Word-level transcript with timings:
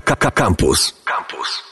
Campus. 0.00 0.94
Campus. 1.04 1.62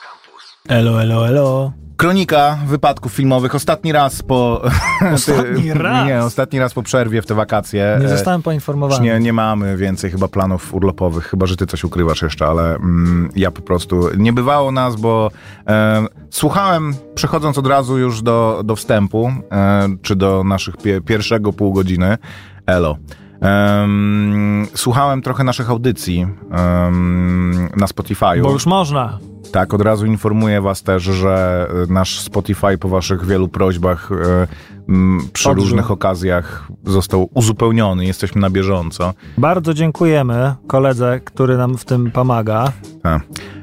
Elo, 0.69 1.03
elo, 1.03 1.29
elo. 1.29 1.73
Kronika 1.97 2.59
wypadków 2.67 3.13
filmowych. 3.13 3.55
Ostatni 3.55 3.93
raz 3.93 4.23
po... 4.23 4.63
Ostatni 5.15 5.73
raz? 5.73 6.07
Nie, 6.07 6.23
ostatni 6.23 6.59
raz 6.59 6.75
po 6.75 6.83
przerwie 6.83 7.23
w 7.23 7.27
te 7.27 7.35
wakacje. 7.35 7.99
Nie 8.01 8.09
zostałem 8.09 8.43
poinformowany. 8.43 9.05
Nie, 9.05 9.21
nie 9.21 9.33
mamy 9.33 9.77
więcej 9.77 10.11
chyba 10.11 10.29
planów 10.29 10.75
urlopowych, 10.75 11.27
chyba 11.27 11.47
że 11.47 11.57
ty 11.57 11.67
coś 11.67 11.85
ukrywasz 11.85 12.23
jeszcze, 12.23 12.47
ale 12.47 12.75
mm, 12.75 13.31
ja 13.37 13.51
po 13.51 13.63
prostu 13.63 14.09
nie 14.17 14.33
bywało 14.33 14.73
nas, 14.73 14.97
bo 14.97 15.31
e, 15.69 16.07
słuchałem, 16.31 16.95
przechodząc 17.15 17.59
od 17.59 17.67
razu 17.67 17.99
już 17.99 18.23
do, 18.23 18.63
do 18.65 18.77
wstępu, 18.77 19.33
e, 19.53 19.89
czy 20.03 20.17
do 20.17 20.45
naszych 20.45 20.77
pie, 20.77 21.01
pierwszego 21.01 21.53
pół 21.53 21.73
godziny, 21.73 22.19
elo. 22.67 22.97
Em, 23.41 24.67
słuchałem 24.75 25.23
trochę 25.23 25.45
naszych 25.45 25.71
audycji 25.71 26.27
em, 26.51 27.69
na 27.77 27.87
Spotify'u. 27.87 28.43
Bo 28.43 28.53
już 28.53 28.67
można. 28.67 29.19
Tak, 29.53 29.75
od 29.75 29.81
razu 29.83 30.07
informuję 30.07 30.61
was 30.61 30.83
też, 30.83 31.03
że 31.03 31.67
e, 31.89 31.93
nasz 31.93 32.21
Spotify 32.21 32.79
po 32.79 32.89
waszych 32.89 33.25
wielu 33.27 33.49
prośbach 33.49 34.11
e, 34.13 34.47
m, 34.89 35.21
przy 35.33 35.51
Odżył. 35.51 35.65
różnych 35.65 35.91
okazjach 35.91 36.69
został 36.85 37.29
uzupełniony. 37.35 38.05
Jesteśmy 38.07 38.41
na 38.41 38.51
bieżąco. 38.51 39.15
Bardzo 39.39 39.75
dziękujemy 39.75 40.55
koledze, 40.67 41.21
który 41.25 41.57
nam 41.57 41.79
w 41.79 41.85
tym 41.85 42.11
pomaga. 42.11 42.73
Tak. 43.03 43.23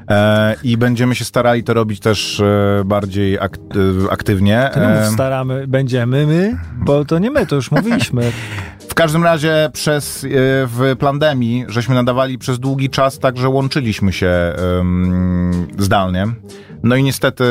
E, 0.09 0.55
I 0.63 0.77
będziemy 0.77 1.15
się 1.15 1.25
starali 1.25 1.63
to 1.63 1.73
robić 1.73 1.99
też 1.99 2.39
e, 2.39 2.83
bardziej 2.85 3.35
e, 3.35 3.39
aktywnie. 4.11 4.71
E, 4.71 5.03
mów 5.03 5.13
staramy, 5.13 5.67
będziemy 5.67 6.27
my, 6.27 6.57
bo 6.77 7.05
to 7.05 7.19
nie 7.19 7.31
my, 7.31 7.45
to 7.45 7.55
już 7.55 7.71
mówiliśmy. 7.71 8.31
w 8.89 8.93
każdym 8.93 9.23
razie 9.23 9.69
przez 9.73 10.25
w 10.67 10.95
pandemii 10.99 11.65
żeśmy 11.67 11.95
nadawali 11.95 12.37
przez 12.37 12.59
długi 12.59 12.89
czas, 12.89 13.19
także 13.19 13.49
łączyliśmy 13.49 14.13
się 14.13 14.53
zdalnie. 15.77 16.27
No 16.83 16.95
i 16.95 17.03
niestety, 17.03 17.43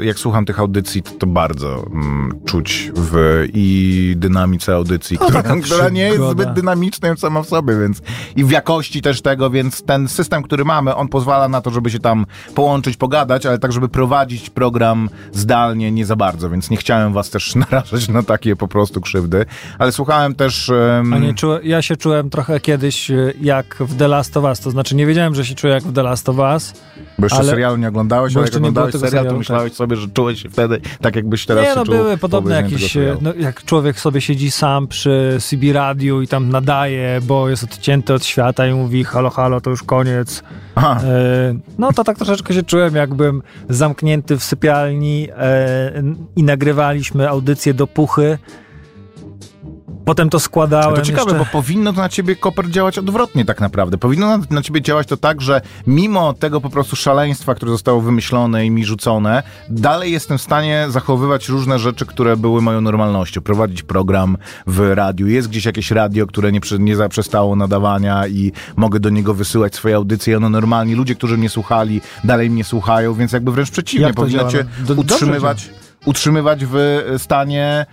e, 0.00 0.04
jak 0.04 0.18
słucham 0.18 0.44
tych 0.44 0.60
audycji, 0.60 1.02
to, 1.02 1.10
to 1.10 1.26
bardzo 1.26 1.86
mm, 1.86 2.40
czuć 2.44 2.92
w 2.96 3.44
i 3.54 4.14
dynamice 4.16 4.74
audycji, 4.74 5.18
No, 5.20 5.26
która, 5.26 5.42
która 5.62 5.88
nie 5.88 6.02
jest 6.02 6.30
zbyt 6.30 6.52
dynamiczna 6.52 7.16
sama 7.16 7.42
w 7.42 7.46
sobie, 7.48 7.78
więc 7.80 8.02
i 8.36 8.44
w 8.44 8.50
jakości 8.50 9.02
też 9.02 9.22
tego, 9.22 9.50
więc 9.50 9.82
ten 9.82 10.08
system, 10.08 10.42
który 10.42 10.64
mamy, 10.64 10.94
on 10.94 11.08
pozwala 11.08 11.48
na 11.48 11.60
to, 11.60 11.70
żeby 11.70 11.90
się 11.90 11.98
tam 11.98 12.26
połączyć, 12.54 12.96
pogadać, 12.96 13.46
ale 13.46 13.58
tak, 13.58 13.72
żeby 13.72 13.88
prowadzić 13.88 14.50
program 14.50 15.08
zdalnie 15.32 15.92
nie 15.92 16.06
za 16.06 16.16
bardzo, 16.16 16.50
więc 16.50 16.70
nie 16.70 16.76
chciałem 16.76 17.12
was 17.12 17.30
też 17.30 17.54
narażać 17.70 18.08
na 18.08 18.22
takie 18.22 18.56
po 18.56 18.68
prostu 18.68 19.00
krzywdy, 19.00 19.46
ale 19.78 19.92
słuchałem 19.92 20.34
też... 20.34 20.72
A 21.14 21.18
nie 21.18 21.34
czułem, 21.34 21.60
ja 21.64 21.82
się 21.82 21.96
czułem 21.96 22.30
trochę 22.30 22.60
kiedyś 22.60 23.10
y, 23.10 23.34
jak 23.40 23.76
w 23.80 23.96
The 23.96 24.08
Last 24.08 24.36
of 24.36 24.44
Us, 24.44 24.60
to 24.60 24.70
znaczy 24.70 24.96
nie 24.96 25.06
wiedziałem, 25.06 25.34
że 25.34 25.44
się 25.44 25.54
czuję 25.54 25.72
jak 25.72 25.82
w 25.82 25.92
The 25.92 26.02
Last 26.02 26.28
of 26.28 26.38
Us. 26.38 26.72
Bo 27.18 27.26
jeszcze 27.26 27.38
Ale- 27.38 27.50
serialu 27.50 27.76
nie 27.76 27.88
oglądałeś, 27.88 28.34
bo 28.34 28.41
jak 28.42 28.54
jeszcze 28.54 28.60
nie 28.60 28.72
było 28.72 28.86
tego 28.86 28.98
serial, 28.98 29.26
to 29.26 29.38
myślałeś 29.38 29.72
sobie, 29.72 29.96
że 29.96 30.08
czułeś 30.08 30.42
się 30.42 30.48
wtedy 30.48 30.80
tak, 31.00 31.16
jakbyś 31.16 31.46
teraz 31.46 31.64
nie, 31.64 31.74
no 31.74 31.84
były 31.84 32.12
po 32.12 32.20
podobne 32.20 32.54
jakieś, 32.54 32.96
no, 33.20 33.34
jak 33.34 33.64
człowiek 33.64 34.00
sobie 34.00 34.20
siedzi 34.20 34.50
sam 34.50 34.88
przy 34.88 35.38
CB 35.40 35.72
radiu 35.72 36.22
i 36.22 36.28
tam 36.28 36.48
nadaje, 36.48 37.20
bo 37.22 37.48
jest 37.48 37.64
odcięty 37.64 38.14
od 38.14 38.24
świata 38.24 38.66
i 38.66 38.74
mówi 38.74 39.04
halo, 39.04 39.30
halo, 39.30 39.60
to 39.60 39.70
już 39.70 39.82
koniec. 39.82 40.42
Aha, 40.74 41.00
E, 41.04 41.54
no 41.78 41.92
to 41.92 42.04
tak 42.04 42.16
troszeczkę 42.16 42.54
się 42.54 42.62
czułem, 42.62 42.94
jakbym 42.94 43.42
zamknięty 43.68 44.36
w 44.36 44.44
sypialni 44.44 45.28
e, 45.36 46.02
i 46.36 46.42
nagrywaliśmy 46.42 47.28
audycję 47.28 47.74
do 47.74 47.86
puchy. 47.86 48.38
Potem 50.04 50.30
to 50.30 50.40
składałem. 50.40 50.96
to 50.96 51.02
ciekawe, 51.02 51.30
jeszcze... 51.30 51.38
bo 51.38 51.50
powinno 51.52 51.92
to 51.92 52.00
na 52.00 52.08
ciebie 52.08 52.36
Koper 52.36 52.70
działać 52.70 52.98
odwrotnie 52.98 53.44
tak 53.44 53.60
naprawdę. 53.60 53.98
Powinno 53.98 54.38
na, 54.38 54.44
na 54.50 54.62
ciebie 54.62 54.82
działać 54.82 55.06
to 55.06 55.16
tak, 55.16 55.40
że 55.40 55.60
mimo 55.86 56.32
tego 56.32 56.60
po 56.60 56.70
prostu 56.70 56.96
szaleństwa, 56.96 57.54
które 57.54 57.72
zostało 57.72 58.00
wymyślone 58.00 58.66
i 58.66 58.70
mi 58.70 58.84
rzucone, 58.84 59.42
dalej 59.68 60.12
jestem 60.12 60.38
w 60.38 60.42
stanie 60.42 60.86
zachowywać 60.88 61.48
różne 61.48 61.78
rzeczy, 61.78 62.06
które 62.06 62.36
były 62.36 62.62
moją 62.62 62.80
normalnością. 62.80 63.40
Prowadzić 63.40 63.82
program 63.82 64.36
w 64.66 64.90
radiu. 64.94 65.26
Jest 65.26 65.48
gdzieś 65.48 65.64
jakieś 65.64 65.90
radio, 65.90 66.26
które 66.26 66.52
nie, 66.52 66.60
nie 66.78 66.96
zaprzestało 66.96 67.56
nadawania 67.56 68.26
i 68.28 68.52
mogę 68.76 69.00
do 69.00 69.10
niego 69.10 69.34
wysyłać 69.34 69.74
swoje 69.74 69.96
audycje 69.96 70.36
ono 70.36 70.48
normalnie, 70.48 70.96
ludzie, 70.96 71.14
którzy 71.14 71.38
mnie 71.38 71.48
słuchali, 71.48 72.00
dalej 72.24 72.50
mnie 72.50 72.64
słuchają, 72.64 73.14
więc 73.14 73.32
jakby 73.32 73.52
wręcz 73.52 73.70
przeciwnie, 73.70 74.14
powinno 74.14 74.50
cię 74.50 74.64
Do- 74.80 74.94
utrzymywać 74.94 75.70
utrzymywać 76.04 76.60
w 76.64 77.04
stanie 77.18 77.86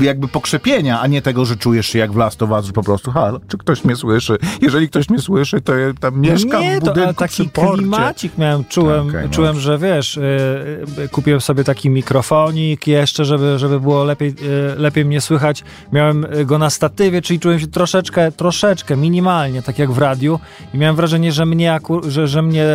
y, 0.00 0.04
jakby 0.04 0.28
pokrzepienia, 0.28 1.00
a 1.00 1.06
nie 1.06 1.22
tego, 1.22 1.44
że 1.44 1.56
czujesz 1.56 1.86
się 1.86 1.98
jak 1.98 2.12
w 2.12 2.16
Last 2.16 2.42
of 2.42 2.50
Us, 2.50 2.66
że 2.66 2.72
po 2.72 2.82
prostu 2.82 3.10
halo, 3.10 3.40
czy 3.48 3.58
ktoś 3.58 3.84
mnie 3.84 3.96
słyszy? 3.96 4.36
Jeżeli 4.62 4.88
ktoś 4.88 5.08
mnie 5.08 5.18
słyszy, 5.18 5.60
to 5.60 5.76
ja 5.76 5.94
tam 6.00 6.20
mieszkam 6.20 6.60
nie, 6.62 6.76
w 6.76 6.80
budynku 6.80 7.14
to 7.14 7.14
taki 7.14 7.48
porcie. 7.48 7.72
klimacik 7.76 8.38
miałem, 8.38 8.64
czułem, 8.64 9.08
Okej, 9.08 9.24
no 9.24 9.30
czułem 9.30 9.52
dobrze. 9.54 9.62
że 9.62 9.78
wiesz, 9.78 10.16
y, 10.16 11.08
kupiłem 11.12 11.40
sobie 11.40 11.64
taki 11.64 11.90
mikrofonik 11.90 12.86
jeszcze, 12.86 13.24
żeby, 13.24 13.58
żeby 13.58 13.80
było 13.80 14.04
lepiej, 14.04 14.34
lepiej 14.76 15.04
mnie 15.04 15.20
słychać. 15.20 15.64
Miałem 15.92 16.26
go 16.44 16.58
na 16.58 16.70
statywie, 16.70 17.22
czyli 17.22 17.40
czułem 17.40 17.60
się 17.60 17.66
troszeczkę, 17.66 18.32
troszeczkę, 18.32 18.96
minimalnie, 18.96 19.62
tak 19.62 19.78
jak 19.78 19.92
w 19.92 19.98
radiu 19.98 20.40
i 20.74 20.78
miałem 20.78 20.96
wrażenie, 20.96 21.32
że 21.32 21.46
mnie, 21.46 21.78
że, 22.08 22.28
że 22.28 22.42
mnie 22.42 22.66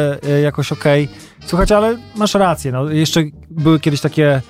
jakoś 0.44 0.72
okej 0.72 1.09
Słuchać, 1.45 1.72
ale 1.72 1.97
masz 2.16 2.34
rację, 2.34 2.72
no, 2.72 2.89
jeszcze 2.89 3.24
były 3.50 3.79
kiedyś 3.79 4.01
takie 4.01 4.41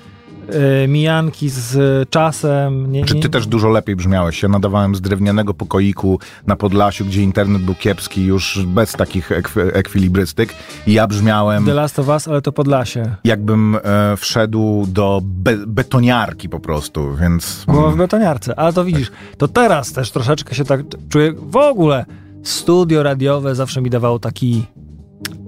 mijanki 0.88 1.48
z 1.48 1.78
czasem. 2.10 2.92
Nie, 2.92 3.04
Czy 3.04 3.14
nie, 3.14 3.20
ty 3.22 3.28
też 3.28 3.46
dużo 3.46 3.68
lepiej 3.68 3.96
brzmiałeś? 3.96 4.42
Ja 4.42 4.48
nadawałem 4.48 4.94
z 4.94 5.00
drewnianego 5.00 5.54
pokoiku 5.54 6.18
na 6.46 6.56
Podlasiu, 6.56 7.04
gdzie 7.04 7.22
internet 7.22 7.62
był 7.62 7.74
kiepski, 7.74 8.24
już 8.24 8.64
bez 8.66 8.92
takich 8.92 9.30
ekwi- 9.30 9.70
ekwilibrystyk. 9.72 10.54
I 10.86 10.92
ja 10.92 11.06
brzmiałem, 11.06 11.64
The 11.66 11.74
Last 11.74 11.98
of 11.98 12.08
Us, 12.08 12.28
ale 12.28 12.42
to 12.42 12.52
Podlasie. 12.52 13.16
jakbym 13.24 13.76
e, 13.84 14.16
wszedł 14.16 14.86
do 14.86 15.20
be- 15.24 15.66
betoniarki 15.66 16.48
po 16.48 16.60
prostu, 16.60 17.16
więc... 17.16 17.64
Było 17.68 17.90
w 17.90 17.96
betoniarce, 17.96 18.58
ale 18.58 18.72
to 18.72 18.84
widzisz, 18.84 19.10
to 19.38 19.48
teraz 19.48 19.92
też 19.92 20.10
troszeczkę 20.10 20.54
się 20.54 20.64
tak 20.64 20.80
czuję. 21.08 21.32
W 21.36 21.56
ogóle 21.56 22.04
studio 22.42 23.02
radiowe 23.02 23.54
zawsze 23.54 23.80
mi 23.80 23.90
dawało 23.90 24.18
taki, 24.18 24.66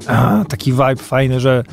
a, 0.07 0.45
taki 0.49 0.73
vibe 0.73 0.97
fajny, 0.97 1.41
że 1.41 1.65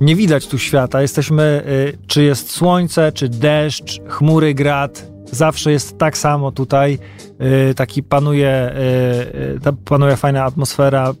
nie 0.00 0.16
widać 0.16 0.46
tu 0.46 0.58
świata. 0.58 1.02
Jesteśmy, 1.02 1.62
y, 1.94 1.98
czy 2.06 2.22
jest 2.22 2.50
słońce, 2.50 3.12
czy 3.12 3.28
deszcz, 3.28 4.00
chmury, 4.08 4.54
grad. 4.54 5.06
Zawsze 5.32 5.72
jest 5.72 5.98
tak 5.98 6.18
samo 6.18 6.52
tutaj. 6.52 6.98
Y, 7.70 7.74
taki 7.74 8.02
panuje, 8.02 8.72
y, 9.66 9.72
panuje 9.84 10.16
fajna 10.16 10.44
atmosfera. 10.44 11.14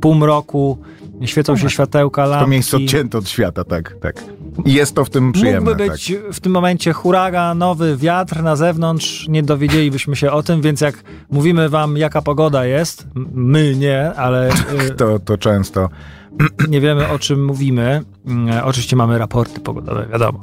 Półmroku, 0.00 0.78
świecą 1.24 1.56
się 1.56 1.70
światełka, 1.70 2.24
To 2.24 2.30
lampki. 2.30 2.50
miejsce 2.50 2.76
odcięte 2.76 3.18
od 3.18 3.28
świata, 3.28 3.64
tak, 3.64 3.96
tak. 4.00 4.24
I 4.64 4.72
jest 4.72 4.94
to 4.94 5.04
w 5.04 5.10
tym 5.10 5.32
przyjemne. 5.32 5.60
Mógłby 5.70 5.88
być 5.90 6.12
tak. 6.24 6.32
w 6.34 6.40
tym 6.40 6.52
momencie 6.52 6.92
huragan, 6.92 7.58
nowy 7.58 7.96
wiatr 7.96 8.42
na 8.42 8.56
zewnątrz, 8.56 9.28
nie 9.28 9.42
dowiedzielibyśmy 9.42 10.16
się 10.16 10.30
o 10.32 10.42
tym, 10.42 10.62
więc 10.62 10.80
jak 10.80 11.02
mówimy 11.30 11.68
wam, 11.68 11.96
jaka 11.96 12.22
pogoda 12.22 12.66
jest, 12.66 13.06
my 13.34 13.74
nie, 13.76 14.12
ale 14.14 14.50
y, 14.88 14.94
To, 14.96 15.18
to 15.18 15.38
często. 15.38 15.88
nie 16.68 16.80
wiemy 16.80 17.08
o 17.08 17.18
czym 17.18 17.44
mówimy. 17.44 18.02
Mm, 18.26 18.64
Oczywiście 18.64 18.96
mamy 18.96 19.18
raporty 19.18 19.60
pogodowe, 19.60 20.06
wiadomo. 20.12 20.40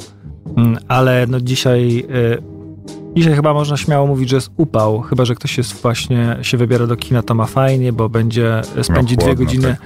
Mm, 0.58 0.78
Ale 0.88 1.26
no 1.30 1.40
dzisiaj, 1.42 2.06
y, 2.09 2.44
dzisiaj 3.16 3.36
chyba 3.36 3.53
można 3.53 3.78
śmiało 3.78 4.08
mówić, 4.08 4.30
że 4.30 4.36
jest 4.36 4.50
upał, 4.58 5.02
chyba 5.02 5.26
że 5.26 5.36
ktoś 5.36 5.58
jest 5.58 5.82
właśnie 5.82 6.38
się 6.42 6.58
wybiera 6.58 6.88
do 6.88 6.96
kina, 6.96 7.24
to 7.24 7.36
ma 7.36 7.46
fajnie, 7.46 7.94
bo 7.94 8.09
będzie 8.09 8.62
spędzi 8.82 9.18
dwie 9.18 9.26
chłodno, 9.28 9.46
godziny. 9.46 9.68
tak. 9.68 9.82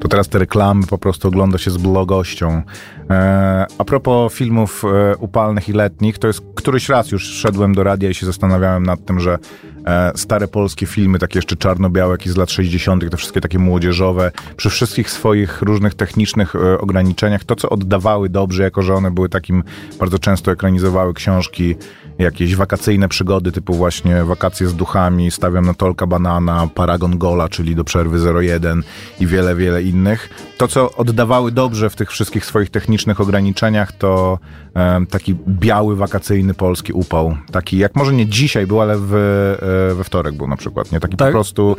To 0.00 0.08
teraz 0.08 0.28
te 0.28 0.38
reklamy 0.38 0.86
po 0.86 0.98
prostu 0.98 1.28
ogląda 1.28 1.58
się 1.58 1.70
z 1.70 1.76
blogością. 1.76 2.62
E, 3.10 3.66
a 3.78 3.84
propos 3.84 4.32
filmów 4.32 4.84
e, 4.84 5.16
upalnych 5.16 5.68
i 5.68 5.72
letnich, 5.72 6.18
to 6.18 6.26
jest 6.26 6.42
któryś 6.54 6.88
raz 6.88 7.10
już 7.10 7.24
szedłem 7.24 7.74
do 7.74 7.84
radia 7.84 8.10
i 8.10 8.14
się 8.14 8.26
zastanawiałem 8.26 8.82
nad 8.82 9.04
tym, 9.04 9.20
że 9.20 9.38
e, 9.86 10.12
stare 10.14 10.48
polskie 10.48 10.86
filmy, 10.86 11.18
takie 11.18 11.38
jeszcze 11.38 11.56
czarno-białe, 11.56 12.12
jak 12.12 12.26
i 12.26 12.30
z 12.30 12.36
lat 12.36 12.50
60., 12.50 13.10
te 13.10 13.16
wszystkie 13.16 13.40
takie 13.40 13.58
młodzieżowe, 13.58 14.32
przy 14.56 14.70
wszystkich 14.70 15.10
swoich 15.10 15.62
różnych 15.62 15.94
technicznych 15.94 16.56
e, 16.56 16.78
ograniczeniach, 16.78 17.44
to 17.44 17.56
co 17.56 17.70
oddawały 17.70 18.28
dobrze, 18.28 18.62
jako 18.62 18.82
że 18.82 18.94
one 18.94 19.10
były 19.10 19.28
takim, 19.28 19.62
bardzo 19.98 20.18
często 20.18 20.52
ekranizowały 20.52 21.14
książki, 21.14 21.76
jakieś 22.20 22.56
wakacyjne 22.56 23.08
przygody, 23.08 23.52
typu 23.52 23.74
właśnie 23.74 24.24
Wakacje 24.24 24.66
z 24.68 24.74
duchami, 24.74 25.30
Stawiam 25.30 25.66
na 25.66 25.74
Tolka 25.74 26.06
Banana, 26.06 26.68
Paragon 26.74 27.18
Gola, 27.18 27.48
czyli 27.48 27.74
do 27.74 27.84
przerwy 27.84 28.32
01 28.42 28.82
i 29.20 29.26
wiele, 29.26 29.56
wiele 29.56 29.82
innych. 29.82 30.30
To, 30.58 30.68
co 30.68 30.92
oddawały 30.92 31.52
dobrze 31.52 31.90
w 31.90 31.96
tych 31.96 32.10
wszystkich 32.10 32.44
swoich 32.44 32.70
technicznych 32.70 33.20
ograniczeniach, 33.20 33.92
to 33.92 34.38
em, 34.74 35.06
taki 35.06 35.34
biały, 35.48 35.96
wakacyjny 35.96 36.54
polski 36.54 36.92
upał. 36.92 37.36
Taki, 37.52 37.78
jak 37.78 37.96
może 37.96 38.12
nie 38.12 38.26
dzisiaj 38.26 38.66
był, 38.66 38.80
ale 38.80 38.96
w, 38.98 39.14
e, 39.14 39.94
we 39.94 40.04
wtorek 40.04 40.34
był 40.34 40.48
na 40.48 40.56
przykład, 40.56 40.92
nie? 40.92 41.00
Taki 41.00 41.16
Tak, 41.16 41.28
po 41.28 41.32
prostu 41.32 41.76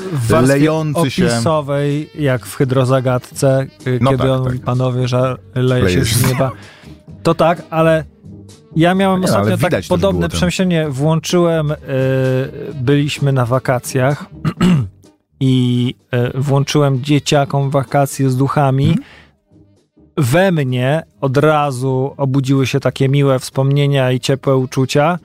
lejący 0.47 1.11
się... 1.11 1.25
opisowej, 1.25 2.09
jak 2.15 2.45
w 2.45 2.55
hydrozagadce, 2.55 3.67
No 4.01 4.11
kiedy 4.11 4.23
tak, 4.23 4.31
on 4.31 4.43
tak. 4.43 4.53
mówi, 4.53 4.59
panowie, 4.59 5.07
że 5.07 5.37
leje 5.55 5.83
Leje 5.83 6.05
się 6.05 6.15
z 6.15 6.29
nieba. 6.29 6.51
To 7.23 7.35
tak, 7.35 7.61
ale 7.69 8.03
ja 8.75 8.95
miałem 8.95 9.19
Nie, 9.21 9.25
ostatnio 9.25 9.57
tak 9.57 9.83
podobne 9.89 10.29
ten- 10.29 10.37
przemyślenie. 10.37 10.89
Włączyłem, 10.89 11.71
y, 11.71 11.75
byliśmy 12.73 13.31
na 13.33 13.45
wakacjach 13.45 14.25
i 15.39 15.95
e, 16.11 16.41
włączyłem 16.41 17.03
dzieciakom 17.03 17.69
wakacje 17.69 18.29
z 18.29 18.37
duchami, 18.37 18.87
Mhm. 18.87 19.05
we 20.17 20.51
mnie 20.51 21.03
od 21.21 21.37
razu 21.37 22.13
obudziły 22.17 22.67
się 22.67 22.79
takie 22.79 23.09
miłe 23.09 23.39
wspomnienia 23.39 24.11
i 24.11 24.19
ciepłe 24.19 24.55
uczucia, 24.57 25.19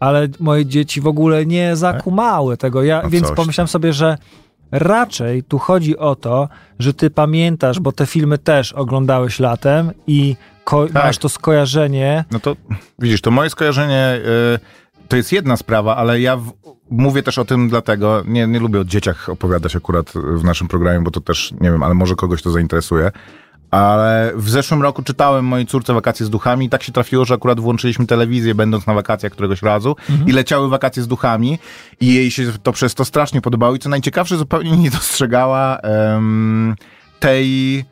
ale 0.00 0.28
moje 0.40 0.66
dzieci 0.66 1.00
w 1.00 1.06
ogóle 1.06 1.46
nie 1.46 1.76
zakumały 1.76 2.56
tego. 2.56 2.82
Ja, 2.82 3.00
No 3.02 3.10
więc 3.10 3.30
pomyślałem 3.32 3.68
sobie, 3.68 3.92
że 3.92 4.18
raczej 4.72 5.42
tu 5.42 5.58
chodzi 5.58 5.98
o 5.98 6.16
to, 6.16 6.48
że 6.78 6.94
ty 6.94 7.10
pamiętasz, 7.10 7.80
bo 7.80 7.92
te 7.92 8.06
filmy 8.06 8.38
też 8.38 8.72
oglądałeś 8.72 9.40
latem 9.40 9.90
i 10.06 10.36
ko- 10.64 10.86
Tak. 10.86 11.04
masz 11.04 11.18
to 11.18 11.28
skojarzenie. 11.28 12.24
No 12.30 12.40
to 12.40 12.56
widzisz, 12.98 13.20
to 13.20 13.30
moje 13.30 13.50
skojarzenie 13.50 14.20
y, 14.54 15.08
to 15.08 15.16
jest 15.16 15.32
jedna 15.32 15.56
sprawa, 15.56 15.96
ale 15.96 16.20
ja 16.20 16.36
w, 16.36 16.52
mówię 16.90 17.22
też 17.22 17.38
o 17.38 17.44
tym 17.44 17.68
dlatego, 17.68 18.22
nie, 18.26 18.46
nie 18.46 18.60
lubię 18.60 18.80
o 18.80 18.84
dzieciach 18.84 19.28
opowiadać 19.28 19.76
akurat 19.76 20.12
w 20.14 20.44
naszym 20.44 20.68
programie, 20.68 21.00
bo 21.00 21.10
to 21.10 21.20
też, 21.20 21.54
nie 21.60 21.70
wiem, 21.70 21.82
ale 21.82 21.94
może 21.94 22.14
kogoś 22.14 22.42
to 22.42 22.50
zainteresuje. 22.50 23.10
Ale 23.70 24.32
w 24.36 24.50
zeszłym 24.50 24.82
roku 24.82 25.02
czytałem 25.02 25.44
mojej 25.44 25.66
córce 25.66 25.94
wakacje 25.94 26.26
z 26.26 26.30
duchami 26.30 26.66
i 26.66 26.68
tak 26.68 26.82
się 26.82 26.92
trafiło, 26.92 27.24
że 27.24 27.34
akurat 27.34 27.60
włączyliśmy 27.60 28.06
telewizję, 28.06 28.54
będąc 28.54 28.86
na 28.86 28.94
wakacjach 28.94 29.32
któregoś 29.32 29.62
razu 29.62 29.96
i 30.26 30.32
leciały 30.32 30.68
wakacje 30.68 31.02
z 31.02 31.08
duchami 31.08 31.58
i 32.00 32.14
jej 32.14 32.30
się 32.30 32.42
to 32.62 32.72
przez 32.72 32.94
to 32.94 33.04
strasznie 33.04 33.40
podobało 33.40 33.74
i 33.74 33.78
co 33.78 33.88
najciekawsze, 33.88 34.36
zupełnie 34.36 34.76
nie 34.76 34.90
dostrzegała 34.90 35.78
em, 35.78 36.74
tej 37.20 37.84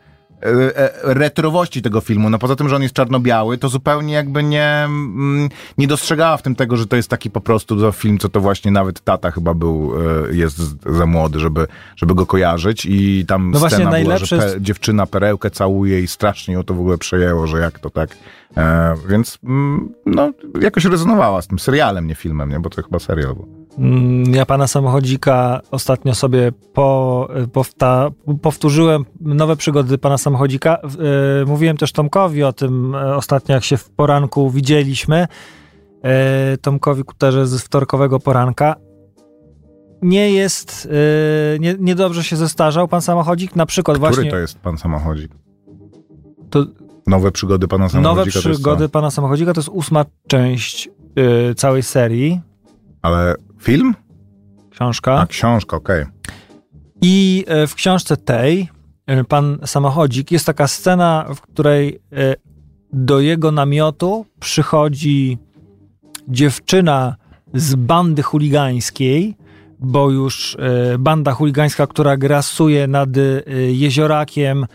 retrowości 1.02 1.82
tego 1.82 2.00
filmu. 2.00 2.30
No 2.30 2.38
poza 2.38 2.56
tym, 2.56 2.68
że 2.68 2.76
on 2.76 2.82
jest 2.82 2.94
czarno-biały, 2.94 3.58
to 3.58 3.68
zupełnie 3.68 4.14
jakby 4.14 4.42
nie, 4.42 4.84
mm, 4.84 5.48
nie 5.78 5.86
dostrzegała 5.86 6.36
w 6.36 6.42
tym 6.42 6.54
tego, 6.54 6.76
że 6.76 6.86
to 6.86 6.96
jest 6.96 7.08
taki 7.08 7.30
po 7.30 7.40
prostu 7.40 7.92
film, 7.92 8.18
co 8.18 8.28
to 8.28 8.40
właśnie 8.40 8.70
nawet 8.70 9.00
tata 9.00 9.30
chyba 9.30 9.54
był, 9.54 9.92
e, 10.30 10.34
jest 10.34 10.58
za 10.86 11.06
młody, 11.06 11.38
żeby, 11.38 11.66
żeby 11.96 12.14
go 12.14 12.26
kojarzyć 12.26 12.86
i 12.86 13.24
tam 13.26 13.50
No 13.50 13.68
scena 13.68 13.90
była, 13.90 14.18
że 14.18 14.38
pe, 14.38 14.60
dziewczyna 14.60 15.06
perełkę 15.06 15.50
całuje 15.50 16.00
i 16.00 16.06
strasznie 16.06 16.54
ją 16.54 16.62
to 16.62 16.74
w 16.74 16.80
ogóle 16.80 16.98
przejęło, 16.98 17.46
że 17.46 17.58
jak 17.58 17.78
to 17.78 17.90
tak. 17.90 18.16
E, 18.56 18.94
więc 19.08 19.38
mm, 19.44 19.94
no, 20.06 20.32
jakoś 20.60 20.84
rezonowała 20.84 21.42
z 21.42 21.46
tym 21.46 21.58
serialem, 21.58 22.06
nie 22.06 22.14
filmem, 22.14 22.50
nie? 22.50 22.60
Bo 22.60 22.70
to 22.70 22.82
chyba 22.82 22.98
serial 22.98 23.34
był. 23.34 23.62
Mm, 23.78 24.34
Ja 24.34 24.46
pana 24.46 24.66
samochodzika 24.66 25.60
ostatnio 25.70 26.14
sobie 26.14 26.52
po, 26.72 27.28
powta, 27.52 28.10
powtórzyłem 28.42 29.04
nowe 29.20 29.56
przygody 29.56 29.98
pana 29.98 30.19
samochodzika. 30.19 30.78
E, 31.42 31.44
Mówiłem 31.46 31.76
też 31.76 31.92
Tomkowi 31.92 32.42
o 32.42 32.52
tym 32.52 32.94
e, 32.94 33.16
ostatnio, 33.16 33.54
jak 33.54 33.64
się 33.64 33.76
w 33.76 33.90
poranku 33.90 34.50
widzieliśmy. 34.50 35.26
Tomkowi 36.62 37.04
Kuterze 37.04 37.46
z 37.46 37.62
wtorkowego 37.62 38.20
poranka. 38.20 38.76
Nie 40.02 40.30
jest, 40.32 40.88
nie, 41.60 41.75
niedobrze 41.78 42.25
się 42.25 42.36
zestarzał 42.36 42.88
pan 42.88 43.02
samochodzik. 43.02 43.56
Na 43.56 43.66
przykład 43.66 43.96
Który 43.98 44.08
właśnie 44.14 44.30
to 44.30 44.36
jest 44.38 44.58
pan 44.58 44.78
samochodzik? 44.78 45.32
To- 46.50 46.66
Nowe 47.06 47.32
przygody 47.32 47.68
pana 47.68 47.88
samochodzika? 47.88 48.14
nowe 48.20 48.30
przygody 48.54 48.88
pana 48.88 49.10
samochodzika 49.10 49.54
to 49.54 49.60
jest 49.60 49.68
ósma 49.68 50.04
część 50.26 50.90
całej 51.56 51.82
serii. 51.82 52.40
Ale 53.02 53.34
film? 53.60 53.94
Książka. 54.70 55.20
A, 55.20 55.26
książka, 55.26 55.76
okej. 55.76 56.04
I 57.02 57.44
e, 57.49 57.66
w 57.66 57.75
książce 57.75 58.16
tej, 58.16 58.69
e, 59.06 59.25
pan 59.25 59.58
samochodzik, 59.64 60.32
jest 60.32 60.46
taka 60.46 60.69
scena, 60.69 61.26
w 61.34 61.40
której 61.40 62.00
e, 62.12 62.34
do 62.93 63.20
jego 63.20 63.52
namiotu 63.52 64.26
przychodzi 64.40 65.38
dziewczyna 66.28 67.16
z 67.54 67.75
bandy 67.75 68.22
chuligańskiej, 68.22 69.37
bo 69.78 70.10
już 70.10 70.56
banda 70.99 71.32
chuligańska, 71.32 71.87
która 71.87 72.16
grasuje 72.16 72.87
nad 72.87 73.08
jeziorakiem 73.72 74.66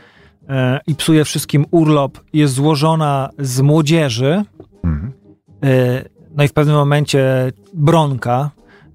i 0.87 0.95
psuje 0.95 1.25
wszystkim 1.25 1.65
urlop, 1.71 2.19
jest 2.33 2.53
złożona 2.53 3.29
z 3.39 3.61
młodzieży. 3.61 4.43
Mhm. 4.83 5.13
No 6.37 6.43
i 6.43 6.47
w 6.47 6.53
pewnym 6.53 6.75
momencie 6.75 7.51
Bronka 7.73 8.51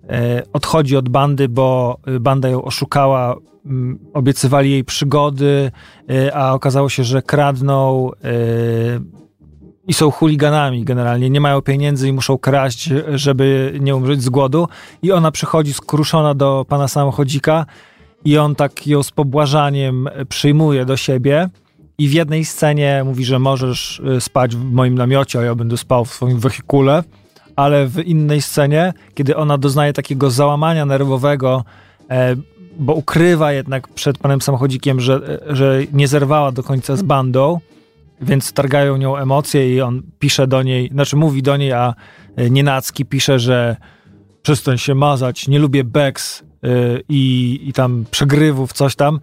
e, 0.08 0.42
odchodzi 0.52 0.96
od 0.96 1.08
bandy, 1.08 1.48
bo 1.48 1.98
banda 2.20 2.48
ją 2.48 2.62
oszukała, 2.62 3.36
mm, 3.66 3.98
obiecywali 4.14 4.70
jej 4.70 4.84
przygody, 4.84 5.70
e, 6.10 6.36
a 6.36 6.52
okazało 6.52 6.88
się, 6.88 7.04
że 7.04 7.22
kradną 7.22 8.10
e, 8.12 8.28
i 9.88 9.94
są 9.94 10.10
chuliganami 10.10 10.84
generalnie. 10.84 11.30
Nie 11.30 11.40
mają 11.40 11.60
pieniędzy 11.60 12.08
i 12.08 12.12
muszą 12.12 12.38
kraść, 12.38 12.90
żeby 13.14 13.78
nie 13.80 13.96
umrzeć 13.96 14.22
z 14.22 14.28
głodu. 14.28 14.68
I 15.02 15.12
ona 15.12 15.30
przychodzi 15.30 15.72
skruszona 15.72 16.34
do 16.34 16.66
pana 16.68 16.88
samochodzika 16.88 17.66
i 18.24 18.38
on 18.38 18.54
tak 18.54 18.86
ją 18.86 19.02
z 19.02 19.10
pobłażaniem 19.10 20.08
przyjmuje 20.28 20.84
do 20.84 20.96
siebie. 20.96 21.48
I 21.98 22.08
w 22.08 22.12
jednej 22.12 22.44
scenie 22.44 23.02
mówi, 23.04 23.24
że 23.24 23.38
możesz 23.38 24.02
spać 24.20 24.56
w 24.56 24.72
moim 24.72 24.94
namiocie, 24.94 25.38
a 25.38 25.42
ja 25.42 25.54
będę 25.54 25.76
spał 25.76 26.04
w 26.04 26.12
swoim 26.12 26.38
wehikule. 26.38 27.02
Ale 27.56 27.86
w 27.86 28.06
innej 28.06 28.42
scenie, 28.42 28.92
kiedy 29.14 29.36
ona 29.36 29.58
doznaje 29.58 29.92
takiego 29.92 30.30
załamania 30.30 30.86
nerwowego, 30.86 31.64
e, 32.10 32.36
bo 32.78 32.94
ukrywa 32.94 33.52
jednak 33.52 33.88
przed 33.88 34.18
panem 34.18 34.40
samochodzikiem, 34.40 35.00
że, 35.00 35.40
e, 35.50 35.56
że 35.56 35.80
nie 35.92 36.08
zerwała 36.08 36.52
do 36.52 36.62
końca 36.62 36.96
z 36.96 37.02
bandą, 37.02 37.60
więc 38.20 38.52
targają 38.52 38.96
nią 38.96 39.16
emocje 39.16 39.74
i 39.74 39.80
on 39.80 40.02
pisze 40.18 40.46
do 40.46 40.62
niej, 40.62 40.88
znaczy 40.88 41.16
mówi 41.16 41.42
do 41.42 41.56
niej, 41.56 41.72
a 41.72 41.94
e, 42.36 42.50
Nienacki 42.50 43.04
pisze, 43.04 43.38
że 43.38 43.76
przestań 44.42 44.78
się 44.78 44.94
mazać, 44.94 45.48
nie 45.48 45.58
lubię 45.58 45.84
beks 45.84 46.40
y, 46.40 46.44
i, 47.08 47.60
i 47.64 47.72
tam 47.72 48.04
przegrywów, 48.10 48.72
coś 48.72 48.96
tam. 48.96 49.20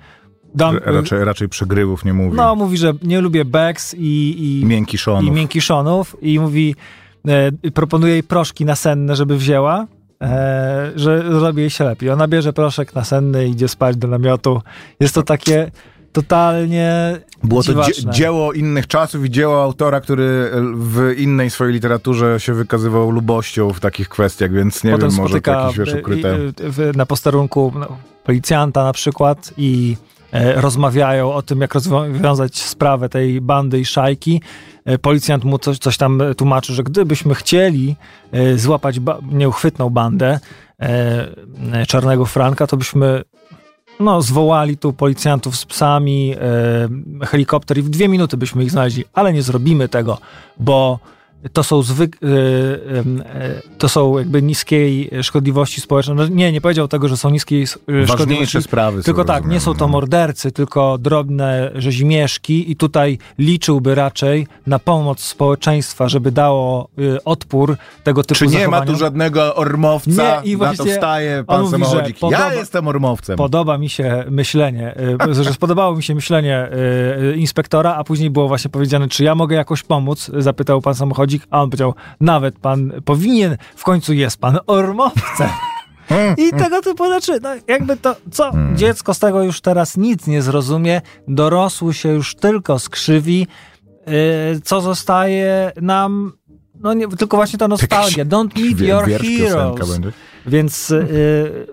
Dam, 0.55 0.77
Raczej, 0.85 1.23
raczej 1.23 1.49
przegrywów 1.49 2.05
nie 2.05 2.13
mówi. 2.13 2.37
no, 2.37 2.55
mówi, 2.55 2.77
że 2.77 2.93
nie 3.03 3.21
lubię 3.21 3.45
beks 3.45 3.95
i, 3.97 4.35
i, 4.61 4.65
Miękiszonów. 4.65 5.23
i 5.23 5.31
miękiszonów 5.31 6.15
i 6.21 6.39
mówi, 6.39 6.75
e, 7.27 7.71
proponuje 7.71 8.13
jej 8.13 8.24
proszki 8.24 8.66
nasenne, 8.66 9.16
żeby 9.16 9.38
wzięła, 9.38 9.88
e, 10.21 10.92
że 10.95 11.39
zrobi 11.39 11.62
jej 11.62 11.69
się 11.69 11.83
lepiej. 11.83 12.10
Ona 12.10 12.27
bierze 12.27 12.54
proszek 12.54 12.95
nasenny 12.95 13.48
i 13.48 13.51
idzie 13.51 13.68
spać 13.68 13.98
do 13.98 14.07
namiotu. 14.07 14.62
Jest 15.00 15.16
to 15.16 15.24
takie 15.24 15.71
totalnie 16.13 17.18
Było 17.44 17.63
to 17.63 17.74
dzie- 17.74 18.12
dzieło 18.12 18.54
innych 18.54 18.88
czasów 18.88 19.25
i 19.25 19.30
dzieło 19.30 19.63
autora, 19.63 20.01
który 20.01 20.51
w 20.75 21.13
innej 21.18 21.50
swojej 21.50 21.74
literaturze 21.74 22.39
się 22.39 22.54
wykazywał 22.54 23.12
lubością 23.12 23.74
w 23.74 23.80
takich 23.80 24.10
kwestiach, 24.10 24.51
więc 24.51 24.83
nie 24.83 24.92
Potem 24.92 25.10
wiem, 25.10 25.18
może 25.18 25.42
to 25.42 25.51
jakieś 25.51 25.77
wiesz, 25.77 25.94
e, 25.94 26.00
ukryte... 26.00 26.38
i, 26.38 26.48
e, 26.48 26.51
w, 26.69 26.98
na 26.98 27.06
posterunku 27.06 27.74
no, 27.75 27.88
policjanta 28.24 28.83
na 28.83 28.94
przykład 28.94 29.54
i 29.57 29.98
e, 30.01 30.19
rozmawiają 30.55 31.33
o 31.33 31.41
tym, 31.41 31.61
jak 31.61 31.73
rozwiązać 31.73 32.57
sprawę 32.57 33.09
tej 33.09 33.42
bandy 33.42 33.80
i 33.80 33.85
szajki. 33.85 34.42
E, 34.85 34.97
policjant 34.97 35.44
mu 35.44 35.59
coś, 35.59 35.77
coś 35.77 35.97
tam 35.97 36.21
tłumaczy, 36.37 36.73
że 36.73 36.83
gdybyśmy 36.83 37.35
chcieli 37.35 37.95
e, 38.31 38.57
złapać 38.57 38.99
ba- 38.99 39.19
nieuchwytną 39.31 39.89
bandę 39.89 40.39
e, 40.80 41.27
e, 41.73 41.85
Czarnego 41.85 42.25
Franka, 42.25 42.68
to 42.68 42.77
byśmy 42.77 43.23
no, 43.99 44.21
zwołali 44.21 44.77
tu 44.77 44.94
policjantów 44.94 45.56
z 45.56 45.65
psami, 45.65 46.35
e, 47.21 47.25
helikopter 47.25 47.77
i 47.77 47.81
w 47.81 47.89
dwie 47.89 48.07
minuty 48.07 48.37
byśmy 48.37 48.63
ich 48.63 48.71
znaleźli, 48.71 49.06
ale 49.13 49.33
nie 49.33 49.42
zrobimy 49.42 49.89
tego, 49.89 50.18
bo 50.59 50.99
to 51.53 51.63
są 51.63 51.81
zwyk, 51.81 52.17
e, 52.23 52.97
em, 52.99 53.23
e, 53.25 53.61
to 53.77 53.89
są 53.89 54.17
jakby 54.17 54.41
niskiej 54.41 55.09
szkodliwości 55.21 55.81
społecznej. 55.81 56.17
No, 56.17 56.27
nie, 56.27 56.51
nie 56.51 56.61
powiedział 56.61 56.87
tego, 56.87 57.07
że 57.07 57.17
są 57.17 57.29
niskiej 57.29 57.67
szkodliwości. 57.67 58.17
Ważniejsze 58.17 58.61
sprawy 58.61 59.03
Tylko 59.03 59.25
tak, 59.25 59.37
rozumiem, 59.37 59.53
nie 59.53 59.59
są 59.59 59.73
to 59.73 59.85
no. 59.85 59.91
mordercy, 59.91 60.51
tylko 60.51 60.97
drobne 60.97 61.71
rzezimieszki 61.75 62.71
i 62.71 62.75
tutaj 62.75 63.17
liczyłby 63.37 63.95
raczej 63.95 64.47
na 64.67 64.79
pomoc 64.79 65.19
społeczeństwa, 65.19 66.09
żeby 66.09 66.31
dało 66.31 66.89
y, 66.99 67.23
odpór 67.23 67.77
tego 68.03 68.23
typu 68.23 68.39
Czy 68.39 68.47
nie 68.47 68.67
ma 68.67 68.81
tu 68.85 68.95
żadnego 68.95 69.55
ormowca? 69.55 70.41
Nie, 70.41 70.51
i 70.51 70.57
na 70.57 70.73
to 70.73 70.85
wstaje 70.85 71.43
pan 71.43 71.61
mówi, 71.61 71.71
samochodzik. 71.71 72.17
podoba- 72.19 72.39
Ja 72.39 72.53
jestem 72.53 72.87
ormowcem. 72.87 73.37
Podoba 73.37 73.77
mi 73.77 73.89
się 73.89 74.23
myślenie, 74.29 74.95
y, 75.29 75.33
że 75.43 75.53
spodobało 75.53 75.95
mi 75.95 76.03
się 76.03 76.15
myślenie 76.15 76.69
y, 77.21 77.23
y, 77.23 77.35
inspektora, 77.37 77.95
a 77.95 78.03
później 78.03 78.29
było 78.29 78.47
właśnie 78.47 78.69
powiedziane, 78.71 79.07
czy 79.07 79.23
ja 79.23 79.35
mogę 79.35 79.55
jakoś 79.55 79.83
pomóc, 79.83 80.31
zapytał 80.37 80.81
pan 80.81 80.95
samochodzik, 80.95 81.29
a 81.50 81.62
on 81.62 81.69
powiedział, 81.69 81.94
nawet 82.21 82.59
pan 82.59 82.92
powinien, 83.06 83.57
w 83.76 83.83
końcu 83.83 84.14
jest 84.14 84.38
pan 84.38 84.59
ormowcem. 84.68 85.50
I 86.38 86.50
tego 86.52 86.81
typu 86.81 87.06
rzeczy, 87.06 87.40
no 87.42 87.50
jakby 87.68 87.98
to, 87.98 88.16
co, 88.31 88.52
dziecko 88.76 89.14
z 89.14 89.19
tego 89.19 89.44
już 89.44 89.62
teraz 89.62 89.98
nic 89.98 90.28
nie 90.28 90.42
zrozumie, 90.42 91.02
dorosły 91.28 91.94
się 91.94 92.09
już 92.09 92.36
tylko 92.36 92.80
skrzywi, 92.80 93.48
y, 94.56 94.62
co 94.62 94.81
zostaje 94.81 95.71
nam, 95.81 96.33
no 96.80 96.94
nie, 96.94 97.07
tylko 97.07 97.38
właśnie 97.38 97.59
ta 97.59 97.68
nostalgia, 97.68 98.26
don't 98.26 98.62
meet 98.62 98.80
your 98.80 99.06
heroes. 99.06 100.00
Więc 100.45 100.92
y, 100.92 101.68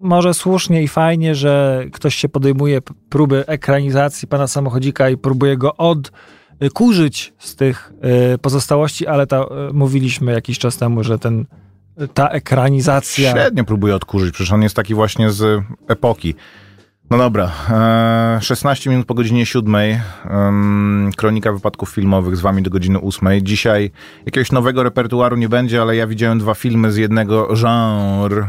może 0.00 0.34
słusznie 0.34 0.82
i 0.82 0.88
fajnie, 0.88 1.34
że 1.34 1.84
ktoś 1.92 2.14
się 2.14 2.28
podejmuje 2.28 2.80
próby 3.08 3.46
ekranizacji 3.46 4.28
pana 4.28 4.46
samochodzika 4.46 5.10
i 5.10 5.16
próbuje 5.16 5.56
go 5.56 5.76
odkurzyć 6.66 7.32
z 7.38 7.56
tych 7.56 7.92
y, 8.34 8.38
pozostałości, 8.38 9.06
ale 9.06 9.26
to 9.26 9.68
y, 9.68 9.72
mówiliśmy 9.72 10.32
jakiś 10.32 10.58
czas 10.58 10.76
temu, 10.76 11.04
że 11.04 11.18
ten 11.18 11.46
ta 12.14 12.28
ekranizacja. 12.28 13.32
Średnio 13.32 13.64
próbuje 13.64 13.94
odkurzyć, 13.94 14.34
przecież 14.34 14.52
on 14.52 14.62
jest 14.62 14.76
taki 14.76 14.94
właśnie 14.94 15.30
z 15.30 15.64
epoki. 15.88 16.34
No 17.10 17.18
dobra, 17.18 17.50
e, 17.70 18.38
16 18.40 18.90
minut 18.90 19.06
po 19.06 19.14
godzinie 19.14 19.46
7. 19.46 19.74
em, 20.30 21.10
kronika 21.16 21.52
wypadków 21.52 21.90
filmowych 21.90 22.36
z 22.36 22.40
wami 22.40 22.62
do 22.62 22.70
godziny 22.70 23.00
8. 23.00 23.42
Dzisiaj 23.42 23.90
jakiegoś 24.26 24.52
nowego 24.52 24.82
repertuaru 24.82 25.36
nie 25.36 25.48
będzie, 25.48 25.82
ale 25.82 25.96
ja 25.96 26.06
widziałem 26.06 26.38
dwa 26.38 26.54
filmy 26.54 26.92
z 26.92 26.96
jednego 26.96 27.48
genre, 27.54 28.46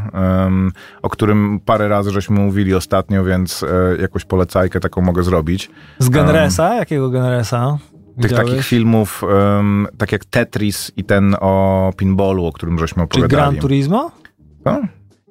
o 1.02 1.10
którym 1.10 1.60
parę 1.66 1.88
razy 1.88 2.12
żeśmy 2.12 2.40
mówili 2.40 2.76
ostatnio, 2.76 3.24
więc 3.24 3.64
e, 3.64 4.02
jakąś 4.02 4.26
polecajkę 4.26 4.80
taką 4.80 5.02
mogę 5.02 5.24
zrobić. 5.24 5.72
Z 6.00 6.10
Genresa? 6.10 6.76
Jakiego 6.76 7.10
Genresa? 7.10 7.78
Tych 8.16 8.24
Widziałeś? 8.32 8.50
takich 8.50 8.66
filmów, 8.66 9.22
em, 9.60 9.88
tak 9.98 10.12
jak 10.12 10.26
Tetris 10.26 10.92
i 10.98 11.04
ten 11.04 11.36
o 11.40 11.92
pinballu, 11.98 12.46
o 12.46 12.52
którym 12.52 12.80
żeśmy 12.80 13.00
Czy 13.00 13.04
opowiadali. 13.04 13.30
Gran 13.32 13.56
Turismo? 13.56 14.12
Co? 14.64 14.82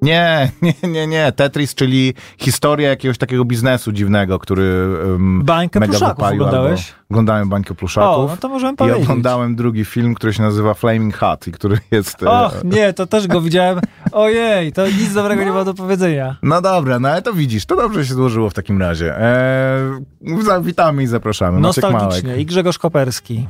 Nie, 0.03 0.51
nie, 0.61 0.89
nie, 0.89 1.07
nie. 1.07 1.31
Tetris, 1.31 1.75
czyli 1.75 2.13
historia 2.37 2.89
jakiegoś 2.89 3.17
takiego 3.17 3.45
biznesu 3.45 3.91
dziwnego, 3.91 4.39
który 4.39 4.87
um, 5.11 5.43
Bańkę 5.45 5.79
mega 5.79 5.91
pluszaków 5.91 6.15
wypalił. 6.17 6.43
oglądałeś? 6.43 6.93
Oglądałem 7.11 7.49
bańkę 7.49 7.75
pluszaków. 7.75 8.25
O, 8.25 8.27
no 8.31 8.37
to 8.37 8.49
możemy 8.49 8.73
I 8.73 8.75
powiedzieć. 8.75 9.03
oglądałem 9.03 9.55
drugi 9.55 9.85
film, 9.85 10.15
który 10.15 10.33
się 10.33 10.43
nazywa 10.43 10.73
Flaming 10.73 11.17
Hot 11.17 11.47
i 11.47 11.51
który 11.51 11.77
jest... 11.91 12.23
e, 12.23 12.29
Och, 12.29 12.63
nie, 12.63 12.93
to 12.93 13.07
też 13.07 13.27
go 13.27 13.41
widziałem. 13.41 13.79
Ojej, 14.11 14.73
to 14.73 14.87
nic 14.87 15.13
dobrego 15.13 15.43
nie 15.43 15.51
ma 15.51 15.63
do 15.63 15.73
powiedzenia. 15.73 16.35
No 16.43 16.61
dobra, 16.61 16.99
no 16.99 17.09
ale 17.09 17.21
to 17.21 17.33
widzisz, 17.33 17.65
to 17.65 17.75
dobrze 17.75 18.05
się 18.05 18.13
złożyło 18.13 18.49
w 18.49 18.53
takim 18.53 18.81
razie. 18.81 19.17
Eee, 19.19 20.61
witamy 20.61 21.03
i 21.03 21.07
zapraszamy. 21.07 21.59
Nostalgicznie. 21.59 22.37
I 22.37 22.45
Grzegorz 22.45 22.77
Koperski. 22.77 23.47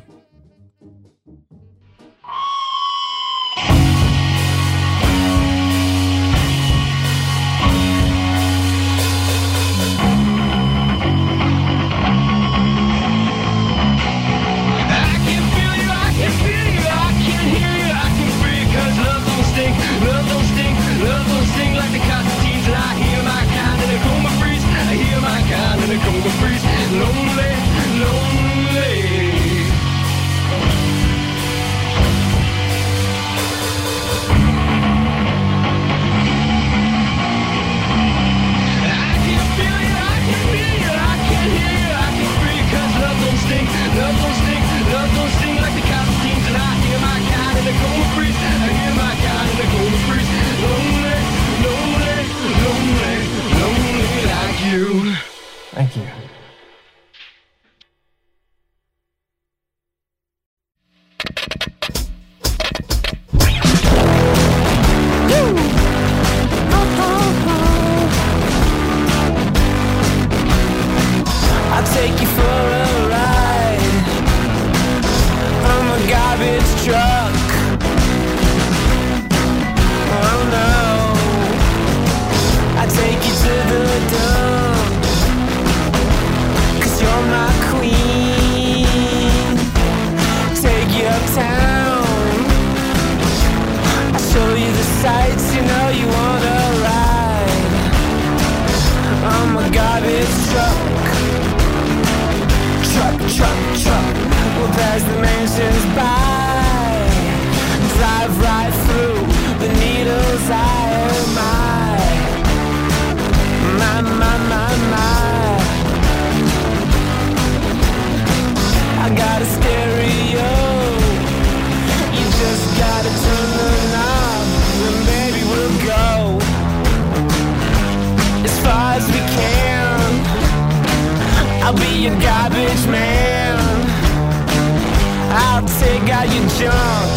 Take 135.84 136.10
out 136.18 136.28
your 136.36 136.48
junk 136.60 137.10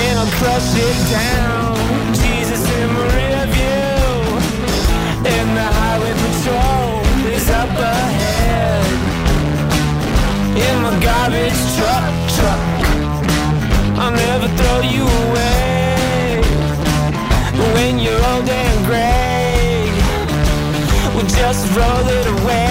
and 0.00 0.18
I'll 0.20 0.32
crush 0.40 0.70
it 0.88 0.98
down. 1.18 1.76
Jesus 2.22 2.62
in 2.78 2.88
my 2.96 3.04
rear 3.16 3.42
view, 3.56 4.02
and 5.34 5.48
the 5.58 5.68
highway 5.80 6.14
patrol 6.24 6.88
is 7.36 7.46
up 7.62 7.74
ahead. 7.92 8.84
In 10.66 10.74
my 10.84 10.94
garbage 11.06 11.60
truck, 11.76 12.12
truck. 12.36 12.62
I'll 14.00 14.16
never 14.26 14.48
throw 14.58 14.80
you 14.94 15.04
away 15.22 16.40
when 17.74 17.98
you're 17.98 18.24
old 18.32 18.48
and 18.48 18.78
gray. 18.88 19.90
We'll 21.14 21.32
just 21.40 21.62
roll 21.76 22.06
it 22.18 22.26
away. 22.36 22.69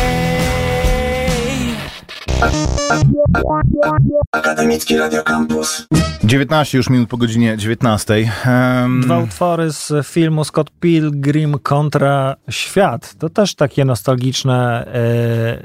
Akademicki 4.32 4.98
Radio 4.98 5.24
Campus. 5.24 5.88
19 6.24 6.78
już 6.78 6.90
minut 6.90 7.10
po 7.10 7.18
godzinie 7.18 7.58
19. 7.58 8.32
Em, 8.46 9.02
Dwa 9.02 9.20
utwory 9.20 9.72
z 9.72 10.08
filmu 10.08 10.44
Scott 10.44 10.70
Pilgrim 10.80 11.60
kontra 11.64 12.36
Świat. 12.50 13.16
To 13.16 13.30
też 13.30 13.56
takie 13.56 13.86
nostalgiczne 13.86 14.86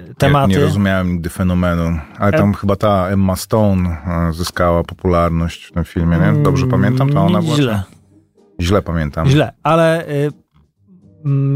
e, 0.08 0.14
tematy. 0.18 0.48
Nie, 0.50 0.56
nie 0.56 0.62
rozumiałem 0.64 1.12
nigdy 1.12 1.28
fenomenu, 1.30 1.98
ale 2.18 2.32
tam 2.32 2.54
chyba 2.54 2.76
ta 2.76 3.08
Emma 3.08 3.36
Stone 3.36 3.88
e, 4.06 4.32
zyskała 4.32 4.84
popularność 4.84 5.64
w 5.64 5.72
tym 5.72 5.84
filmie, 5.84 6.18
nie? 6.18 6.42
Dobrze 6.42 6.66
pamiętam? 6.66 7.10
To 7.10 7.20
ona 7.20 7.38
była? 7.42 7.54
Mm, 7.54 7.56
Źle. 7.56 7.82
Źle 8.60 8.82
pamiętam. 8.82 9.28
Źle, 9.28 9.52
ale 9.62 10.08
y, 10.08 10.12
mm, 10.12 10.32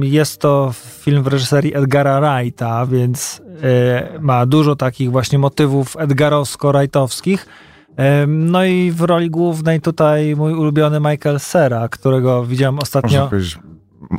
jest 0.02 0.40
to 0.40 0.72
film 0.74 1.22
w 1.22 1.26
reżyserii 1.26 1.76
Edgara 1.76 2.20
Wrighta, 2.20 2.86
więc 2.86 3.42
y, 4.16 4.20
ma 4.20 4.46
dużo 4.46 4.76
takich 4.76 5.10
właśnie 5.10 5.38
motywów 5.38 5.96
edgarowsko-wrightowskich. 5.96 7.46
Ym, 8.22 8.50
No 8.50 8.64
i 8.64 8.90
w 8.90 9.00
roli 9.00 9.30
głównej 9.30 9.80
tutaj 9.80 10.36
mój 10.36 10.52
ulubiony 10.54 11.00
Michael 11.00 11.40
Cera, 11.40 11.88
którego 11.88 12.44
widziałem 12.44 12.74
Można 12.74 12.82
ostatnio. 12.82 13.28
powiedzieć, 13.28 13.58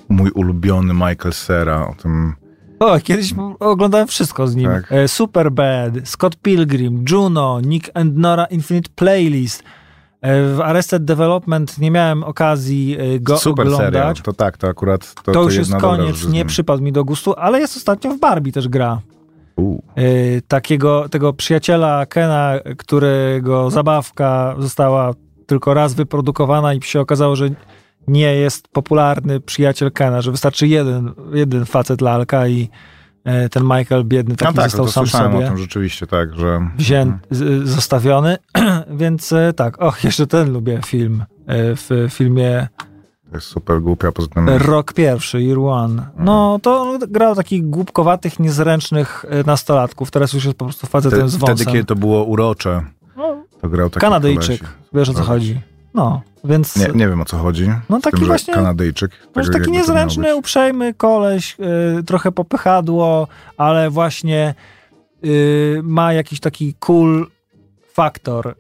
mój 0.10 0.32
ulubiony 0.32 0.94
Michael 0.94 1.34
Cera 1.34 1.88
o 1.88 1.96
tym... 2.02 2.34
O, 2.80 3.00
kiedyś 3.00 3.34
oglądałem 3.60 4.08
wszystko 4.08 4.48
z 4.48 4.56
nim. 4.56 4.72
Tak. 4.72 4.92
E, 4.92 5.08
Superbad, 5.08 5.94
Scott 6.04 6.36
Pilgrim, 6.36 7.06
Juno, 7.12 7.62
Nick 7.62 7.90
and 7.94 8.18
Nora 8.18 8.46
Infinite 8.46 8.90
Playlist. 8.96 9.64
E, 10.22 10.56
W 10.56 10.62
Arrested 10.62 11.06
Development 11.06 11.78
nie 11.78 11.92
miałem 11.92 12.24
okazji 12.24 12.98
e, 13.00 13.20
go 13.20 13.38
Super 13.38 13.68
oglądać. 13.68 14.22
To 14.22 14.34
tak, 14.34 14.58
to 14.58 14.68
akurat... 14.68 15.14
To, 15.16 15.24
To, 15.24 15.32
to 15.32 15.44
już 15.44 15.56
jest 15.56 15.76
koniec, 15.76 16.28
nie 16.28 16.46
przypadł 16.46 16.84
mi 16.84 16.92
do 16.92 17.06
gustu, 17.06 17.34
ale 17.38 17.60
jest 17.60 17.78
ostatnio 17.78 18.12
w 18.12 18.20
Barbie 18.20 18.52
też 18.52 18.68
gra. 18.68 19.02
Yy, 19.58 20.42
takiego, 20.48 21.10
tego 21.10 21.34
przyjaciela 21.34 22.06
Kena, 22.06 22.54
którego 22.78 23.70
zabawka 23.70 24.56
została 24.60 25.14
tylko 25.46 25.74
raz 25.74 25.94
wyprodukowana 25.94 26.74
i 26.74 26.82
się 26.82 27.00
okazało, 27.00 27.36
że 27.36 27.50
nie 28.08 28.36
jest 28.36 28.68
popularny 28.68 29.40
przyjaciel 29.40 29.92
Kena, 29.92 30.22
że 30.22 30.32
wystarczy 30.32 30.68
jeden, 30.68 31.14
jeden 31.34 31.66
facet 31.66 32.02
lalka 32.02 32.48
i 32.48 32.62
e, 32.64 32.70
ten 33.52 33.64
Michael 33.64 34.04
biedny 34.06 34.36
taki 34.36 34.56
no 34.56 34.62
tak, 34.62 34.72
został 34.72 34.86
to 34.86 34.92
sam 34.92 35.06
słyszałem 35.06 35.32
sobie 35.32 35.46
o 35.46 35.48
tym 35.50 35.58
rzeczywiście, 35.58 36.08
tak, 36.08 36.36
że... 36.36 36.70
wzię- 36.78 37.18
z- 37.32 37.68
zostawiony, 37.70 38.38
więc 39.02 39.34
e, 39.34 39.54
tak, 39.54 39.82
och, 39.82 40.04
jeszcze 40.04 40.28
ten 40.28 40.54
lubię 40.54 40.80
film, 40.86 41.24
e, 41.48 41.76
w 41.76 41.90
filmie 42.10 42.68
To 43.30 43.36
jest 43.38 43.48
super 43.48 43.82
głupia, 43.82 44.12
poza 44.12 44.28
tym... 44.28 44.50
Rok 44.50 44.94
pierwszy, 44.94 45.42
Year 45.42 45.60
One. 45.60 46.06
No, 46.20 46.60
to 46.64 47.00
grał 47.08 47.36
takich 47.36 47.70
głupkowatych, 47.70 48.40
niezręcznych 48.40 49.26
e, 49.30 49.44
nastolatków, 49.44 50.12
teraz 50.12 50.34
już 50.34 50.46
jest 50.46 50.58
po 50.58 50.66
prostu 50.66 50.88
facetem 50.88 51.20
Wtedy, 51.20 51.30
z 51.30 51.36
wąsem. 51.36 51.56
wtedy, 51.56 51.72
kiedy 51.72 51.86
to 51.86 51.96
było 51.96 52.24
urocze, 52.24 52.82
No, 53.18 53.44
to 53.62 53.70
grał 53.70 53.90
taki 53.90 54.02
Kanadyjczyk, 54.02 54.62
wiesz 54.94 55.10
o 55.10 55.14
co 55.14 55.24
chodzi. 55.24 55.62
No, 55.94 56.22
więc... 56.44 56.76
Nie, 56.76 56.88
nie 56.96 57.08
wiem 57.10 57.22
o 57.22 57.26
co 57.26 57.38
chodzi. 57.38 57.70
No 57.90 58.00
taki 58.00 58.18
tym, 58.18 58.28
właśnie- 58.28 58.54
Kanadyjczyk. 58.54 59.12
Może 59.36 59.50
tak 59.50 59.54
taki 59.54 59.66
to 59.66 59.72
miało 59.72 59.82
niezręczny, 59.82 60.36
uprzejmy 60.36 60.94
koleś, 60.94 61.58
y, 62.00 62.04
trochę 62.04 62.32
popychadło, 62.32 63.28
ale 63.58 63.90
właśnie 63.90 64.54
y, 65.26 65.82
ma 65.84 66.14
jakiś 66.14 66.40
taki 66.40 66.74
cool 66.80 67.28
faktor 67.94 68.48
y, 68.48 68.54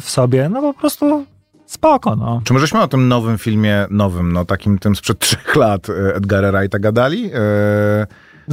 w 0.00 0.10
sobie. 0.10 0.48
No 0.48 0.60
po 0.62 0.74
prostu 0.74 1.26
spoko, 1.66 2.16
no. 2.16 2.40
Czy 2.44 2.54
my 2.54 2.60
żeśmy 2.60 2.82
o 2.82 2.88
tym 2.88 3.08
nowym 3.08 3.38
filmie, 3.38 3.86
nowym, 3.90 4.32
no 4.32 4.44
takim 4.44 4.78
tym 4.78 4.96
sprzed 4.96 5.18
trzech 5.28 5.56
lat 5.56 5.88
e, 5.90 6.14
Edgara 6.14 6.52
Wrighta 6.52 6.78
gadali? 6.78 7.30
E, 7.34 8.06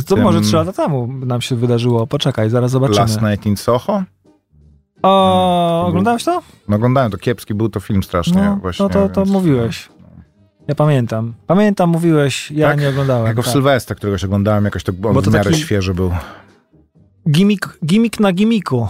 To 0.07 0.15
Tym- 0.15 0.23
może 0.23 0.41
trzy 0.41 0.55
lata 0.55 0.73
temu 0.73 1.07
nam 1.25 1.41
się 1.41 1.55
wydarzyło. 1.55 2.07
Poczekaj, 2.07 2.49
zaraz 2.49 2.71
zobaczymy. 2.71 2.99
Last 2.99 3.21
Night 3.21 3.45
in 3.45 3.57
Soho? 3.57 4.03
O, 5.01 5.79
był- 5.81 5.89
oglądałeś 5.89 6.23
to? 6.23 6.41
No 6.67 6.75
oglądałem, 6.75 7.11
to 7.11 7.17
kiepski 7.17 7.53
był 7.53 7.69
to 7.69 7.79
film 7.79 8.03
strasznie 8.03 8.41
No, 8.41 8.55
właśnie. 8.61 8.83
no 8.83 8.89
to, 8.89 9.09
to 9.09 9.21
więc- 9.21 9.31
mówiłeś. 9.33 9.89
Ja 10.67 10.75
pamiętam. 10.75 11.33
Pamiętam, 11.47 11.89
mówiłeś, 11.89 12.51
ja 12.51 12.69
Tak? 12.69 12.79
nie 12.81 12.89
oglądałem. 12.89 13.25
Jako 13.27 13.41
w 13.41 13.45
tak. 13.45 13.53
Sylwestra, 13.53 13.95
któregoś 13.95 14.23
oglądałem, 14.23 14.65
jakoś 14.65 14.83
to 14.83 14.91
on 14.91 15.13
Bo 15.13 15.21
to 15.21 15.31
w 15.31 15.33
miarę 15.33 15.49
taki- 15.51 15.61
świeży 15.61 15.93
był. 15.93 16.11
Gimik, 17.31 17.77
gimik 17.85 18.19
na 18.19 18.31
gimiku. 18.31 18.87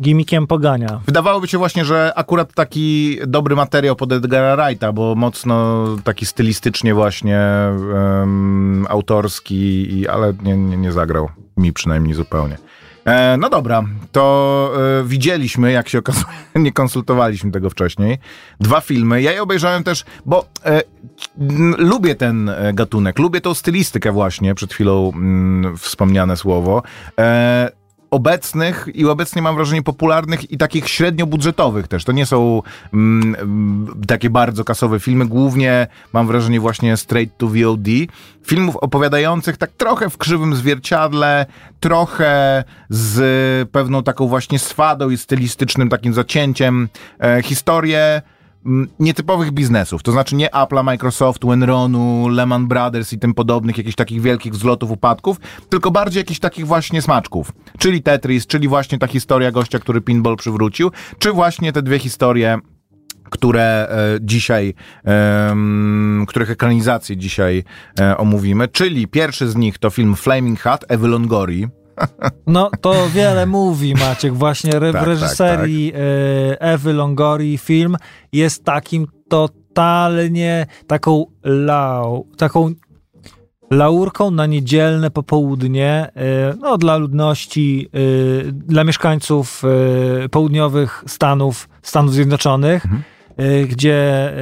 Gimikiem 0.00 0.46
pogania. 0.46 1.00
Wydawałoby 1.06 1.48
się 1.48 1.58
właśnie, 1.58 1.84
że 1.84 2.12
akurat 2.16 2.52
taki 2.54 3.18
dobry 3.26 3.56
materiał 3.56 3.96
pod 3.96 4.12
Edgara 4.12 4.56
Wrighta, 4.56 4.92
bo 4.92 5.14
mocno 5.14 5.84
taki 6.04 6.26
stylistycznie 6.26 6.94
właśnie 6.94 7.38
em, 7.38 8.86
autorski, 8.88 10.08
ale 10.08 10.32
nie, 10.42 10.56
nie, 10.56 10.76
nie 10.76 10.92
zagrał 10.92 11.28
mi 11.56 11.72
przynajmniej 11.72 12.14
zupełnie. 12.14 12.58
E, 13.06 13.36
no 13.36 13.50
dobra, 13.50 13.84
to 14.12 14.72
e, 15.00 15.04
widzieliśmy, 15.04 15.72
jak 15.72 15.88
się 15.88 15.98
okazuje, 15.98 16.26
nie 16.54 16.72
konsultowaliśmy 16.72 17.50
tego 17.50 17.70
wcześniej. 17.70 18.18
Dwa 18.60 18.80
filmy. 18.80 19.22
Ja 19.22 19.32
je 19.32 19.42
obejrzałem 19.42 19.84
też, 19.84 20.04
bo 20.26 20.44
e, 20.64 20.82
lubię 21.78 22.14
ten 22.14 22.50
gatunek, 22.74 23.18
lubię 23.18 23.40
tą 23.40 23.54
stylistykę 23.54 24.12
właśnie, 24.12 24.54
przed 24.54 24.72
chwilą 24.72 25.12
mm, 25.14 25.76
wspomniane 25.76 26.36
słowo. 26.36 26.82
Obecnych 28.10 28.88
i 28.94 29.06
obecnie 29.06 29.42
mam 29.42 29.56
wrażenie 29.56 29.82
popularnych 29.82 30.50
i 30.50 30.58
takich 30.58 30.88
średnio 30.88 31.26
budżetowych 31.26 31.88
też. 31.88 32.04
To 32.04 32.12
nie 32.12 32.26
są 32.26 32.62
mm, 32.92 33.34
mm, 33.34 34.02
takie 34.06 34.30
bardzo 34.30 34.64
kasowe 34.64 35.00
filmy, 35.00 35.26
głównie 35.26 35.86
mam 36.12 36.26
wrażenie 36.26 36.60
właśnie 36.60 36.96
straight 36.96 37.38
to 37.38 37.46
VOD. 37.46 37.88
Filmów 38.42 38.76
opowiadających 38.76 39.56
tak 39.56 39.70
trochę 39.70 40.10
w 40.10 40.18
krzywym 40.18 40.56
zwierciadle, 40.56 41.46
trochę 41.80 42.64
z 42.88 43.70
pewną 43.70 44.02
taką 44.02 44.28
właśnie 44.28 44.58
swadą 44.58 45.10
i 45.10 45.16
stylistycznym 45.16 45.88
takim 45.88 46.14
zacięciem 46.14 46.88
e, 47.20 47.42
historię 47.42 48.22
nietypowych 49.00 49.52
biznesów, 49.52 50.02
to 50.02 50.12
znaczy 50.12 50.36
nie 50.36 50.48
Apple'a, 50.48 50.84
Microsoftu, 50.84 51.52
Enronu, 51.52 52.28
Lehman 52.28 52.68
Brothers 52.68 53.12
i 53.12 53.18
tym 53.18 53.34
podobnych 53.34 53.78
jakichś 53.78 53.96
takich 53.96 54.20
wielkich 54.20 54.52
wzlotów, 54.52 54.90
upadków, 54.90 55.40
tylko 55.68 55.90
bardziej 55.90 56.20
jakichś 56.20 56.40
takich 56.40 56.66
właśnie 56.66 57.02
smaczków, 57.02 57.52
czyli 57.78 58.02
Tetris, 58.02 58.46
czyli 58.46 58.68
właśnie 58.68 58.98
ta 58.98 59.06
historia 59.06 59.52
gościa, 59.52 59.78
który 59.78 60.00
pinball 60.00 60.36
przywrócił, 60.36 60.90
czy 61.18 61.32
właśnie 61.32 61.72
te 61.72 61.82
dwie 61.82 61.98
historie 61.98 62.58
które 63.30 63.88
e, 63.88 64.18
dzisiaj, 64.20 64.74
em, 65.04 66.24
których 66.28 66.50
ekranizację 66.50 67.16
dzisiaj 67.16 67.64
e, 68.00 68.16
omówimy, 68.16 68.68
czyli 68.68 69.06
pierwszy 69.06 69.48
z 69.48 69.56
nich 69.56 69.78
to 69.78 69.90
film 69.90 70.16
Flaming 70.16 70.60
Hat, 70.60 70.84
Ewy 70.88 71.08
Longorii, 71.08 71.68
No 72.46 72.70
to 72.80 73.08
wiele 73.14 73.46
mówi 73.46 73.94
Maciek. 73.94 74.34
Właśnie 74.34 74.72
re- 74.76 74.92
Tak, 74.92 75.04
w 75.04 75.06
reżyserii 75.06 75.92
e, 75.94 76.60
Ewy 76.60 76.92
Longori 76.92 77.58
film 77.58 77.96
jest 78.32 78.64
takim 78.64 79.06
totalnie 79.28 80.66
taką 80.86 81.26
lau, 81.44 82.26
taką 82.36 82.70
laurką 83.70 84.30
na 84.30 84.46
niedzielne 84.46 85.10
popołudnie 85.10 86.08
e, 86.16 86.54
no, 86.60 86.78
dla 86.78 86.96
ludności, 86.96 87.88
e, 88.48 88.52
dla 88.52 88.84
mieszkańców 88.84 89.62
południowych 90.30 91.04
Stanów, 91.06 91.68
Stanów 91.82 92.14
Zjednoczonych. 92.14 92.84
Mhm. 92.84 93.02
Gdzie 93.68 94.32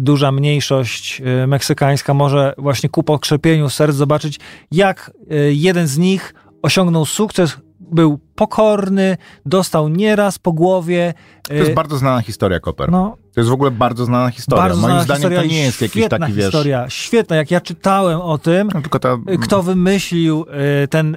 duża 0.00 0.32
mniejszość 0.32 1.22
meksykańska 1.46 2.14
może 2.14 2.54
właśnie 2.58 2.88
ku 2.88 3.02
pokrzepieniu 3.02 3.70
serc 3.70 3.96
zobaczyć, 3.96 4.40
jak 4.70 5.12
jeden 5.50 5.86
z 5.86 5.98
nich 5.98 6.34
osiągnął 6.64 7.04
sukces, 7.04 7.56
był 7.80 8.18
pokorny, 8.34 9.16
dostał 9.46 9.88
nieraz 9.88 10.38
po 10.38 10.52
głowie. 10.52 11.14
To 11.42 11.54
jest 11.54 11.74
bardzo 11.74 11.96
znana 11.96 12.20
historia, 12.20 12.60
Koper. 12.60 12.90
no, 12.90 13.16
To 13.34 13.40
jest 13.40 13.50
w 13.50 13.52
ogóle 13.52 13.70
bardzo 13.70 14.04
znana 14.04 14.30
historia. 14.30 14.62
bardzo 14.62 14.80
Moim 14.80 14.90
znana 14.90 15.04
zdaniem 15.04 15.20
historia 15.22 15.40
to 15.40 15.46
nie 15.46 15.60
jest 15.60 15.82
jakiś 15.82 16.08
taki, 16.08 16.32
wiesz... 16.32 16.44
historia, 16.44 16.86
świetna. 16.88 17.36
Jak 17.36 17.50
ja 17.50 17.60
czytałem 17.60 18.20
o 18.20 18.38
tym, 18.38 18.68
No, 18.92 18.98
ta... 18.98 19.18
y, 19.32 19.38
kto 19.38 19.62
wymyślił 19.62 20.46
y, 20.84 20.88
ten 20.88 21.16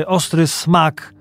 y, 0.00 0.06
ostry 0.06 0.46
smak 0.46 1.14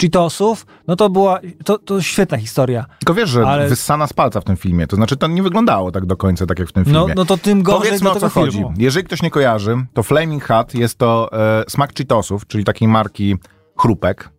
Cheetosów, 0.00 0.66
no 0.86 0.96
to 0.96 1.10
była, 1.10 1.40
to, 1.64 1.78
to 1.78 2.02
świetna 2.02 2.38
historia. 2.38 2.86
Tylko 2.98 3.14
wiesz, 3.14 3.30
że 3.30 3.46
ale- 3.46 3.68
wyssana 3.68 4.06
z 4.06 4.12
palca 4.12 4.40
w 4.40 4.44
tym 4.44 4.56
filmie. 4.56 4.86
To 4.86 4.96
znaczy, 4.96 5.16
to 5.16 5.26
nie 5.26 5.42
wyglądało 5.42 5.92
tak 5.92 6.06
do 6.06 6.16
końca, 6.16 6.46
tak 6.46 6.58
jak 6.58 6.68
w 6.68 6.72
tym 6.72 6.84
filmie. 6.84 7.00
No, 7.00 7.06
no 7.16 7.24
to 7.24 7.36
tym 7.36 7.62
gorzej 7.62 7.80
Powiedzmy 7.80 8.10
o 8.10 8.20
co 8.20 8.28
chodzi. 8.28 8.52
filmu. 8.52 8.74
Jeżeli 8.78 9.06
ktoś 9.06 9.22
nie 9.22 9.30
kojarzy, 9.30 9.76
to 9.94 10.02
Flaming 10.02 10.44
Hat 10.44 10.74
jest 10.74 10.98
to 10.98 11.30
e, 11.32 11.64
smak 11.68 11.94
Cheetosów, 11.94 12.46
czyli 12.46 12.64
takiej 12.64 12.88
marki 12.88 13.36
chrupek, 13.78 14.30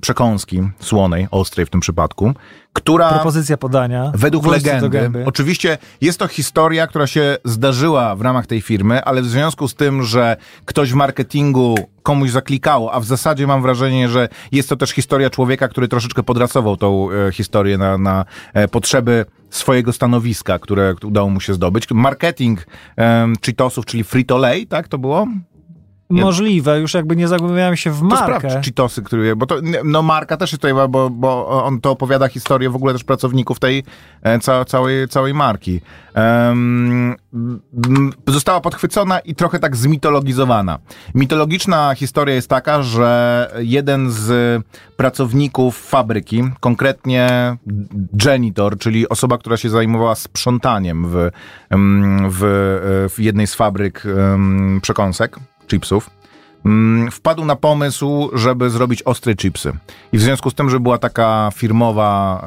przekąski 0.00 0.62
słonej, 0.80 1.28
ostrej 1.30 1.66
w 1.66 1.70
tym 1.70 1.80
przypadku, 1.80 2.34
która... 2.72 3.12
Propozycja 3.12 3.56
podania. 3.56 4.12
Według 4.14 4.46
legendy. 4.46 5.10
Oczywiście 5.26 5.78
jest 6.00 6.18
to 6.18 6.28
historia, 6.28 6.86
która 6.86 7.06
się 7.06 7.36
zdarzyła 7.44 8.16
w 8.16 8.20
ramach 8.20 8.46
tej 8.46 8.60
firmy, 8.60 9.04
ale 9.04 9.22
w 9.22 9.26
związku 9.26 9.68
z 9.68 9.74
tym, 9.74 10.02
że 10.02 10.36
ktoś 10.64 10.92
w 10.92 10.94
marketingu 10.94 11.74
komuś 12.02 12.30
zaklikało, 12.30 12.92
a 12.92 13.00
w 13.00 13.04
zasadzie 13.04 13.46
mam 13.46 13.62
wrażenie, 13.62 14.08
że 14.08 14.28
jest 14.52 14.68
to 14.68 14.76
też 14.76 14.90
historia 14.90 15.30
człowieka, 15.30 15.68
który 15.68 15.88
troszeczkę 15.88 16.22
podrasował 16.22 16.76
tą 16.76 17.08
e, 17.10 17.32
historię 17.32 17.78
na, 17.78 17.98
na 17.98 18.24
e, 18.54 18.68
potrzeby 18.68 19.26
swojego 19.50 19.92
stanowiska, 19.92 20.58
które 20.58 20.94
udało 21.04 21.30
mu 21.30 21.40
się 21.40 21.54
zdobyć. 21.54 21.90
Marketing 21.90 22.66
e, 22.98 23.32
Cheetosów, 23.46 23.86
czyli 23.86 24.04
Frito-Lay, 24.04 24.66
tak 24.66 24.88
to 24.88 24.98
było? 24.98 25.26
Możliwe, 26.10 26.80
już 26.80 26.94
jakby 26.94 27.16
nie 27.16 27.28
zagłębiałem 27.28 27.76
się 27.76 27.90
w 27.90 27.98
To 27.98 28.04
markę. 28.04 28.48
sprawdź 28.48 28.66
Cheetosy, 28.66 29.02
który, 29.02 29.36
bo 29.36 29.46
to, 29.46 29.56
no 29.84 30.02
Marka 30.02 30.36
też 30.36 30.52
jest 30.52 30.62
tutaj, 30.62 30.88
bo, 30.88 31.10
bo 31.10 31.64
on 31.64 31.80
to 31.80 31.90
opowiada 31.90 32.28
historię 32.28 32.70
w 32.70 32.76
ogóle 32.76 32.92
też 32.92 33.04
pracowników 33.04 33.58
tej 33.58 33.84
e, 34.22 34.38
ca, 34.38 34.64
całej, 34.64 35.08
całej 35.08 35.34
marki. 35.34 35.80
Została 38.26 38.60
podchwycona 38.60 39.18
i 39.18 39.34
trochę 39.34 39.58
tak 39.58 39.76
zmitologizowana. 39.76 40.78
Mitologiczna 41.14 41.94
historia 41.94 42.34
jest 42.34 42.48
taka, 42.48 42.82
że 42.82 43.50
jeden 43.58 44.10
z 44.10 44.62
pracowników 44.96 45.78
fabryki, 45.78 46.42
konkretnie 46.60 47.56
janitor, 48.24 48.78
czyli 48.78 49.08
osoba, 49.08 49.38
która 49.38 49.56
się 49.56 49.70
zajmowała 49.70 50.14
sprzątaniem 50.14 51.06
w, 51.08 51.30
w, 52.30 53.10
w 53.16 53.20
jednej 53.20 53.46
z 53.46 53.54
fabryk 53.54 54.02
przekąsek, 54.82 55.36
chipsów, 55.66 56.10
mm, 56.66 57.10
wpadł 57.10 57.44
na 57.44 57.56
pomysł, 57.56 58.30
żeby 58.32 58.70
zrobić 58.70 59.02
ostre 59.02 59.34
chipsy. 59.34 59.72
I 60.12 60.18
w 60.18 60.22
związku 60.22 60.50
z 60.50 60.54
tym, 60.54 60.70
że 60.70 60.80
była 60.80 60.98
taka 60.98 61.50
firmowa 61.54 62.44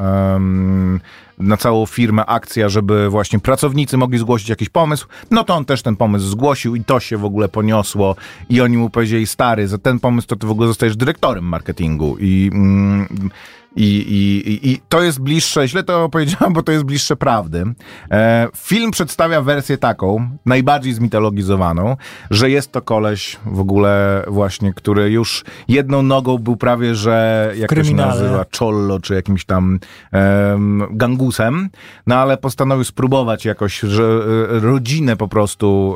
na 1.40 1.58
całą 1.58 1.86
firmę 1.86 2.26
akcja, 2.26 2.70
żeby 2.70 3.10
właśnie 3.10 3.40
pracownicy 3.40 3.98
mogli 3.98 4.20
zgłosić 4.20 4.50
jakiś 4.50 4.70
pomysł, 4.70 5.08
no 5.32 5.44
to 5.44 5.56
on 5.56 5.66
też 5.66 5.82
ten 5.82 5.96
pomysł 5.96 6.26
zgłosił 6.26 6.76
i 6.76 6.84
to 6.84 7.00
się 7.00 7.18
w 7.18 7.26
ogóle 7.26 7.50
poniosło 7.50 8.16
i 8.50 8.62
oni 8.62 8.78
mu 8.78 8.90
powiedzieli, 8.90 9.28
stary, 9.28 9.68
za 9.68 9.78
ten 9.78 10.00
pomysł 10.00 10.28
to 10.28 10.36
ty 10.36 10.48
w 10.48 10.52
ogóle 10.52 10.68
zostajesz 10.68 10.98
dyrektorem 10.98 11.44
marketingu 11.44 12.18
i... 12.20 12.50
Mm, 12.54 13.30
i, 13.78 13.84
i, 13.86 14.72
i, 14.72 14.82
to 14.90 15.04
jest 15.04 15.20
bliższe, 15.22 15.68
źle 15.68 15.84
to 15.84 16.10
powiedziałem, 16.10 16.54
bo 16.54 16.64
to 16.64 16.72
jest 16.72 16.84
bliższe 16.84 17.16
prawdy. 17.16 17.64
E, 18.12 18.48
film 18.56 18.92
przedstawia 18.92 19.42
wersję 19.42 19.78
taką, 19.78 20.30
najbardziej 20.46 20.94
zmitologizowaną, 20.94 21.98
że 22.32 22.50
jest 22.50 22.72
to 22.72 22.82
koleś 22.82 23.40
w 23.46 23.60
ogóle 23.60 24.24
właśnie, 24.28 24.74
który 24.74 25.12
już 25.12 25.46
jedną 25.68 26.04
nogą 26.04 26.38
był 26.38 26.58
prawie, 26.58 26.96
że 26.96 27.52
jak 27.58 27.74
to 27.74 27.84
się 27.84 27.96
nazywa, 27.96 28.46
czollo, 28.46 29.00
czy 29.00 29.14
jakimś 29.14 29.46
tam 29.46 29.80
em, 30.12 30.84
gangusem 30.92 31.70
no 32.08 32.16
ale 32.16 32.38
postanowił 32.38 32.84
spróbować 32.84 33.46
jakoś 33.46 33.80
że, 33.80 34.04
e, 34.04 34.60
rodzinę 34.60 35.18
po 35.18 35.28
prostu 35.28 35.96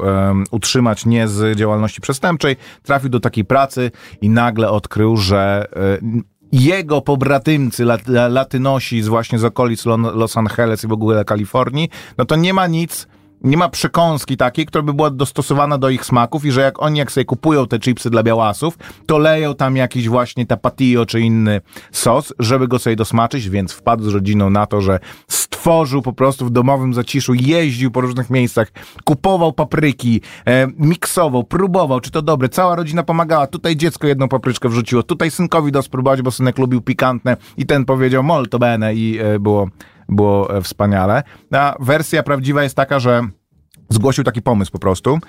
utrzymać 0.52 1.06
nie 1.06 1.28
z 1.28 1.58
działalności 1.58 2.02
przestępczej. 2.02 2.56
Trafił 2.84 3.10
do 3.10 3.20
takiej 3.20 3.46
pracy 3.46 3.91
i 4.22 4.30
nagle 4.30 4.70
odkrył, 4.70 5.17
że 5.17 5.67
e, 5.76 6.22
jego 6.51 7.01
pobratymcy, 7.01 7.85
lat, 7.85 8.01
latynosi 8.29 9.01
z 9.01 9.07
właśnie 9.07 9.39
z 9.39 9.43
okolic 9.43 9.85
Los 9.85 10.37
Angeles 10.37 10.83
i 10.83 10.87
w 10.87 10.91
ogóle 10.91 11.25
Kalifornii, 11.25 11.89
no 12.17 12.25
to 12.25 12.35
nie 12.35 12.53
ma 12.53 12.67
nic, 12.67 13.07
nie 13.43 13.58
ma 13.58 13.69
przekąski 13.69 14.38
takiej, 14.38 14.65
która 14.65 14.82
by 14.82 14.93
była 14.93 15.10
dostosowana 15.10 15.77
do 15.77 15.89
ich 15.89 16.06
smaków 16.06 16.45
i 16.45 16.51
że 16.51 16.62
jak 16.62 16.82
oni 16.82 16.99
jak 16.99 17.12
sobie 17.12 17.25
kupują 17.25 17.67
te 17.67 17.80
chipsy 17.80 18.10
dla 18.10 18.23
białasów, 18.23 18.77
to 19.06 19.17
leją 19.17 19.56
tam 19.56 19.75
jakiś 19.75 20.10
właśnie 20.10 20.45
tapatio 20.45 21.06
czy 21.06 21.19
inny 21.19 21.62
sos, 21.91 22.34
żeby 22.39 22.67
go 22.67 22.80
sobie 22.80 22.95
dosmaczyć, 22.95 23.49
więc 23.49 23.71
wpadł 23.71 24.04
z 24.04 24.13
rodziną 24.13 24.49
na 24.49 24.65
to, 24.65 24.82
że 24.82 24.99
stworzył 25.27 26.01
po 26.01 26.13
prostu 26.13 26.45
w 26.45 26.51
domowym 26.51 26.93
zaciszu, 26.93 27.34
jeździł 27.34 27.91
po 27.91 28.01
różnych 28.01 28.30
miejscach, 28.30 28.71
kupował 29.04 29.54
papryki, 29.54 30.21
e, 30.47 30.67
miksował, 30.77 31.43
próbował, 31.43 31.99
czy 31.99 32.12
to 32.12 32.21
dobre, 32.21 32.49
cała 32.49 32.75
rodzina 32.75 33.04
pomagała, 33.04 33.47
tutaj 33.47 33.75
dziecko 33.75 34.08
jedną 34.08 34.27
papryczkę 34.27 34.69
wrzuciło, 34.69 35.04
tutaj 35.04 35.32
synkowi 35.32 35.71
do 35.71 35.82
spróbować, 35.82 36.21
bo 36.21 36.32
synek 36.32 36.58
lubił 36.58 36.82
pikantne. 36.82 37.38
I 37.58 37.65
ten 37.65 37.86
powiedział 37.86 38.23
molto 38.23 38.60
bene 38.60 38.95
i 38.95 39.19
e, 39.19 39.39
było 39.39 39.67
było 40.12 40.58
e, 40.58 40.62
wspaniale. 40.62 41.24
A 41.52 41.76
wersja 41.80 42.24
prawdziwa 42.24 42.63
jest 42.63 42.76
taka, 42.76 43.00
że 43.00 43.21
zgłosił 43.91 44.23
taki 44.23 44.41
pomysł 44.41 44.71
po 44.71 44.80
prostu, 44.80 45.19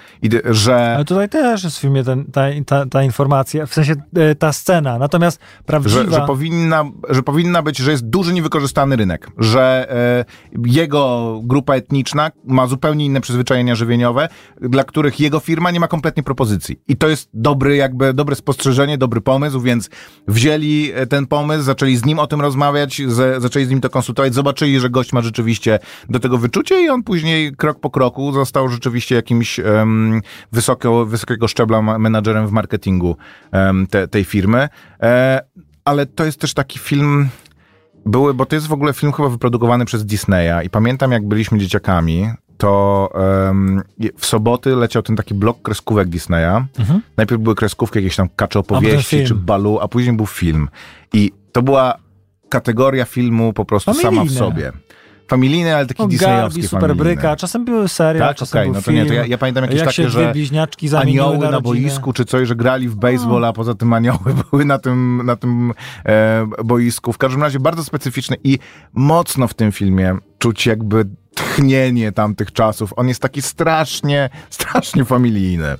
że, 0.44 0.94
Ale 0.94 1.04
tutaj 1.04 1.28
też 1.28 1.64
jest 1.64 1.78
w 1.78 1.80
filmie 1.80 2.04
ten, 2.04 2.24
ta, 2.24 2.42
ta, 2.66 2.86
ta 2.86 3.02
informacja, 3.02 3.66
w 3.66 3.74
sensie 3.74 3.94
e, 4.16 4.34
ta 4.34 4.52
scena. 4.52 4.98
Natomiast 4.98 5.40
prawdziwa... 5.66 6.04
że, 6.04 6.10
że, 6.10 6.26
powinna, 6.26 6.84
że 7.08 7.22
powinna 7.22 7.62
być, 7.62 7.78
że 7.78 7.90
jest 7.90 8.06
duży 8.06 8.32
niewykorzystany 8.32 8.96
rynek, 8.96 9.28
że 9.38 9.86
e, 9.90 10.24
jego 10.66 11.40
grupa 11.44 11.74
etniczna 11.74 12.30
ma 12.44 12.66
zupełnie 12.66 13.04
inne 13.04 13.20
przyzwyczajenia 13.20 13.74
żywieniowe, 13.74 14.28
dla 14.60 14.84
których 14.84 15.20
jego 15.20 15.40
firma 15.40 15.70
nie 15.70 15.80
ma 15.80 15.88
kompletnie 15.88 16.22
propozycji. 16.22 16.80
I 16.88 16.96
to 16.96 17.08
jest 17.08 17.28
dobry, 17.34 17.76
jakby, 17.76 18.14
dobre 18.14 18.36
spostrzeżenie, 18.36 18.98
dobry 18.98 19.20
pomysł, 19.20 19.60
więc 19.60 19.90
wzięli 20.28 20.92
e, 20.94 21.06
ten 21.06 21.26
pomysł, 21.26 21.62
zaczęli 21.62 21.96
z 21.96 22.04
nim 22.04 22.18
o 22.18 22.26
tym 22.26 22.40
rozmawiać, 22.40 23.02
z, 23.06 23.42
zaczęli 23.42 23.64
z 23.64 23.70
nim 23.70 23.80
to 23.80 23.90
konsultować, 23.90 24.34
zobaczyli, 24.34 24.80
że 24.80 24.90
gość 24.90 25.12
ma 25.12 25.20
rzeczywiście 25.20 25.78
do 26.08 26.20
tego 26.20 26.38
wyczucie 26.38 26.84
i 26.84 26.88
on 26.88 27.02
później 27.02 27.52
krok 27.56 27.80
po 27.80 27.90
kroku 27.90 28.32
został 28.32 28.51
rzeczywiście 28.68 29.14
jakimś 29.14 29.58
em, 29.58 30.20
wysoko, 30.52 31.06
wysokiego 31.06 31.48
szczebla 31.48 31.82
menadżerem 31.82 32.46
w 32.46 32.52
marketingu 32.52 33.16
em, 33.52 33.86
te, 33.86 34.08
tej 34.08 34.24
firmy. 34.24 34.68
E, 35.02 35.40
ale 35.84 36.06
to 36.06 36.24
jest 36.24 36.40
też 36.40 36.54
taki 36.54 36.78
film. 36.78 37.28
Były, 38.06 38.34
bo 38.34 38.46
to 38.46 38.54
jest 38.56 38.66
w 38.66 38.72
ogóle 38.72 38.92
film 38.92 39.12
chyba 39.12 39.28
wyprodukowany 39.28 39.84
przez 39.84 40.04
Disneya 40.04 40.66
i 40.66 40.70
pamiętam 40.70 41.12
jak 41.12 41.28
byliśmy 41.28 41.58
dzieciakami, 41.58 42.30
to 42.58 43.10
em, 43.48 43.82
w 44.18 44.26
soboty 44.26 44.76
leciał 44.76 45.02
ten 45.02 45.16
taki 45.16 45.34
blok 45.34 45.62
kreskówek 45.62 46.08
Disneya. 46.08 46.64
Najpierw 47.16 47.42
były 47.42 47.54
kreskówki 47.54 47.98
jakieś 47.98 48.16
tam 48.16 48.28
kacze 48.36 48.58
opowieści 48.58 49.24
czy 49.24 49.34
balu, 49.34 49.78
a 49.80 49.88
później 49.88 50.16
był 50.16 50.26
film. 50.26 50.68
I 51.12 51.32
to 51.52 51.62
była 51.62 51.94
kategoria 52.48 53.04
filmu 53.04 53.52
po 53.52 53.64
prostu 53.64 53.94
sama 53.94 54.10
w 54.10 54.14
Familijne. 54.14 54.38
sobie. 54.38 54.72
Familijny, 55.28 55.76
ale 55.76 55.86
taki 55.86 56.02
No, 56.02 56.08
disneyowski 56.08 56.60
Garbi, 56.60 56.68
Super 56.68 56.80
familijny. 56.80 57.04
Bryka, 57.04 57.36
czasem 57.36 57.64
były 57.64 57.88
serial, 57.88 58.28
Tak, 58.28 58.36
czasem 58.36 58.64
był 58.64 58.74
no 58.74 58.82
to 58.82 58.92
nie, 58.92 59.02
to 59.02 59.08
film. 59.08 59.16
ja, 59.16 59.26
ja 59.26 59.38
pamiętam 59.38 59.64
jakieś 59.64 59.78
jak 59.78 59.88
takie, 59.88 60.10
że 60.10 60.32
bliźniaczki 60.32 60.96
anioły 60.96 61.38
na, 61.38 61.50
na, 61.50 61.60
boisku 61.60 62.12
czy 62.12 62.24
coś, 62.24 62.48
że 62.48 62.56
grali 62.56 62.88
w 62.88 62.96
baseball, 62.96 63.44
a 63.44 63.52
poza 63.52 63.74
tym 63.74 63.92
anioły 63.92 64.34
były 64.50 64.64
na 64.64 64.78
tym, 64.78 65.22
na 65.24 65.36
tym 65.36 65.72
e, 66.06 66.46
boisku. 66.64 67.12
W 67.12 67.18
każdym 67.18 67.42
razie 67.42 67.60
bardzo 67.60 67.84
specyficzny 67.84 68.36
i 68.44 68.58
mocno 68.92 69.48
w 69.48 69.54
tym 69.54 69.72
filmie 69.72 70.16
czuć 70.38 70.66
jakby 70.66 71.04
tchnienie 71.34 72.12
tamtych 72.12 72.52
czasów. 72.52 72.92
On 72.96 73.08
jest 73.08 73.22
taki 73.22 73.42
strasznie, 73.42 74.30
strasznie 74.50 75.04
familijny. 75.04 75.74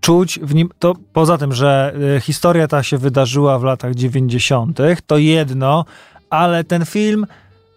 czuć 0.00 0.40
w 0.42 0.54
nim, 0.54 0.68
to 0.78 0.94
poza 1.12 1.38
tym, 1.38 1.52
że 1.52 1.94
y, 2.16 2.20
historia 2.20 2.68
ta 2.68 2.82
się 2.82 2.98
wydarzyła 2.98 3.58
w 3.58 3.64
latach 3.64 3.94
90., 3.94 4.78
to 5.06 5.18
jedno, 5.18 5.84
ale 6.30 6.64
ten 6.64 6.86
film 6.86 7.26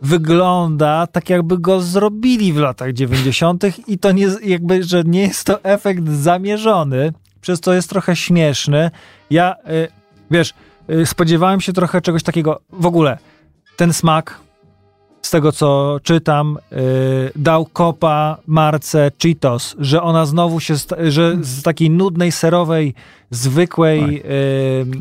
wygląda 0.02 1.08
tak, 1.08 1.30
jakby 1.30 1.58
go 1.58 1.82
zrobili 1.82 2.54
w 2.54 2.58
latach 2.58 2.94
90. 2.94 3.64
i 3.88 3.98
to 3.98 4.12
nie, 4.12 4.28
jakby, 4.44 4.84
że 4.84 5.04
nie 5.04 5.22
jest 5.22 5.44
to 5.44 5.64
efekt 5.64 6.10
zamierzony, 6.10 7.14
przez 7.42 7.60
co 7.60 7.74
jest 7.74 7.90
trochę 7.90 8.16
śmieszny. 8.16 8.92
Ja, 9.30 9.56
y, 9.70 9.88
wiesz, 10.32 10.54
y, 10.90 11.06
spodziewałem 11.06 11.62
się 11.62 11.74
trochę 11.74 12.02
czegoś 12.02 12.24
takiego, 12.24 12.62
w 12.70 12.86
ogóle, 12.86 13.18
ten 13.76 13.94
smak, 13.94 14.40
z 15.22 15.30
tego 15.30 15.52
co 15.52 16.00
czytam, 16.04 16.58
y, 16.72 16.78
dał 17.36 17.66
kopa 17.66 18.38
marce 18.48 19.12
Cheetos, 19.24 19.76
że 19.80 20.02
ona 20.02 20.26
znowu 20.26 20.60
się, 20.60 20.74
że 21.10 21.38
z 21.42 21.64
takiej 21.64 21.90
nudnej, 21.90 22.32
serowej, 22.32 22.94
zwykłej 23.32 24.24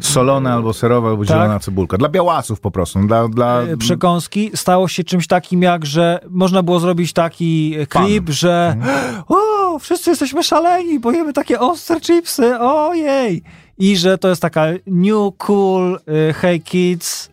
y, 0.00 0.02
Solone 0.02 0.52
albo 0.52 0.72
serowe, 0.72 1.08
albo 1.08 1.24
Tak. 1.24 1.28
zielona 1.36 1.58
cebulka. 1.58 1.96
Dla 1.98 2.08
białasów 2.08 2.60
po 2.60 2.70
prostu. 2.70 3.06
Dla, 3.06 3.28
dla... 3.28 3.62
y, 3.62 3.76
przekąski 3.76 4.50
stało 4.54 4.88
się 4.88 5.04
czymś 5.04 5.26
takim 5.26 5.62
jak, 5.62 5.86
że 5.86 6.20
można 6.30 6.62
było 6.62 6.80
zrobić 6.80 7.12
taki 7.12 7.74
y, 7.80 7.86
Pan. 7.86 8.06
klip, 8.06 8.28
że 8.30 8.76
o, 9.28 9.78
wszyscy 9.78 10.10
jesteśmy 10.10 10.42
szaleni, 10.42 11.00
bo 11.00 11.12
jemy 11.12 11.32
takie 11.32 11.60
ostre 11.60 12.00
chipsy, 12.00 12.58
ojej. 12.58 13.42
I 13.80 13.96
że 13.96 14.18
to 14.18 14.28
jest 14.28 14.42
taka 14.42 14.66
new 14.86 15.36
cool, 15.38 16.00
y, 16.30 16.32
hey 16.32 16.60
kids, 16.60 17.26
y, 17.26 17.28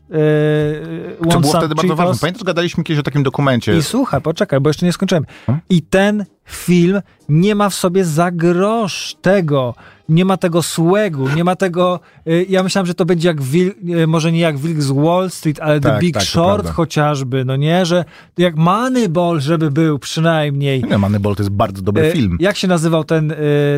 Co 1.24 1.30
want 1.30 1.42
było 1.42 1.54
wtedy 1.58 1.76
bardzo 1.76 1.96
ważne. 1.96 2.20
Pamiętasz, 2.22 2.44
gadaliśmy 2.44 2.84
kiedyś 2.84 3.00
o 3.00 3.04
takim 3.04 3.24
dokumencie. 3.24 3.78
I 3.78 3.84
słuchaj, 3.84 4.22
poczekaj, 4.22 4.60
bo 4.60 4.70
jeszcze 4.70 4.86
nie 4.86 4.94
skończyłem. 4.94 5.26
Hmm? 5.46 5.62
I 5.70 5.82
ten 5.82 6.26
film 6.46 7.02
nie 7.30 7.56
ma 7.56 7.70
w 7.70 7.74
sobie 7.74 8.06
za 8.06 8.32
grosz 8.32 9.16
tego, 9.22 9.76
nie 10.10 10.26
ma 10.26 10.38
tego 10.38 10.62
słegu, 10.62 11.30
nie 11.36 11.44
ma 11.44 11.56
tego. 11.56 12.00
y, 12.28 12.46
Ja 12.50 12.64
myślałem, 12.64 12.86
że 12.86 12.94
to 12.94 13.06
będzie 13.06 13.28
jak 13.28 13.42
Wil, 13.42 13.74
y, 13.90 14.08
może 14.08 14.32
nie 14.32 14.40
jak 14.40 14.58
Wilk 14.58 14.82
z 14.82 14.92
Wall 14.92 15.30
Street, 15.30 15.60
ale 15.60 15.80
The 15.80 15.90
Tak, 15.90 16.02
Big 16.02 16.14
tak, 16.14 16.24
Short 16.24 16.70
chociażby, 16.70 17.46
no 17.46 17.56
nie, 17.56 17.86
że 17.86 18.06
jak 18.38 18.56
Moneyball, 18.56 19.40
żeby 19.40 19.72
był 19.72 20.00
przynajmniej. 20.00 20.84
Nie, 20.84 20.98
Moneyball 20.98 21.36
to 21.36 21.44
jest 21.44 21.52
bardzo 21.56 21.82
dobry 21.82 22.04
E, 22.08 22.12
film. 22.12 22.38
Jak 22.40 22.56
się 22.56 22.68
nazywał 22.68 23.04
ten, 23.04 23.34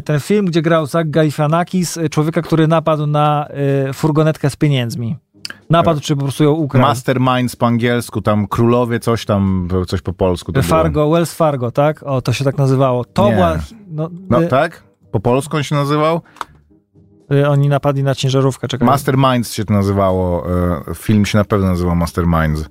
ten 0.05 0.19
film, 0.19 0.45
gdzie 0.45 0.61
grał 0.61 0.85
Zach 0.85 1.09
Galifianakis, 1.09 1.99
człowieka, 2.11 2.41
który 2.41 2.67
napadł 2.67 3.07
na 3.07 3.47
furgonetkę 3.93 4.49
z 4.49 4.55
pieniędzmi? 4.55 5.15
Napadł, 5.69 5.99
czy 6.01 6.15
po 6.15 6.21
prostu 6.23 6.43
ją 6.43 6.51
ukradł? 6.51 6.87
Masterminds 6.87 7.55
po 7.55 7.65
angielsku, 7.67 8.21
tam 8.21 8.47
królowie, 8.47 8.99
coś 8.99 9.25
tam, 9.25 9.67
coś 9.87 10.01
po 10.01 10.13
polsku. 10.13 10.51
To 10.53 10.61
było. 10.61 10.69
Fargo, 10.69 11.09
Wells 11.09 11.33
Fargo, 11.33 11.71
tak? 11.71 12.03
O, 12.03 12.21
to 12.21 12.33
się 12.33 12.43
tak 12.43 12.57
nazywało. 12.57 13.05
To 13.05 13.29
Nie. 13.29 13.35
była... 13.35 13.57
No, 13.91 14.09
No 14.29 14.43
e, 14.43 14.47
tak? 14.47 14.83
Po 15.11 15.19
polsku 15.19 15.57
on 15.57 15.63
się 15.63 15.75
nazywał? 15.75 16.21
e, 17.31 17.49
Oni 17.49 17.69
napadli 17.69 18.03
na 18.03 18.15
ciężarówkę, 18.15 18.67
czekaj. 18.67 18.85
Masterminds 18.87 19.53
się 19.53 19.65
to 19.65 19.73
nazywało. 19.73 20.45
e, 20.89 20.95
Film 20.95 21.25
się 21.25 21.37
na 21.37 21.45
pewno 21.45 21.67
nazywał 21.67 21.95
Masterminds. 21.95 22.69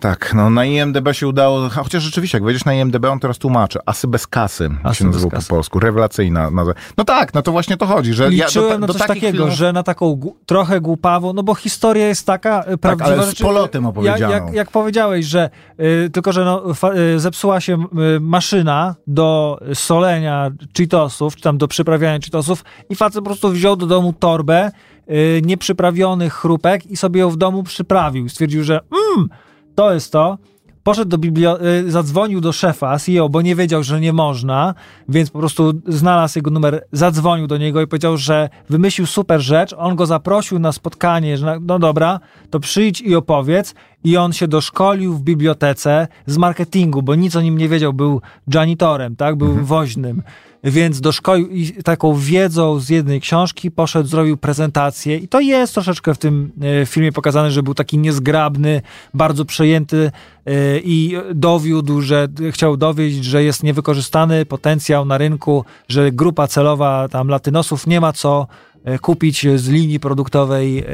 Tak, 0.00 0.34
no 0.34 0.50
na 0.50 0.64
IMDB 0.64 1.12
się 1.12 1.28
udało, 1.28 1.66
a 1.66 1.68
chociaż 1.68 2.02
rzeczywiście, 2.02 2.38
jak 2.38 2.44
wejdziesz 2.44 2.64
na 2.64 2.74
IMDB, 2.74 3.04
on 3.04 3.20
teraz 3.20 3.38
tłumaczy. 3.38 3.78
Asy 3.86 4.08
bez 4.08 4.26
kasy 4.26 4.70
Asy 4.82 5.04
się 5.04 5.10
kasy. 5.30 5.48
po 5.48 5.54
polsku. 5.54 5.80
Rewelacyjna 5.80 6.50
nazwa. 6.50 6.74
No 6.96 7.04
tak, 7.04 7.34
no 7.34 7.42
to 7.42 7.52
właśnie 7.52 7.76
to 7.76 7.86
chodzi, 7.86 8.14
że 8.14 8.30
Liczyłem 8.30 8.68
ja 8.68 8.74
do, 8.74 8.78
na 8.78 8.86
do 8.86 8.92
coś 8.92 9.06
takiego, 9.06 9.32
filmów... 9.38 9.50
że 9.54 9.72
na 9.72 9.82
taką 9.82 10.20
trochę 10.46 10.80
głupawą, 10.80 11.32
no 11.32 11.42
bo 11.42 11.54
historia 11.54 12.06
jest 12.06 12.26
taka 12.26 12.62
e, 12.62 12.76
prawdziwa. 12.78 13.10
ale 13.10 13.24
z 13.24 13.28
rzeczy- 13.28 13.44
polotem 13.44 13.86
opowiedzianą. 13.86 14.34
jak, 14.34 14.52
jak 14.52 14.70
powiedziałeś, 14.70 15.26
że 15.26 15.50
y, 15.80 16.10
tylko, 16.12 16.32
że 16.32 16.44
no, 16.44 16.74
fa, 16.74 16.92
y, 16.92 17.20
zepsuła 17.20 17.60
się 17.60 17.84
maszyna 18.20 18.94
do 19.06 19.58
solenia 19.74 20.50
Cheetosów, 20.78 21.36
czy 21.36 21.42
tam 21.42 21.58
do 21.58 21.68
przyprawiania 21.68 22.18
Cheetosów 22.18 22.64
i 22.90 22.96
facet 22.96 23.18
po 23.18 23.24
prostu 23.24 23.48
wziął 23.48 23.76
do 23.76 23.86
domu 23.86 24.12
torbę 24.12 24.70
y, 25.10 25.42
nieprzyprawionych 25.44 26.34
chrupek 26.34 26.86
i 26.86 26.96
sobie 26.96 27.20
ją 27.20 27.30
w 27.30 27.36
domu 27.36 27.62
przyprawił. 27.62 28.28
Stwierdził, 28.28 28.64
że 28.64 28.80
mm, 29.16 29.28
to 29.74 29.94
jest 29.94 30.12
to. 30.12 30.38
Poszedł 30.82 31.08
do 31.08 31.18
biblio... 31.18 31.66
y, 31.66 31.90
zadzwonił 31.90 32.40
do 32.40 32.52
szefa 32.52 32.98
CEO, 32.98 33.28
bo 33.28 33.42
nie 33.42 33.54
wiedział, 33.54 33.82
że 33.82 34.00
nie 34.00 34.12
można, 34.12 34.74
więc 35.08 35.30
po 35.30 35.38
prostu 35.38 35.72
znalazł 35.86 36.38
jego 36.38 36.50
numer, 36.50 36.86
zadzwonił 36.92 37.46
do 37.46 37.58
niego 37.58 37.82
i 37.82 37.86
powiedział, 37.86 38.16
że 38.16 38.48
wymyślił 38.70 39.06
super 39.06 39.40
rzecz, 39.40 39.74
on 39.78 39.96
go 39.96 40.06
zaprosił 40.06 40.58
na 40.58 40.72
spotkanie, 40.72 41.36
że 41.36 41.58
no 41.60 41.78
dobra, 41.78 42.20
to 42.50 42.60
przyjdź 42.60 43.00
i 43.00 43.14
opowiedz 43.14 43.74
i 44.06 44.16
on 44.16 44.32
się 44.32 44.48
doszkolił 44.48 45.14
w 45.14 45.22
bibliotece 45.22 46.08
z 46.26 46.36
marketingu, 46.38 47.02
bo 47.02 47.14
nic 47.14 47.36
o 47.36 47.40
nim 47.40 47.58
nie 47.58 47.68
wiedział, 47.68 47.92
był 47.92 48.20
janitorem, 48.54 49.16
tak, 49.16 49.36
był 49.36 49.64
woźnym, 49.64 50.22
więc 50.64 51.00
doszkolił 51.00 51.48
i 51.48 51.72
taką 51.72 52.14
wiedzą 52.14 52.80
z 52.80 52.88
jednej 52.88 53.20
książki 53.20 53.70
poszedł, 53.70 54.08
zrobił 54.08 54.36
prezentację. 54.36 55.16
I 55.16 55.28
to 55.28 55.40
jest 55.40 55.74
troszeczkę 55.74 56.14
w 56.14 56.18
tym 56.18 56.52
e, 56.82 56.86
filmie 56.86 57.12
pokazane, 57.12 57.50
że 57.50 57.62
był 57.62 57.74
taki 57.74 57.98
niezgrabny, 57.98 58.82
bardzo 59.14 59.44
przejęty 59.44 60.10
e, 60.46 60.52
i 60.78 61.16
dowiódł, 61.34 62.00
że 62.00 62.28
chciał 62.50 62.76
dowieść, 62.76 63.24
że 63.24 63.44
jest 63.44 63.62
niewykorzystany 63.62 64.46
potencjał 64.46 65.04
na 65.04 65.18
rynku, 65.18 65.64
że 65.88 66.12
grupa 66.12 66.48
celowa 66.48 67.08
tam 67.08 67.28
latynosów 67.28 67.86
nie 67.86 68.00
ma 68.00 68.12
co 68.12 68.46
e, 68.84 68.98
kupić 68.98 69.46
z 69.56 69.68
linii 69.68 70.00
produktowej 70.00 70.84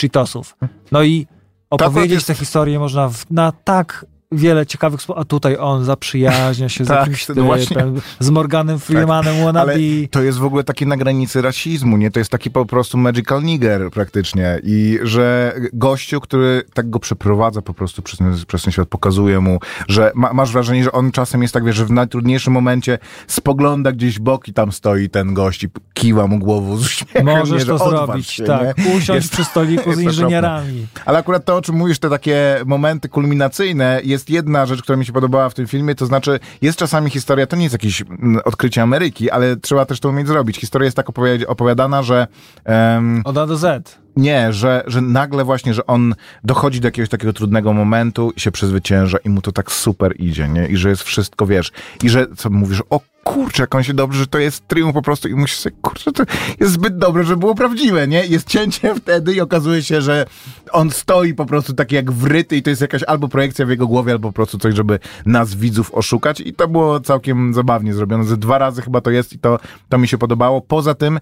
Cheetosów. 0.00 0.56
No 0.92 1.02
i 1.02 1.26
opowiedzieć 1.70 2.24
tę 2.24 2.34
historię 2.34 2.78
można 2.78 3.08
w, 3.08 3.30
na 3.30 3.52
tak 3.52 4.06
wiele 4.32 4.66
ciekawych 4.66 5.00
a 5.16 5.24
tutaj 5.24 5.56
on 5.60 5.84
zaprzyjaźnia 5.84 6.68
się 6.68 6.84
z 6.84 6.88
Tak, 6.88 6.98
jakimś 7.00 7.28
no 7.28 7.34
typem, 7.34 7.46
właśnie. 7.46 7.76
z 8.18 8.30
Morganem 8.30 8.78
Freemanem 8.78 9.44
wannabe. 9.44 9.72
Ale 9.72 9.80
to 10.10 10.22
jest 10.22 10.38
w 10.38 10.44
ogóle 10.44 10.64
takie 10.64 10.86
na 10.86 10.96
granicy 10.96 11.42
rasizmu, 11.42 11.96
nie? 11.96 12.10
To 12.10 12.18
jest 12.18 12.30
taki 12.30 12.50
po 12.50 12.66
prostu 12.66 12.98
magical 12.98 13.42
nigger 13.42 13.90
praktycznie 13.90 14.60
i 14.62 14.98
że 15.02 15.54
gościu, 15.72 16.20
który 16.20 16.62
tak 16.74 16.90
go 16.90 16.98
przeprowadza 17.00 17.62
po 17.62 17.74
prostu 17.74 18.02
przez, 18.02 18.18
ten- 18.18 18.34
przez 18.46 18.62
ten 18.62 18.72
świat, 18.72 18.88
pokazuje 18.88 19.40
mu, 19.40 19.58
że 19.88 20.12
ma, 20.14 20.32
masz 20.32 20.52
wrażenie, 20.52 20.84
że 20.84 20.92
on 20.92 21.12
czasem 21.12 21.42
jest 21.42 21.54
tak, 21.54 21.64
wiesz, 21.64 21.76
że 21.76 21.86
w 21.86 21.90
najtrudniejszym 21.90 22.52
momencie 22.52 22.98
spogląda 23.26 23.92
gdzieś 23.92 24.16
w 24.18 24.20
bok 24.20 24.48
i 24.48 24.52
tam 24.52 24.72
stoi 24.72 25.08
ten 25.10 25.34
gość 25.34 25.64
i 25.64 25.68
kiwa 25.94 26.26
mu 26.26 26.38
głową 26.38 26.76
z 26.76 26.86
uśmiechem. 26.86 27.26
nie, 27.26 27.36
Możesz 27.38 27.60
że 27.66 27.66
to 27.78 27.90
zrobić, 27.90 28.26
się, 28.30 28.44
tak. 28.44 28.78
nie? 28.78 28.84
Usiąść 28.84 29.08
Jest- 29.08 29.32
przy 29.32 29.44
stoliku 29.44 29.82
z 29.84 29.86
okropne. 29.88 30.02
inżynierami. 30.02 30.86
Ale 31.06 31.18
akurat 31.18 31.44
to, 31.44 31.56
o 31.56 31.62
czym 31.62 31.74
mówisz, 31.76 31.98
te 31.98 32.10
takie 32.10 32.60
momenty 32.66 33.08
kulminacyjne, 33.08 34.00
jest 34.04 34.19
jedna 34.28 34.66
rzecz, 34.66 34.82
która 34.82 34.96
mi 34.98 35.06
się 35.06 35.12
podobała 35.12 35.48
w 35.48 35.54
tym 35.54 35.66
filmie, 35.66 35.94
to 35.94 36.06
znaczy 36.06 36.40
jest 36.62 36.78
czasami 36.78 37.10
historia, 37.10 37.46
to 37.46 37.56
nie 37.56 37.62
jest 37.62 37.72
jakieś 37.72 38.02
mm, 38.02 38.40
odkrycie 38.44 38.82
Ameryki, 38.82 39.30
ale 39.30 39.56
trzeba 39.56 39.84
też 39.86 40.00
to 40.00 40.08
umieć 40.08 40.26
zrobić. 40.26 40.56
Historia 40.56 40.84
jest 40.84 40.96
tak 40.96 41.06
opowiada- 41.08 41.46
opowiadana, 41.46 42.02
że 42.02 42.26
em, 42.64 43.22
Od 43.24 43.38
A 43.38 43.46
do 43.46 43.56
Z. 43.56 43.98
nie, 44.16 44.52
że, 44.52 44.82
że 44.86 45.00
nagle 45.00 45.44
właśnie, 45.44 45.74
że 45.74 45.86
on 45.86 46.14
dochodzi 46.44 46.80
do 46.80 46.88
jakiegoś 46.88 47.08
takiego 47.08 47.32
trudnego 47.32 47.72
momentu 47.72 48.32
i 48.36 48.40
się 48.40 48.50
przezwycięża 48.50 49.18
i 49.24 49.28
mu 49.28 49.42
to 49.42 49.52
tak 49.52 49.72
super 49.72 50.14
idzie, 50.18 50.48
nie? 50.48 50.66
I 50.66 50.76
że 50.76 50.88
jest 50.88 51.02
wszystko, 51.02 51.46
wiesz, 51.46 51.72
i 52.02 52.08
że 52.10 52.26
co 52.36 52.50
mówisz, 52.50 52.82
o 52.90 53.00
kurczę, 53.24 53.62
jak 53.62 53.74
on 53.74 53.82
się 53.82 53.94
dobrze, 53.94 54.18
że 54.18 54.26
to 54.26 54.38
jest 54.38 54.68
triumf 54.68 54.94
po 54.94 55.02
prostu 55.02 55.28
i 55.28 55.34
musisz 55.34 55.58
sobie, 55.58 55.76
kurczę, 55.82 56.12
to 56.12 56.24
jest 56.60 56.72
zbyt 56.72 56.98
dobre, 56.98 57.24
żeby 57.24 57.40
było 57.40 57.54
prawdziwe, 57.54 58.08
nie? 58.08 58.26
Jest 58.26 58.48
cięcie 58.48 58.94
wtedy 59.00 59.34
i 59.34 59.40
okazuje 59.40 59.82
się, 59.82 60.02
że 60.02 60.26
on 60.72 60.90
stoi 60.90 61.34
po 61.34 61.46
prostu 61.46 61.74
taki 61.74 61.94
jak 61.94 62.12
wryty 62.12 62.56
i 62.56 62.62
to 62.62 62.70
jest 62.70 62.82
jakaś 62.82 63.02
albo 63.02 63.28
projekcja 63.28 63.66
w 63.66 63.68
jego 63.68 63.86
głowie, 63.86 64.12
albo 64.12 64.28
po 64.28 64.32
prostu 64.32 64.58
coś, 64.58 64.74
żeby 64.74 64.98
nas 65.26 65.54
widzów 65.54 65.94
oszukać 65.94 66.40
i 66.40 66.54
to 66.54 66.68
było 66.68 67.00
całkiem 67.00 67.54
zabawnie 67.54 67.94
zrobione. 67.94 68.24
Ze 68.24 68.36
dwa 68.36 68.58
razy 68.58 68.82
chyba 68.82 69.00
to 69.00 69.10
jest 69.10 69.32
i 69.32 69.38
to, 69.38 69.58
to 69.88 69.98
mi 69.98 70.08
się 70.08 70.18
podobało. 70.18 70.60
Poza 70.60 70.94
tym 70.94 71.16
e, 71.16 71.20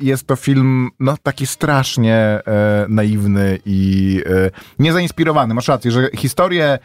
jest 0.00 0.26
to 0.26 0.36
film, 0.36 0.90
no 1.00 1.16
taki 1.22 1.46
strasznie 1.46 2.16
e, 2.16 2.86
naiwny 2.88 3.58
i 3.66 4.22
e, 4.26 4.50
niezainspirowany. 4.78 5.54
Masz 5.54 5.68
rację, 5.68 5.90
że 5.90 6.08
historię 6.16 6.78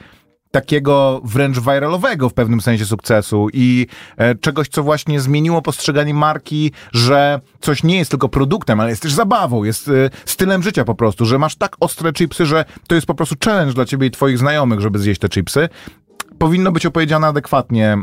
takiego 0.52 1.22
wręcz 1.24 1.60
viralowego 1.60 2.30
w 2.30 2.34
pewnym 2.34 2.62
sensie 2.62 2.86
sukcesu 2.86 3.48
i 3.54 3.88
e, 4.18 4.36
czegoś, 4.36 4.68
co 4.68 4.84
właśnie 4.84 5.22
zmieniło 5.22 5.62
postrzeganie 5.62 6.14
marki, 6.14 6.72
że 6.92 7.42
coś 7.60 7.84
nie 7.84 7.98
jest 7.98 8.12
tylko 8.12 8.30
produktem, 8.30 8.80
ale 8.80 8.90
jest 8.90 9.02
też 9.02 9.14
zabawą, 9.14 9.64
jest 9.64 9.88
e, 9.88 9.92
stylem 10.26 10.64
życia 10.64 10.86
po 10.86 10.96
prostu, 10.96 11.26
że 11.26 11.40
masz 11.40 11.56
tak 11.56 11.76
ostre 11.80 12.14
chipsy, 12.14 12.46
że 12.46 12.66
to 12.88 12.96
jest 12.96 13.08
po 13.08 13.16
prostu 13.16 13.36
challenge 13.46 13.74
dla 13.74 13.86
ciebie 13.86 14.08
i 14.08 14.12
twoich 14.12 14.38
znajomych, 14.38 14.80
żeby 14.80 15.00
zjeść 15.00 15.22
te 15.22 15.30
chipsy. 15.30 15.70
Powinno 16.38 16.72
być 16.72 16.86
opowiedziane 16.86 17.28
adekwatnie 17.28 17.98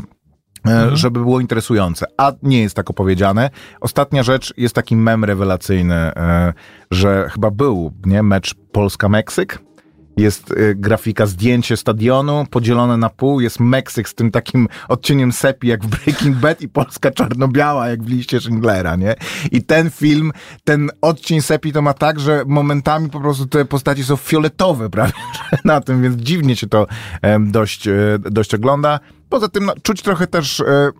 e, 0.67 0.89
żeby 0.93 1.19
było 1.19 1.39
interesujące, 1.39 2.05
a 2.17 2.31
nie 2.43 2.61
jest 2.61 2.75
tak 2.75 2.89
opowiedziane. 2.89 3.49
Ostatnia 3.81 4.23
rzecz, 4.23 4.53
jest 4.57 4.75
taki 4.75 4.95
mem 4.95 5.23
rewelacyjny, 5.23 5.95
e, 5.95 6.53
że 6.91 7.29
chyba 7.33 7.51
był, 7.51 7.91
nie, 8.05 8.23
mecz 8.23 8.55
Polska-Meksyk. 8.71 9.66
Jest 10.17 10.51
e, 10.51 10.75
grafika, 10.75 11.25
zdjęcie 11.25 11.77
stadionu 11.77 12.45
podzielone 12.49 12.97
na 12.97 13.09
pół, 13.09 13.39
jest 13.39 13.59
Meksyk 13.59 14.09
z 14.09 14.15
tym 14.15 14.31
takim 14.31 14.67
odcieniem 14.87 15.31
sepi 15.31 15.67
jak 15.67 15.85
w 15.85 15.87
Breaking 15.87 16.37
Bad 16.37 16.61
i 16.61 16.69
Polska 16.69 17.11
czarno-biała 17.11 17.89
jak 17.89 18.03
w 18.03 18.09
liście 18.09 18.39
Schindlera, 18.39 18.95
nie? 18.95 19.15
I 19.51 19.63
ten 19.63 19.89
film, 19.89 20.31
ten 20.63 20.89
odcień 21.01 21.41
sepi 21.41 21.73
to 21.73 21.81
ma 21.81 21.93
tak, 21.93 22.19
że 22.19 22.43
momentami 22.47 23.09
po 23.09 23.19
prostu 23.19 23.45
te 23.45 23.65
postaci 23.65 24.03
są 24.03 24.15
fioletowe 24.15 24.89
prawie 24.89 25.13
na 25.65 25.81
tym, 25.81 26.01
więc 26.01 26.15
dziwnie 26.15 26.55
się 26.55 26.67
to 26.67 26.87
dość, 27.39 27.87
e, 27.87 27.93
dość 28.19 28.53
ogląda. 28.53 28.99
Poza 29.29 29.47
tym 29.47 29.65
no, 29.65 29.73
czuć 29.83 30.01
trochę 30.01 30.27
też, 30.27 30.59
e, 30.59 30.91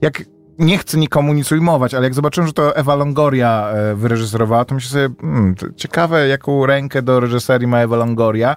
jak 0.00 0.22
nie 0.58 0.78
chcę 0.78 0.98
nikomu 0.98 1.32
nic 1.32 1.52
ujmować, 1.52 1.94
ale 1.94 2.04
jak 2.04 2.14
zobaczyłem, 2.14 2.46
że 2.46 2.52
to 2.52 2.76
Ewa 2.76 2.94
Longoria 2.94 3.70
e, 3.70 3.94
wyreżyserowała, 3.94 4.64
to 4.64 4.74
myślę 4.74 4.90
sobie, 4.90 5.14
hmm, 5.20 5.54
ciekawe, 5.76 6.28
jaką 6.28 6.66
rękę 6.66 7.02
do 7.02 7.20
reżyserii 7.20 7.66
ma 7.66 7.78
Ewa 7.78 7.96
Longoria. 7.96 8.56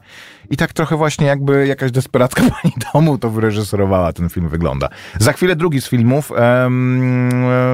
I 0.49 0.57
tak 0.57 0.73
trochę 0.73 0.95
właśnie 0.97 1.27
jakby 1.27 1.67
jakaś 1.67 1.91
desperacka 1.91 2.43
pani 2.61 2.73
domu 2.93 3.17
to 3.17 3.29
wyreżyserowała, 3.29 4.13
ten 4.13 4.29
film 4.29 4.49
wygląda. 4.49 4.89
Za 5.19 5.33
chwilę 5.33 5.55
drugi 5.55 5.81
z 5.81 5.87
filmów, 5.87 6.31
um, 6.31 6.39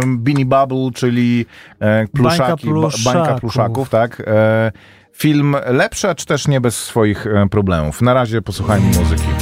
um, 0.02 0.20
Beanie 0.20 0.46
Bubble, 0.46 0.92
czyli 0.94 1.46
e, 1.80 2.08
pluszaki, 2.08 2.68
ba- 2.68 2.74
pluszaków. 2.74 3.14
bańka 3.14 3.40
pluszaków, 3.40 3.90
tak. 3.90 4.24
E, 4.28 4.72
film 5.14 5.56
lepszy, 5.66 6.16
czy 6.16 6.26
też 6.26 6.48
nie 6.48 6.62
bez 6.62 6.78
swoich 6.78 7.28
e, 7.28 7.50
problemów. 7.50 8.02
Na 8.02 8.14
razie 8.14 8.42
posłuchajmy 8.42 8.88
muzyki 8.88 9.41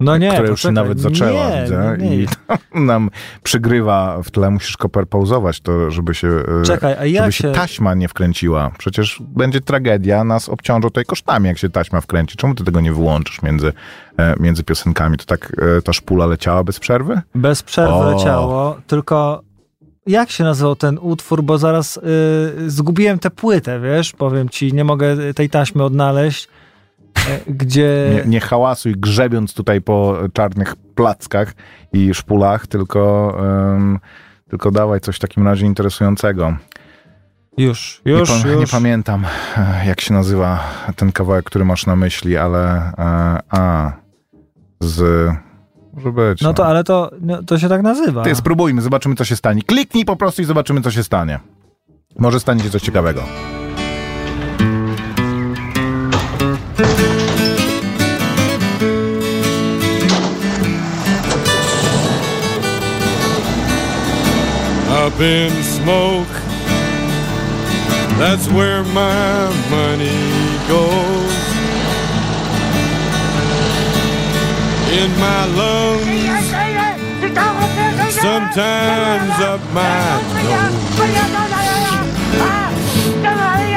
No 0.00 0.16
nie, 0.16 0.32
która 0.32 0.48
już 0.48 0.62
się 0.62 0.72
nawet 0.72 1.00
zaczęła, 1.00 1.50
nie, 1.50 1.62
widzę, 1.62 1.96
nie, 2.00 2.08
nie. 2.08 2.16
i 2.16 2.26
nam 2.74 3.10
przygrywa 3.42 4.22
w 4.22 4.30
tle. 4.30 4.50
Musisz 4.50 4.76
koper 4.76 5.08
pauzować 5.08 5.60
to, 5.60 5.90
żeby 5.90 6.14
się, 6.14 6.28
e, 6.28 6.62
Czekaj, 6.62 7.18
a 7.18 7.20
żeby 7.20 7.32
się 7.32 7.42
się- 7.42 7.52
taśma 7.52 7.94
nie 7.94 8.08
wkręciła. 8.08 8.70
Przecież 8.78 9.22
będzie 9.28 9.60
tragedia, 9.60 10.24
nas 10.24 10.48
obciążą 10.48 10.80
tutaj 10.80 11.04
kosztami, 11.04 11.48
jak 11.48 11.58
się 11.58 11.68
taśma 11.68 12.00
wkręci. 12.00 12.36
Czemu 12.36 12.54
ty 12.54 12.64
tego 12.64 12.80
nie 12.80 12.92
wyłączysz 12.92 13.42
między, 13.42 13.72
e, 14.18 14.34
między 14.40 14.64
piosenkami? 14.64 15.16
To 15.16 15.24
tak 15.24 15.52
e, 15.78 15.82
ta 15.82 15.92
szpula 15.92 16.26
leciała 16.26 16.64
bez 16.64 16.80
przerwy? 16.80 17.20
Bez 17.34 17.62
przerwy 17.62 17.94
O. 17.94 18.10
leciało, 18.10 18.76
tylko 18.86 19.42
jak 20.06 20.30
się 20.30 20.44
nazywał 20.44 20.76
ten 20.76 20.98
utwór, 21.00 21.42
bo 21.42 21.58
zaraz 21.58 21.96
y, 21.96 22.00
zgubiłem 22.70 23.18
tę 23.18 23.30
płytę, 23.30 23.80
wiesz, 23.80 24.12
powiem 24.12 24.48
ci, 24.48 24.72
nie 24.72 24.84
mogę 24.84 25.34
tej 25.34 25.50
taśmy 25.50 25.84
odnaleźć, 25.84 26.48
gdzie... 27.48 28.10
Nie, 28.14 28.30
nie 28.30 28.40
hałasuj, 28.40 28.94
grzebiąc 28.96 29.54
tutaj 29.54 29.80
po 29.80 30.16
czarnych 30.32 30.76
plackach 30.76 31.52
i 31.92 32.14
szpulach, 32.14 32.66
tylko, 32.66 33.36
em, 33.74 33.98
tylko 34.48 34.70
dawaj 34.70 35.00
coś 35.00 35.16
w 35.16 35.18
takim 35.18 35.44
razie 35.46 35.66
interesującego. 35.66 36.56
Już, 37.58 38.02
już, 38.04 38.30
nie, 38.30 38.42
pa- 38.42 38.48
już. 38.48 38.60
nie 38.60 38.66
pamiętam, 38.66 39.24
e, 39.56 39.86
jak 39.86 40.00
się 40.00 40.14
nazywa 40.14 40.64
ten 40.96 41.12
kawałek, 41.12 41.44
który 41.44 41.64
masz 41.64 41.86
na 41.86 41.96
myśli, 41.96 42.36
ale 42.36 42.92
e, 42.98 43.38
a 43.50 43.92
z. 44.80 45.30
Może 45.92 46.12
być. 46.12 46.40
No 46.40 46.54
to, 46.54 46.66
ale 46.66 46.84
to, 46.84 47.10
no, 47.20 47.42
to 47.42 47.58
się 47.58 47.68
tak 47.68 47.82
nazywa. 47.82 48.22
Ty 48.22 48.34
spróbujmy, 48.34 48.82
zobaczymy, 48.82 49.14
co 49.14 49.24
się 49.24 49.36
stanie. 49.36 49.62
Kliknij 49.62 50.04
po 50.04 50.16
prostu 50.16 50.42
i 50.42 50.44
zobaczymy, 50.44 50.80
co 50.80 50.90
się 50.90 51.02
stanie. 51.04 51.40
Może 52.18 52.40
stanie 52.40 52.62
się 52.62 52.70
coś 52.70 52.82
ciekawego. 52.82 53.22
Up 56.78 56.84
in 65.20 65.50
smoke, 65.62 66.28
that's 68.18 68.46
where 68.48 68.84
my 68.84 69.48
money 69.70 70.58
goes. 70.68 71.32
In 74.92 75.10
my 75.18 75.46
lungs, 75.56 76.04
sometimes 78.20 79.40
up 79.40 79.62
my 79.72 80.20
nose. 80.44 80.76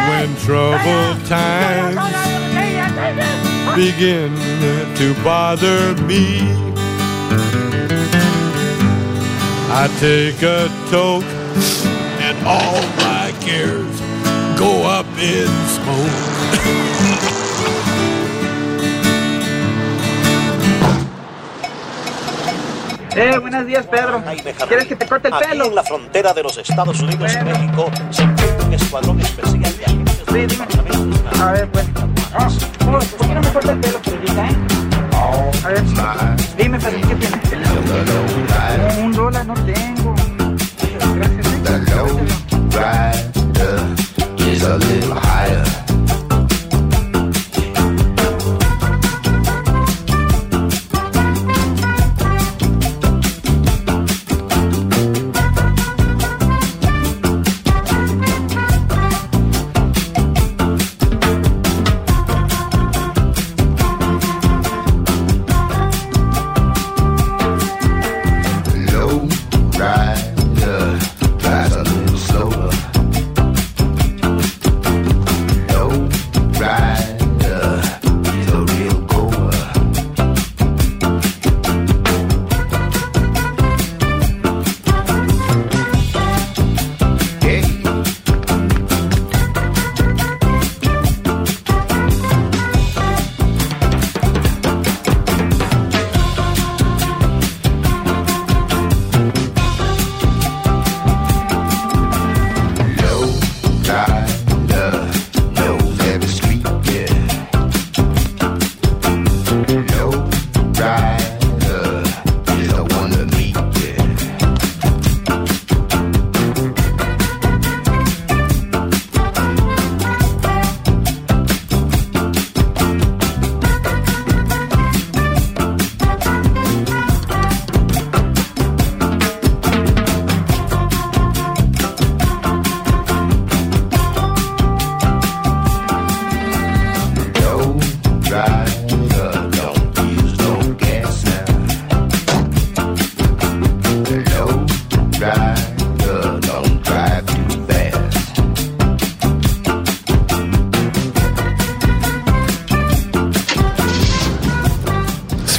When 0.09 0.35
troubled 0.35 1.25
times 1.27 2.28
begin 3.75 4.35
to 4.95 5.13
bother 5.23 5.95
me. 6.03 6.41
I 9.71 9.87
take 9.99 10.41
a 10.41 10.67
toke 10.89 11.23
and 12.25 12.37
all 12.45 12.81
my 12.97 13.31
cares 13.39 13.99
go 14.59 14.83
up 14.83 15.05
in 15.17 15.47
smoke. 15.77 17.29
Eh, 23.15 23.37
buenos 23.39 23.65
días, 23.65 23.85
Pedro. 23.87 24.23
¿Quieres 24.67 24.85
que 24.87 24.95
te 24.95 25.05
corte 25.07 25.27
el 25.29 25.33
Aquí 25.33 25.45
pelo? 25.49 25.65
en 25.65 25.75
la 25.75 25.83
frontera 25.83 26.33
de 26.33 26.43
los 26.43 26.57
Estados 26.57 26.99
Unidos 27.01 27.33
y. 27.35 27.43
México 27.43 27.91
se 28.11 28.23
encuentra 28.23 28.65
un 28.65 28.73
escuadrón 28.73 29.19
especial 29.19 29.77
de 29.77 29.85
agentes 29.85 30.17
Sí, 30.27 30.33
del 30.33 30.47
dime. 30.47 30.65
Departamento 30.67 31.43
A 31.43 31.51
ver, 31.51 31.67
pues. 31.71 31.85
Ah, 32.31 32.47
¿por 32.79 32.99
por 32.99 33.27
qué 33.27 33.33
no 33.33 33.41
me 33.41 33.53
corta 33.53 33.71
el 33.71 33.79
pelo, 33.79 33.97
eh? 33.97 34.01
A 35.63 35.67
ver, 35.69 35.83
dime, 36.57 36.77
Pedro, 36.79 37.07
¿qué 37.07 37.15
tienes? 37.15 38.97
Un 38.99 39.11
dólar 39.13 39.45
no 39.45 39.53
tengo. 39.55 40.13
Gracias. 42.71 43.29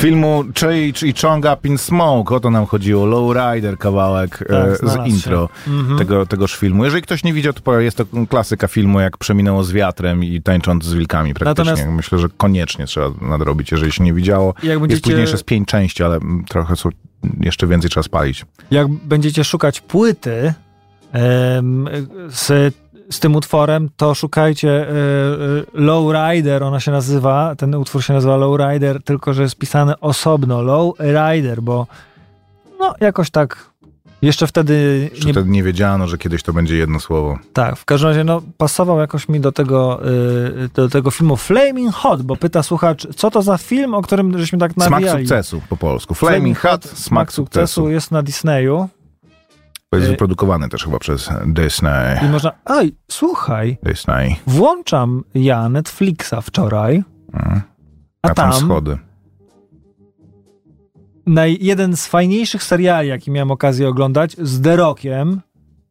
Filmu 0.01 0.45
Czyli 0.55 0.93
i 1.03 1.15
Chong 1.23 1.45
Up 1.45 1.69
in 1.69 1.79
Smoke, 1.79 2.35
o 2.35 2.41
to 2.41 2.51
nam 2.51 2.67
chodziło. 2.67 3.07
Lowrider 3.07 3.79
kawałek 3.79 4.45
e, 4.51 4.77
z 4.77 5.07
intro. 5.07 5.49
Mhm. 5.69 5.99
tego, 5.99 6.27
tegoż 6.27 6.57
filmu. 6.57 6.85
Jeżeli 6.85 7.03
ktoś 7.03 7.25
nie 7.25 7.33
widział, 7.33 7.53
to 7.53 7.81
jest 7.81 7.97
to 7.97 8.05
klasyka 8.29 8.69
filmu, 8.69 9.01
jak 9.01 9.19
przeminęło 9.19 9.65
z 9.65 9.73
wiatrem 9.73 10.25
i 10.25 10.43
tańcząc 10.43 10.85
z 10.85 10.95
wilkami 10.95 11.35
praktycznie. 11.35 11.73
Natomiast- 11.73 11.97
Myślę, 11.97 12.19
że 12.19 12.29
koniecznie 12.37 12.87
trzeba 12.87 13.11
nadrobić, 13.21 13.71
jeżeli 13.73 13.93
się 13.93 14.05
nie 14.05 14.13
widziało. 14.13 14.55
Jak 14.57 14.65
Jest 14.65 14.81
będziecie- 14.81 15.03
późniejsze 15.03 15.39
z 15.39 15.43
pięć 15.43 15.69
części, 15.69 16.03
ale 16.03 16.19
trochę 16.49 16.77
są, 16.77 16.89
jeszcze 17.41 17.67
więcej 17.67 17.91
trzeba 17.91 18.05
spalić. 18.05 18.47
Jak 18.71 18.89
będziecie 18.89 19.45
szukać 19.45 19.81
płyty 19.81 20.55
z, 22.29 22.75
z 23.11 23.21
tym 23.21 23.37
utworem, 23.37 23.89
to 23.97 24.15
szukajcie 24.15 24.71
e, 24.71 24.91
e, 24.91 24.95
Lowrider, 25.75 26.63
ona 26.63 26.81
się 26.81 26.91
nazywa, 26.91 27.55
ten 27.57 27.75
utwór 27.75 28.03
się 28.05 28.13
nazywa 28.13 28.37
Lowrider, 28.37 29.03
tylko 29.03 29.35
że 29.35 29.43
jest 29.43 29.57
pisany 29.57 30.01
osobno, 30.01 30.63
Lowrider, 30.63 31.63
bo 31.63 31.87
no 32.81 32.95
jakoś 33.01 33.31
tak 33.31 33.71
jeszcze 34.23 34.47
wtedy 34.47 35.09
Jeszcze 35.13 35.27
nie, 35.27 35.33
wtedy 35.33 35.51
nie 35.51 35.63
wiedziano, 35.63 36.07
że 36.09 36.19
kiedyś 36.19 36.43
to 36.43 36.53
będzie 36.53 36.77
jedno 36.77 37.01
słowo. 37.01 37.39
tak, 37.53 37.77
w 37.77 37.85
każdym 37.85 38.09
razie 38.09 38.25
no, 38.25 38.43
pasował 38.59 38.99
jakoś 38.99 39.29
mi 39.29 39.41
do 39.41 39.53
tego, 39.53 40.01
y, 40.65 40.69
do 40.75 40.89
tego 40.89 41.11
filmu 41.11 41.37
Flaming 41.37 41.95
Hot, 41.95 42.23
bo 42.23 42.37
pyta 42.37 42.63
słuchacz, 42.63 43.07
co 43.17 43.31
to 43.31 43.43
za 43.43 43.59
film, 43.59 43.95
o 43.95 44.03
którym 44.03 44.39
żeśmy 44.39 44.59
tak 44.59 44.73
Smak 44.73 44.91
nawijali. 44.91 45.25
sukcesu 45.25 45.63
po 45.69 45.77
polsku. 45.77 46.15
Flaming 46.15 46.59
Hot, 46.59 46.85
smak 46.85 47.33
sukcesu. 47.33 47.89
jest 47.89 48.11
na 48.11 48.23
Disneyu 48.23 48.89
To 49.91 49.97
jest 49.99 50.09
wyprodukowany 50.11 50.69
też 50.69 50.85
chyba 50.85 50.99
przez 50.99 51.29
Disney. 51.47 52.25
i 52.27 52.29
można, 52.29 52.53
oj, 52.65 52.93
słuchaj, 53.11 53.79
Disney. 53.83 54.37
włączam 54.47 55.25
ja 55.35 55.69
Netflixa 55.69 56.35
wczoraj, 56.43 57.03
Mm. 57.33 57.61
a 58.23 58.29
A 58.29 58.35
tam 58.35 58.51
tam 58.53 58.61
schody. 58.61 58.99
na 61.27 61.47
jeden 61.47 61.97
z 61.97 62.07
fajniejszych 62.07 62.63
seriali, 62.63 63.09
jaki 63.09 63.31
miałem 63.31 63.51
okazję 63.51 63.89
oglądać, 63.89 64.37
z 64.39 64.61
The 64.63 64.77
Rockiem, 64.77 65.41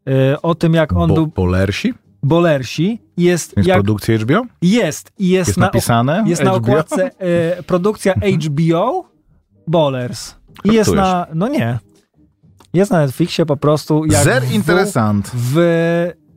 y, 0.10 0.42
o 0.42 0.56
tym 0.56 0.74
jak 0.74 0.94
on 0.94 1.10
Bo, 1.10 1.16
był 1.16 1.28
Bolersi? 1.28 1.94
bolersi, 2.24 3.02
jest, 3.18 3.58
Jest 3.58 3.68
jak, 3.68 3.78
produkcja 3.78 4.18
HBO? 4.18 4.42
jest 4.62 5.12
i 5.20 5.30
jest, 5.30 5.48
Jest 5.48 5.58
na, 5.60 5.66
napisane? 5.66 6.24
jest 6.28 6.44
na 6.44 6.52
HBO? 6.52 6.58
okładce 6.72 7.12
y, 7.60 7.64
produkcja 7.64 8.14
HBO 8.14 9.04
Bowlers. 9.68 10.36
I 10.64 10.74
jest 10.74 10.94
na, 10.94 11.28
no 11.34 11.48
nie, 11.48 11.80
jest 12.74 12.92
na 12.92 13.00
Netflixie 13.00 13.46
po 13.46 13.58
prostu 13.58 14.06
jak 14.06 14.24
Zer 14.24 14.44
interesant. 14.52 15.32
w, 15.34 15.56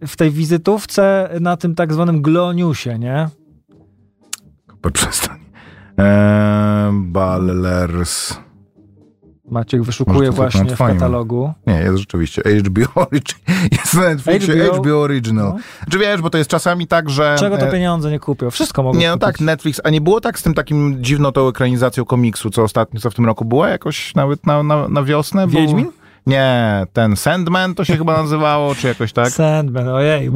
w 0.06 0.16
tej 0.16 0.30
wizytówce 0.30 1.30
na 1.40 1.56
tym 1.56 1.74
tak 1.74 1.92
zwanym 1.92 2.22
Gloniusie, 2.22 2.98
nie? 2.98 3.28
Przestań. 4.92 5.38
Eee, 5.98 6.92
Ballers. 6.92 8.34
Maciek 9.50 9.82
wyszukuje 9.82 10.30
właśnie 10.30 10.64
w 10.64 10.78
katalogu. 10.78 11.52
Nie, 11.66 11.74
jest 11.74 11.98
rzeczywiście 11.98 12.42
HBO 12.42 13.02
Origin. 13.02 13.38
Jest 13.78 13.94
na 13.94 14.00
Netflixie 14.00 14.54
HBO. 14.64 14.76
HBO, 14.82 15.00
Original. 15.00 15.44
No. 15.54 15.56
Czy 15.90 15.98
wiesz, 15.98 16.20
bo 16.22 16.30
to 16.30 16.38
jest 16.38 16.50
czasami 16.50 16.86
tak, 16.86 17.10
że... 17.10 17.36
Czego 17.38 17.58
to 17.58 17.66
e, 17.68 17.70
pieniądze 17.70 18.10
nie 18.10 18.20
kupią? 18.20 18.50
Wszystko 18.50 18.82
mogą 18.82 18.98
Nie, 18.98 19.08
no 19.08 19.14
kupić. 19.14 19.26
tak, 19.26 19.40
Netflix, 19.40 19.80
a 19.84 19.90
nie 19.90 20.00
było 20.00 20.20
tak 20.20 20.38
z 20.38 20.42
tym 20.42 20.54
takim 20.54 21.04
dziwną 21.04 21.32
tą 21.32 21.48
ekranizacją 21.48 22.04
komiksu, 22.04 22.50
co 22.50 22.62
ostatnio, 22.62 23.00
co 23.00 23.10
w 23.10 23.14
tym 23.14 23.26
roku 23.26 23.44
było? 23.44 23.66
Jakoś 23.66 24.14
nawet 24.14 24.46
na, 24.46 24.62
na, 24.62 24.88
na 24.88 25.02
wiosnę? 25.02 25.46
Był- 25.46 25.60
Wiedźmin? 25.60 25.86
Nie, 26.26 26.86
ten 26.92 27.16
Sandman 27.16 27.74
to 27.74 27.84
się 27.84 27.96
chyba 27.96 28.22
nazywało, 28.22 28.74
czy 28.74 28.86
jakoś 28.88 29.12
tak? 29.12 29.28
Sandman, 29.30 29.88
ojej. 29.88 30.30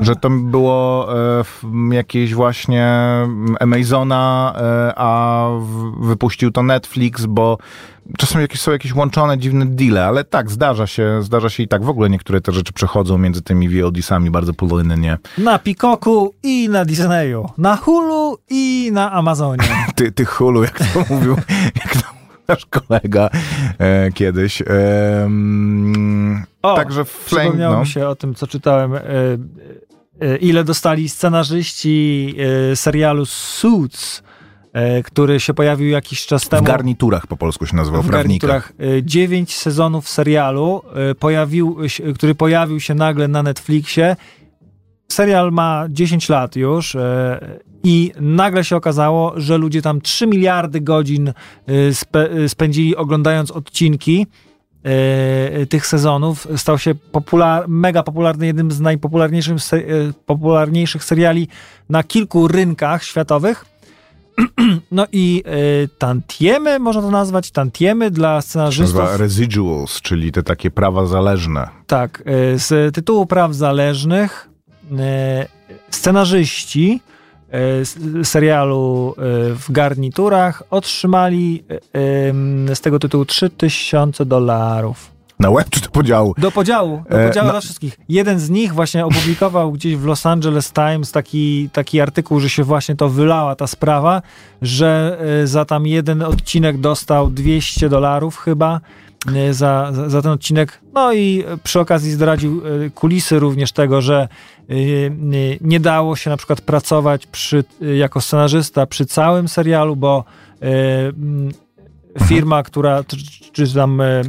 Że 0.00 0.16
to 0.16 0.30
było 0.30 1.08
e, 1.40 1.44
w- 1.44 1.62
jakieś 1.92 2.34
właśnie 2.34 2.96
Amazona, 3.60 4.54
e, 4.56 4.92
a 4.96 5.46
w, 5.60 6.06
wypuścił 6.06 6.50
to 6.50 6.62
Netflix, 6.62 7.26
bo 7.26 7.58
czasem 8.18 8.40
jakieś, 8.40 8.60
są 8.60 8.72
jakieś 8.72 8.94
łączone 8.94 9.38
dziwne 9.38 9.66
deale, 9.66 10.06
ale 10.06 10.24
tak, 10.24 10.50
zdarza 10.50 10.86
się, 10.86 11.22
zdarza 11.22 11.48
się 11.50 11.62
i 11.62 11.68
tak. 11.68 11.84
W 11.84 11.88
ogóle 11.88 12.10
niektóre 12.10 12.40
te 12.40 12.52
rzeczy 12.52 12.72
przechodzą 12.72 13.18
między 13.18 13.42
tymi 13.42 13.68
VOD-sami 13.68 14.30
bardzo 14.30 14.54
płynnie. 14.54 15.18
Na 15.38 15.58
Peacocku 15.58 16.34
i 16.42 16.68
na 16.68 16.84
Disneyu. 16.84 17.48
Na 17.58 17.76
Hulu 17.76 18.38
i 18.50 18.90
na 18.92 19.12
Amazonie. 19.12 19.64
Ty, 19.94 20.12
ty 20.12 20.24
hulu, 20.24 20.62
jak 20.64 20.78
to 20.78 21.14
mówił, 21.14 21.36
jak 21.76 21.92
to 22.02 22.15
nasz 22.48 22.66
kolega 22.66 23.30
e, 23.78 24.12
kiedyś. 24.12 24.62
E, 24.62 24.66
O, 26.62 26.76
Także 26.76 27.04
Flame, 27.04 27.42
Przypomniało 27.44 27.74
no. 27.74 27.80
mi 27.80 27.86
się 27.86 28.08
o 28.08 28.14
tym, 28.16 28.34
co 28.34 28.46
czytałem. 28.46 28.94
e, 28.94 29.00
e, 30.20 30.36
ile 30.36 30.64
dostali 30.64 31.08
scenarzyści 31.08 32.34
e, 32.72 32.76
serialu 32.76 33.26
Suits, 33.26 34.22
e, 34.72 35.02
który 35.02 35.40
się 35.40 35.54
pojawił 35.54 35.88
jakiś 35.88 36.26
czas 36.26 36.44
w 36.44 36.48
temu. 36.48 36.62
garniturach 36.64 37.26
po 37.26 37.36
polsku 37.36 37.66
się 37.66 37.76
nazywał, 37.76 38.02
w 38.02 38.10
garniturach. 38.10 38.72
E, 38.98 39.02
Dziewięć 39.02 39.56
sezonów 39.56 40.08
serialu, 40.08 40.82
e, 41.10 41.14
pojawił, 41.14 41.76
który 42.14 42.34
pojawił 42.34 42.80
się 42.80 42.94
nagle 42.94 43.28
na 43.28 43.42
Netflixie. 43.42 44.16
Serial 45.08 45.52
ma 45.52 45.84
10 45.88 46.28
lat 46.28 46.56
już 46.56 46.94
e, 46.94 47.40
i 47.84 48.12
nagle 48.20 48.64
się 48.64 48.76
okazało, 48.76 49.32
że 49.36 49.58
ludzie 49.58 49.82
tam 49.82 50.00
3 50.00 50.26
miliardy 50.26 50.80
godzin 50.80 51.28
e, 51.28 51.94
spe, 51.94 52.30
e, 52.30 52.48
spędzili 52.48 52.96
oglądając 52.96 53.50
odcinki 53.50 54.26
tych 55.68 55.86
sezonów. 55.86 56.48
Stał 56.56 56.78
się 56.78 56.94
popular, 56.94 57.68
mega 57.68 58.02
popularny, 58.02 58.46
jednym 58.46 58.70
z 58.70 58.80
najpopularniejszych 58.80 59.56
popularniejszych 60.26 61.04
seriali 61.04 61.48
na 61.88 62.02
kilku 62.02 62.48
rynkach 62.48 63.04
światowych. 63.04 63.64
No 64.90 65.06
i 65.12 65.42
e, 65.46 65.88
tantiemy, 65.98 66.78
można 66.78 67.02
to 67.02 67.10
nazwać, 67.10 67.50
tantiemy 67.50 68.10
dla 68.10 68.42
scenarzystów. 68.42 69.00
nazywa 69.00 69.16
residuals, 69.16 70.00
czyli 70.00 70.32
te 70.32 70.42
takie 70.42 70.70
prawa 70.70 71.06
zależne. 71.06 71.68
Tak, 71.86 72.22
e, 72.26 72.58
z 72.58 72.94
tytułu 72.94 73.26
praw 73.26 73.54
zależnych 73.54 74.48
scenarzyści 75.90 77.00
e, 77.50 78.24
serialu 78.24 79.14
e, 79.18 79.22
w 79.54 79.72
garniturach 79.72 80.62
otrzymali 80.70 81.64
e, 82.68 82.74
z 82.74 82.80
tego 82.80 82.98
tytułu 82.98 83.24
3000 83.24 84.26
dolarów. 84.26 85.16
Na 85.40 85.50
łeb 85.50 85.70
czy 85.70 85.80
do 85.80 85.88
podziału? 85.90 86.34
Do 86.38 86.50
podziału, 86.50 87.02
do 87.10 87.20
E, 87.20 87.28
podziału 87.28 87.46
no- 87.46 87.52
dla 87.52 87.60
wszystkich. 87.60 87.98
Jeden 88.08 88.38
z 88.38 88.50
nich 88.50 88.74
właśnie 88.74 89.06
opublikował 89.06 89.72
gdzieś 89.72 89.96
w 89.96 90.04
Los 90.04 90.26
Angeles 90.26 90.72
Times 90.72 91.12
taki, 91.12 91.70
taki 91.72 92.00
artykuł, 92.00 92.40
że 92.40 92.48
się 92.50 92.64
właśnie 92.64 92.96
to 92.96 93.08
wylała 93.08 93.56
ta 93.56 93.66
sprawa, 93.66 94.22
że 94.62 95.18
e, 95.42 95.46
za 95.46 95.64
tam 95.64 95.86
jeden 95.86 96.22
odcinek 96.22 96.78
dostał 96.78 97.30
200 97.30 97.88
dolarów 97.88 98.38
chyba 98.38 98.76
e, 98.76 98.80
za, 99.50 99.92
za, 99.92 100.08
za 100.08 100.22
ten 100.22 100.30
odcinek. 100.30 100.80
No 100.94 101.12
i 101.12 101.44
e, 101.46 101.56
przy 101.56 101.80
okazji 101.80 102.12
zdradził 102.12 102.62
e, 102.86 102.90
kulisy 102.90 103.38
również 103.38 103.72
tego, 103.72 104.00
że 104.00 104.16
e, 104.70 104.74
e, 104.74 104.78
nie 105.60 105.80
dało 105.80 106.16
się 106.16 106.30
na 106.30 106.36
przykład 106.36 106.60
pracować 106.60 107.26
przy, 107.26 107.64
e, 107.82 107.96
jako 107.96 108.20
scenarzysta 108.20 108.86
przy 108.86 109.06
całym 109.06 109.48
serialu, 109.48 109.96
bo 109.96 110.24
e, 110.62 110.66
mm, 111.08 111.52
firma, 112.24 112.62
która, 112.62 113.04
czy, 113.52 113.74
tam 113.74 114.00
e, 114.00 114.04
e, 114.04 114.22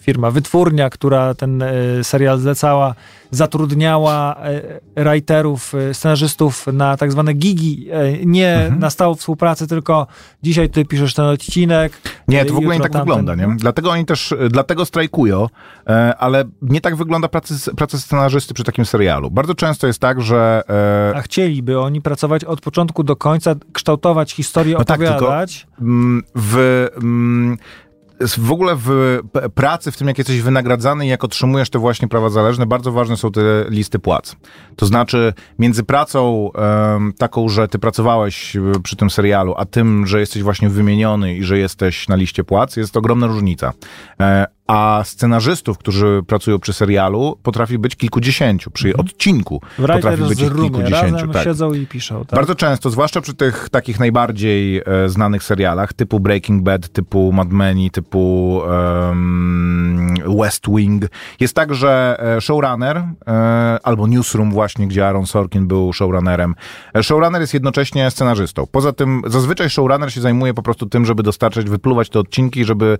firma, 0.00 0.30
wytwórnia, 0.30 0.90
która 0.90 1.34
ten 1.34 1.62
e, 1.62 1.74
serial 2.02 2.38
zlecała, 2.38 2.94
zatrudniała 3.32 4.36
e, 4.96 5.04
writerów, 5.04 5.74
e, 5.74 5.94
scenarzystów 5.94 6.66
na 6.72 6.96
tak 6.96 7.12
zwane 7.12 7.32
gigi, 7.34 7.88
e, 7.90 8.26
nie 8.26 8.54
Mhm. 8.54 8.78
na 8.80 8.90
stałą 8.90 9.14
współpracę, 9.14 9.66
tylko 9.66 10.06
dzisiaj 10.42 10.70
ty 10.70 10.84
piszesz 10.84 11.14
ten 11.14 11.24
odcinek. 11.24 11.92
Nie, 12.28 12.44
to 12.44 12.54
w 12.54 12.56
ogóle 12.56 12.74
nie 12.76 12.82
tak 12.82 12.92
tamten. 12.92 13.16
wygląda, 13.16 13.34
nie? 13.46 13.56
Dlatego 13.56 13.90
oni 13.90 14.04
też, 14.04 14.34
dlatego 14.50 14.84
strajkują, 14.84 15.46
ale 16.18 16.44
nie 16.62 16.80
tak 16.80 16.96
wygląda 16.96 17.28
praca, 17.28 17.54
praca 17.76 17.98
scenarzysty 17.98 18.54
przy 18.54 18.64
takim 18.64 18.84
serialu. 18.84 19.30
Bardzo 19.30 19.54
często 19.54 19.86
jest 19.86 19.98
tak, 19.98 20.20
że 20.22 20.62
A 21.16 21.20
chcieliby 21.22 21.80
oni 21.80 22.00
pracować 22.02 22.44
od 22.44 22.60
początku 22.60 23.04
do 23.04 23.16
końca, 23.16 23.54
kształtować 23.72 24.32
historię, 24.32 24.76
No 24.78 24.84
tak, 24.84 24.98
tylko- 25.00 25.14
opowiadać. 25.16 25.66
w, 26.34 26.86
w 28.38 28.52
ogóle 28.52 28.76
w 28.76 29.18
pracy, 29.54 29.92
w 29.92 29.96
tym 29.96 30.08
jak 30.08 30.18
jesteś 30.18 30.40
wynagradzany 30.40 31.06
i 31.06 31.08
jak 31.08 31.24
otrzymujesz 31.24 31.70
te 31.70 31.78
właśnie 31.78 32.08
prawa 32.08 32.30
zależne, 32.30 32.66
bardzo 32.66 32.92
ważne 32.92 33.16
są 33.16 33.32
te 33.32 33.40
listy 33.68 33.98
płac. 33.98 34.36
To 34.76 34.86
znaczy 34.86 35.34
między 35.58 35.82
pracą 35.82 36.50
taką, 37.18 37.48
że 37.48 37.68
ty 37.68 37.78
pracowałeś 37.78 38.56
e, 38.56 38.60
przy 38.82 38.96
tym 38.96 39.10
serialu, 39.10 39.54
a 39.56 39.64
tym, 39.64 40.06
że 40.06 40.20
jesteś 40.20 40.42
właśnie 40.42 40.68
wymieniony 40.68 41.34
i 41.34 41.44
że 41.44 41.58
jesteś 41.58 42.08
na 42.08 42.16
liście 42.16 42.44
płac, 42.44 42.76
jest 42.76 42.96
ogromna 42.96 43.26
różnica. 43.26 43.72
A 44.72 45.02
scenarzystów, 45.04 45.78
którzy 45.78 46.22
pracują 46.26 46.58
przy 46.58 46.72
serialu, 46.72 47.38
potrafi 47.42 47.78
być 47.78 47.96
kilkudziesięciu. 47.96 48.70
Przy 48.70 48.96
odcinku 48.96 49.60
W 49.78 49.86
potrafi 49.86 50.22
być 50.22 50.40
ich 50.40 50.52
kilkudziesięciu. 50.54 51.14
razem 51.14 51.30
Tak. 51.32 51.44
siedzą 51.44 51.72
i 51.72 51.86
piszą. 51.86 52.24
Tak? 52.24 52.36
Bardzo 52.36 52.54
często, 52.54 52.90
zwłaszcza 52.90 53.20
przy 53.20 53.34
tych 53.34 53.68
takich 53.70 54.00
najbardziej 54.00 54.78
e, 54.78 55.08
znanych 55.08 55.42
serialach, 55.42 55.92
typu 55.92 56.20
Breaking 56.20 56.62
Bad, 56.62 56.88
typu 56.88 57.32
Mad 57.32 57.48
Men, 57.50 57.90
typu 57.92 58.60
West 60.38 60.64
Wing, 60.68 61.04
jest 61.40 61.54
tak, 61.54 61.74
że 61.74 62.16
e, 62.36 62.40
showrunner, 62.40 62.96
e, 63.26 63.78
albo 63.82 64.06
Newsroom 64.06 64.50
właśnie, 64.50 64.88
gdzie 64.88 65.06
Aaron 65.08 65.26
Sorkin 65.26 65.66
był 65.66 65.92
showrunnerem, 65.92 66.54
e, 66.96 67.02
showrunner 67.02 67.40
jest 67.40 67.54
jednocześnie 67.54 68.10
scenarzystą. 68.10 68.66
Poza 68.72 68.92
tym, 68.92 69.22
zazwyczaj 69.26 69.70
showrunner 69.70 70.12
się 70.12 70.20
zajmuje 70.20 70.54
po 70.54 70.62
prostu 70.62 70.86
tym, 70.86 71.04
żeby 71.06 71.22
dostarczać, 71.22 71.70
wypluwać 71.70 72.08
te 72.08 72.18
odcinki, 72.20 72.64
żeby 72.64 72.98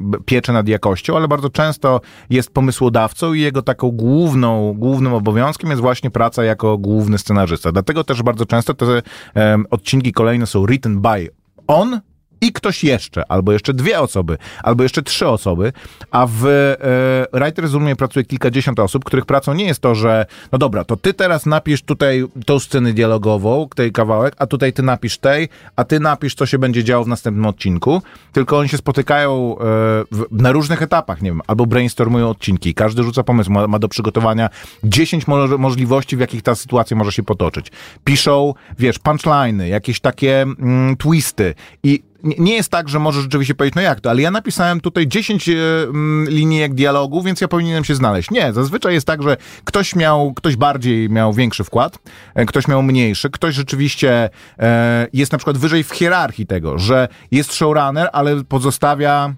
b- 0.00 0.18
pieczę 0.26 0.52
nad 0.66 0.68
jakością, 0.68 1.16
ale 1.16 1.28
bardzo 1.28 1.50
często 1.50 2.00
jest 2.30 2.50
pomysłodawcą 2.50 3.32
i 3.32 3.40
jego 3.40 3.62
taką 3.62 3.90
główną, 3.90 4.74
głównym 4.74 5.14
obowiązkiem 5.14 5.70
jest 5.70 5.82
właśnie 5.82 6.10
praca 6.10 6.44
jako 6.44 6.78
główny 6.78 7.18
scenarzysta. 7.18 7.72
Dlatego 7.72 8.04
też 8.04 8.22
bardzo 8.22 8.46
często 8.46 8.74
te 8.74 9.02
em, 9.34 9.66
odcinki 9.70 10.12
kolejne 10.12 10.46
są 10.46 10.62
written 10.62 11.00
by 11.00 11.30
on 11.66 12.00
i 12.40 12.52
ktoś 12.52 12.84
jeszcze, 12.84 13.32
albo 13.32 13.52
jeszcze 13.52 13.74
dwie 13.74 14.00
osoby, 14.00 14.38
albo 14.62 14.82
jeszcze 14.82 15.02
trzy 15.02 15.28
osoby, 15.28 15.72
a 16.10 16.26
w 16.26 16.46
e, 16.46 17.38
Writers 17.38 17.72
Roomie 17.72 17.96
pracuje 17.96 18.24
kilkadziesiąt 18.24 18.80
osób, 18.80 19.04
których 19.04 19.26
pracą 19.26 19.54
nie 19.54 19.64
jest 19.64 19.80
to, 19.80 19.94
że 19.94 20.26
no 20.52 20.58
dobra, 20.58 20.84
to 20.84 20.96
ty 20.96 21.14
teraz 21.14 21.46
napisz 21.46 21.82
tutaj 21.82 22.24
tą 22.46 22.58
scenę 22.58 22.92
dialogową, 22.92 23.68
tej 23.74 23.92
kawałek, 23.92 24.34
a 24.38 24.46
tutaj 24.46 24.72
ty 24.72 24.82
napisz 24.82 25.18
tej, 25.18 25.48
a 25.76 25.84
ty 25.84 26.00
napisz, 26.00 26.34
co 26.34 26.46
się 26.46 26.58
będzie 26.58 26.84
działo 26.84 27.04
w 27.04 27.08
następnym 27.08 27.46
odcinku, 27.46 28.02
tylko 28.32 28.58
oni 28.58 28.68
się 28.68 28.76
spotykają 28.76 29.56
e, 29.58 29.62
w, 30.10 30.26
na 30.30 30.52
różnych 30.52 30.82
etapach, 30.82 31.22
nie 31.22 31.30
wiem, 31.30 31.40
albo 31.46 31.66
brainstormują 31.66 32.30
odcinki, 32.30 32.74
każdy 32.74 33.02
rzuca 33.02 33.22
pomysł, 33.22 33.52
ma, 33.52 33.66
ma 33.66 33.78
do 33.78 33.88
przygotowania 33.88 34.50
10 34.84 35.26
mo 35.26 35.58
możliwości, 35.58 36.16
w 36.16 36.20
jakich 36.20 36.42
ta 36.42 36.54
sytuacja 36.54 36.96
może 36.96 37.12
się 37.12 37.22
potoczyć. 37.22 37.72
Piszą, 38.04 38.54
wiesz, 38.78 38.98
punchliny, 38.98 39.68
jakieś 39.68 40.00
takie 40.00 40.42
mm, 40.42 40.96
twisty 40.96 41.54
i 41.82 42.02
nie- 42.22 42.54
jest 42.56 42.70
tak, 42.70 42.88
że 42.88 42.98
możesz 42.98 43.22
rzeczywiście 43.22 43.54
powiedzieć, 43.54 43.74
no 43.76 43.82
jak 43.82 44.00
to, 44.00 44.10
ale 44.10 44.22
ja 44.22 44.30
napisałem 44.30 44.80
tutaj 44.80 45.08
10 45.08 45.48
e, 45.48 45.52
mm, 45.82 46.28
linijek 46.30 46.74
dialogu, 46.74 47.22
więc 47.22 47.40
ja 47.40 47.48
powinienem 47.48 47.84
się 47.84 47.94
znaleźć. 47.94 48.30
Nie, 48.30 48.52
zazwyczaj 48.52 48.94
jest 48.94 49.06
tak, 49.06 49.22
że 49.22 49.36
ktoś 49.64 49.96
miał, 49.96 50.34
ktoś 50.34 50.56
bardziej 50.56 51.10
miał 51.10 51.32
większy 51.32 51.64
wkład, 51.64 51.98
e, 52.34 52.46
ktoś 52.46 52.68
miał 52.68 52.82
mniejszy, 52.82 53.30
ktoś 53.30 53.54
rzeczywiście 53.54 54.30
e, 54.58 55.06
jest 55.12 55.32
na 55.32 55.38
przykład 55.38 55.58
wyżej 55.58 55.84
w 55.84 55.90
hierarchii 55.90 56.46
tego, 56.46 56.78
że 56.78 57.08
jest 57.30 57.54
showrunner, 57.54 58.08
ale 58.12 58.44
pozostawia 58.44 59.34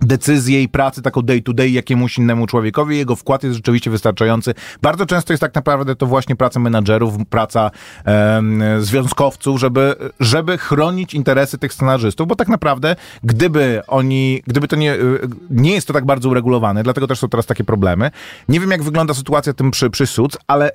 decyzję 0.00 0.62
i 0.62 0.68
pracę 0.68 1.02
taką 1.02 1.22
day 1.22 1.42
to 1.42 1.52
day 1.52 1.70
jakiemuś 1.70 2.18
innemu 2.18 2.46
człowiekowi. 2.46 2.96
Jego 2.96 3.16
wkład 3.16 3.42
jest 3.42 3.56
rzeczywiście 3.56 3.90
wystarczający. 3.90 4.54
Bardzo 4.82 5.06
często 5.06 5.32
jest 5.32 5.40
tak 5.40 5.54
naprawdę 5.54 5.96
to 5.96 6.06
właśnie 6.06 6.36
praca 6.36 6.60
menadżerów, 6.60 7.14
praca 7.30 7.70
związkowców, 8.78 9.60
żeby, 9.60 9.94
żeby 10.20 10.58
chronić 10.58 11.14
interesy 11.14 11.58
tych 11.58 11.72
scenarzystów, 11.72 12.28
bo 12.28 12.36
tak 12.36 12.48
naprawdę 12.48 12.96
gdyby 13.24 13.82
oni, 13.86 14.42
gdyby 14.46 14.68
to 14.68 14.76
nie, 14.76 14.94
y, 14.94 15.28
nie 15.50 15.72
jest 15.72 15.86
to 15.86 15.92
tak 15.92 16.06
bardzo 16.06 16.28
uregulowane, 16.28 16.82
dlatego 16.82 17.06
też 17.06 17.18
są 17.18 17.28
teraz 17.28 17.46
takie 17.46 17.64
problemy. 17.64 18.10
Nie 18.48 18.60
wiem 18.60 18.70
jak 18.70 18.82
wygląda 18.82 19.14
sytuacja 19.14 19.52
tym 19.52 19.70
przy, 19.70 19.90
przy 19.90 20.06
Suits, 20.06 20.38
ale 20.46 20.70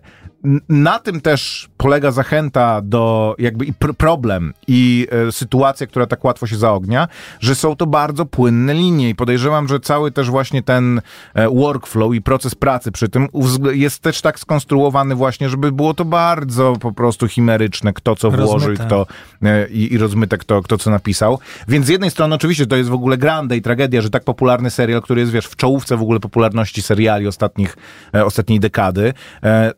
na 0.70 1.00
tym 1.00 1.22
też 1.22 1.70
polega 1.78 2.12
zachęta 2.12 2.82
do 2.82 3.36
jakby 3.40 3.66
i 3.66 3.74
pr- 3.74 3.94
problem 3.94 4.54
i 4.68 5.08
e, 5.28 5.32
sytuacja, 5.32 5.88
która 5.88 6.06
tak 6.06 6.26
łatwo 6.26 6.48
się 6.48 6.58
zaognia, 6.58 7.08
że 7.40 7.56
są 7.56 7.76
to 7.76 7.86
bardzo 7.88 8.26
płynne 8.26 8.74
linie 8.74 9.10
i 9.12 9.16
podejrzewam, 9.16 9.68
że 9.68 9.80
cały 9.80 10.12
też 10.12 10.30
właśnie 10.30 10.64
ten 10.64 11.02
e, 11.34 11.50
workflow 11.50 12.14
i 12.14 12.22
proces 12.22 12.56
pracy 12.56 12.92
przy 12.92 13.10
tym 13.10 13.28
jest 13.74 14.00
też 14.00 14.22
tak 14.22 14.40
skonstruowany 14.40 15.16
właśnie, 15.16 15.50
żeby 15.50 15.72
było 15.72 15.94
to 15.94 16.06
bardzo 16.06 16.74
po 16.80 16.92
prostu 16.92 17.28
chimeryczne, 17.28 17.94
kto 17.94 18.16
co 18.16 18.32
włożył 18.32 18.70
Rozmyte. 18.70 18.86
kto 18.86 19.08
e, 19.44 19.68
i, 19.68 19.94
i 19.94 19.98
rozmyte 19.98 20.38
kto, 20.38 20.62
kto 20.62 20.78
co 20.78 20.90
napisał. 20.90 21.40
Więc 21.68 21.86
z 21.86 21.90
jednej 21.90 22.12
strony 22.12 22.36
oczywiście 22.36 22.66
to 22.66 22.76
jest 22.76 22.90
w 22.90 22.94
ogóle 22.94 23.18
grande 23.18 23.58
i 23.58 23.62
tragedia, 23.62 24.02
że 24.02 24.10
tak 24.10 24.24
popularny 24.24 24.70
serial, 24.70 25.02
który 25.02 25.22
jest 25.22 25.32
wiesz 25.32 25.46
w 25.46 25.56
czołówce 25.56 25.98
w 25.98 26.02
ogóle 26.02 26.20
popularności 26.20 26.82
seriali 26.82 27.28
ostatnich, 27.28 27.78
e, 28.16 28.26
ostatniej 28.26 28.60
dekady, 28.60 29.14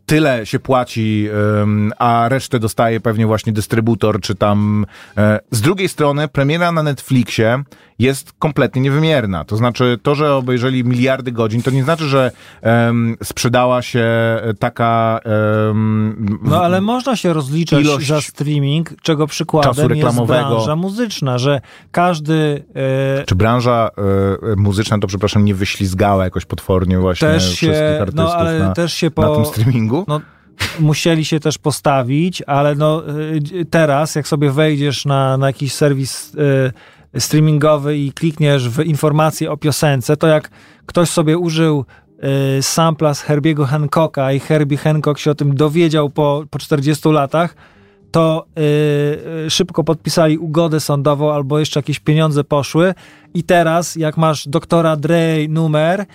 tyle 0.05 0.45
się 0.45 0.59
płaci, 0.59 1.29
a 1.99 2.29
resztę 2.29 2.59
dostaje 2.59 2.99
pewnie 2.99 3.27
właśnie 3.27 3.53
dystrybutor 3.53 4.21
czy 4.21 4.35
tam. 4.35 4.85
Z 5.51 5.61
drugiej 5.61 5.89
strony 5.89 6.27
premiera 6.27 6.71
na 6.71 6.83
Netflixie 6.83 7.63
jest 7.99 8.33
kompletnie 8.39 8.81
niewymierna. 8.81 9.45
To 9.45 9.57
znaczy 9.57 9.99
to, 10.03 10.15
że 10.15 10.35
obejrzeli 10.35 10.83
miliardy 10.83 11.31
godzin, 11.31 11.61
to 11.61 11.71
nie 11.71 11.83
znaczy, 11.83 12.05
że 12.05 12.31
em, 12.61 13.17
sprzedała 13.23 13.81
się 13.81 14.05
taka 14.59 15.19
em, 15.69 16.39
No 16.43 16.63
ale 16.63 16.81
można 16.81 17.15
się 17.15 17.33
rozliczać 17.33 17.85
za 17.85 18.21
streaming, 18.21 18.93
czego 19.01 19.27
przykładem 19.27 19.95
jest 19.95 20.21
branża 20.21 20.75
muzyczna, 20.75 21.37
że 21.37 21.61
każdy 21.91 22.65
e, 23.19 23.23
Czy 23.25 23.35
branża 23.35 23.89
e, 23.97 24.55
muzyczna 24.55 24.99
to, 24.99 25.07
przepraszam, 25.07 25.45
nie 25.45 25.55
wyślizgała 25.55 26.23
jakoś 26.23 26.45
potwornie 26.45 26.99
właśnie 26.99 27.27
też 27.27 27.43
wszystkich 27.43 27.69
się, 27.69 27.97
artystów 28.01 28.25
no 28.25 28.35
ale 28.35 28.59
na, 28.59 28.73
też 28.73 28.93
się 28.93 29.07
na 29.07 29.11
po... 29.11 29.35
tym 29.35 29.45
streamingu? 29.45 30.05
no, 30.07 30.21
musieli 30.79 31.25
się 31.25 31.39
też 31.39 31.57
postawić, 31.57 32.41
ale 32.41 32.75
no 32.75 33.03
teraz, 33.69 34.15
jak 34.15 34.27
sobie 34.27 34.51
wejdziesz 34.51 35.05
na, 35.05 35.37
na 35.37 35.47
jakiś 35.47 35.73
serwis 35.73 36.35
y, 36.35 36.73
streamingowy 37.19 37.97
i 37.97 38.13
klikniesz 38.13 38.69
w 38.69 38.83
informacje 38.83 39.51
o 39.51 39.57
piosence, 39.57 40.17
to 40.17 40.27
jak 40.27 40.49
ktoś 40.85 41.09
sobie 41.09 41.37
użył 41.37 41.85
y, 42.59 42.63
sampla 42.63 43.13
z 43.13 43.21
Herbiego 43.21 43.65
Hancocka 43.65 44.31
i 44.31 44.39
Herbie 44.39 44.77
Hancock 44.77 45.19
się 45.19 45.31
o 45.31 45.35
tym 45.35 45.55
dowiedział 45.55 46.09
po, 46.09 46.43
po 46.49 46.59
40 46.59 47.09
latach, 47.09 47.55
to 48.11 48.45
y, 48.57 48.61
y, 49.45 49.49
szybko 49.49 49.83
podpisali 49.83 50.37
ugodę 50.37 50.79
sądową 50.79 51.33
albo 51.33 51.59
jeszcze 51.59 51.79
jakieś 51.79 51.99
pieniądze 51.99 52.43
poszły 52.43 52.93
i 53.33 53.43
teraz 53.43 53.95
jak 53.95 54.17
masz 54.17 54.47
doktora 54.47 54.95
Dre 54.95 55.47
numer, 55.49 56.05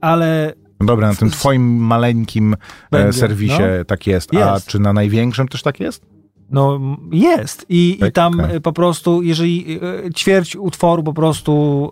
ale 0.00 0.54
Dobra, 0.80 1.08
na 1.08 1.14
tym 1.14 1.30
twoim 1.40 1.62
maleńkim 1.76 2.54
e, 2.54 2.56
Będzie, 2.90 3.18
serwisie 3.18 3.60
no. 3.78 3.84
tak 3.84 4.06
jest. 4.06 4.34
A 4.34 4.54
Jest. 4.54 4.66
czy 4.66 4.78
na 4.78 4.92
największym 4.92 5.48
też 5.48 5.62
tak 5.62 5.80
jest? 5.80 6.06
No 6.54 6.80
jest. 7.12 7.66
I, 7.68 7.98
i 8.08 8.12
tam 8.12 8.40
y, 8.40 8.60
po 8.60 8.72
prostu, 8.72 9.22
jeżeli 9.22 9.78
y, 10.06 10.10
ćwierć 10.14 10.56
utworu 10.56 11.02
po 11.02 11.12
prostu 11.12 11.90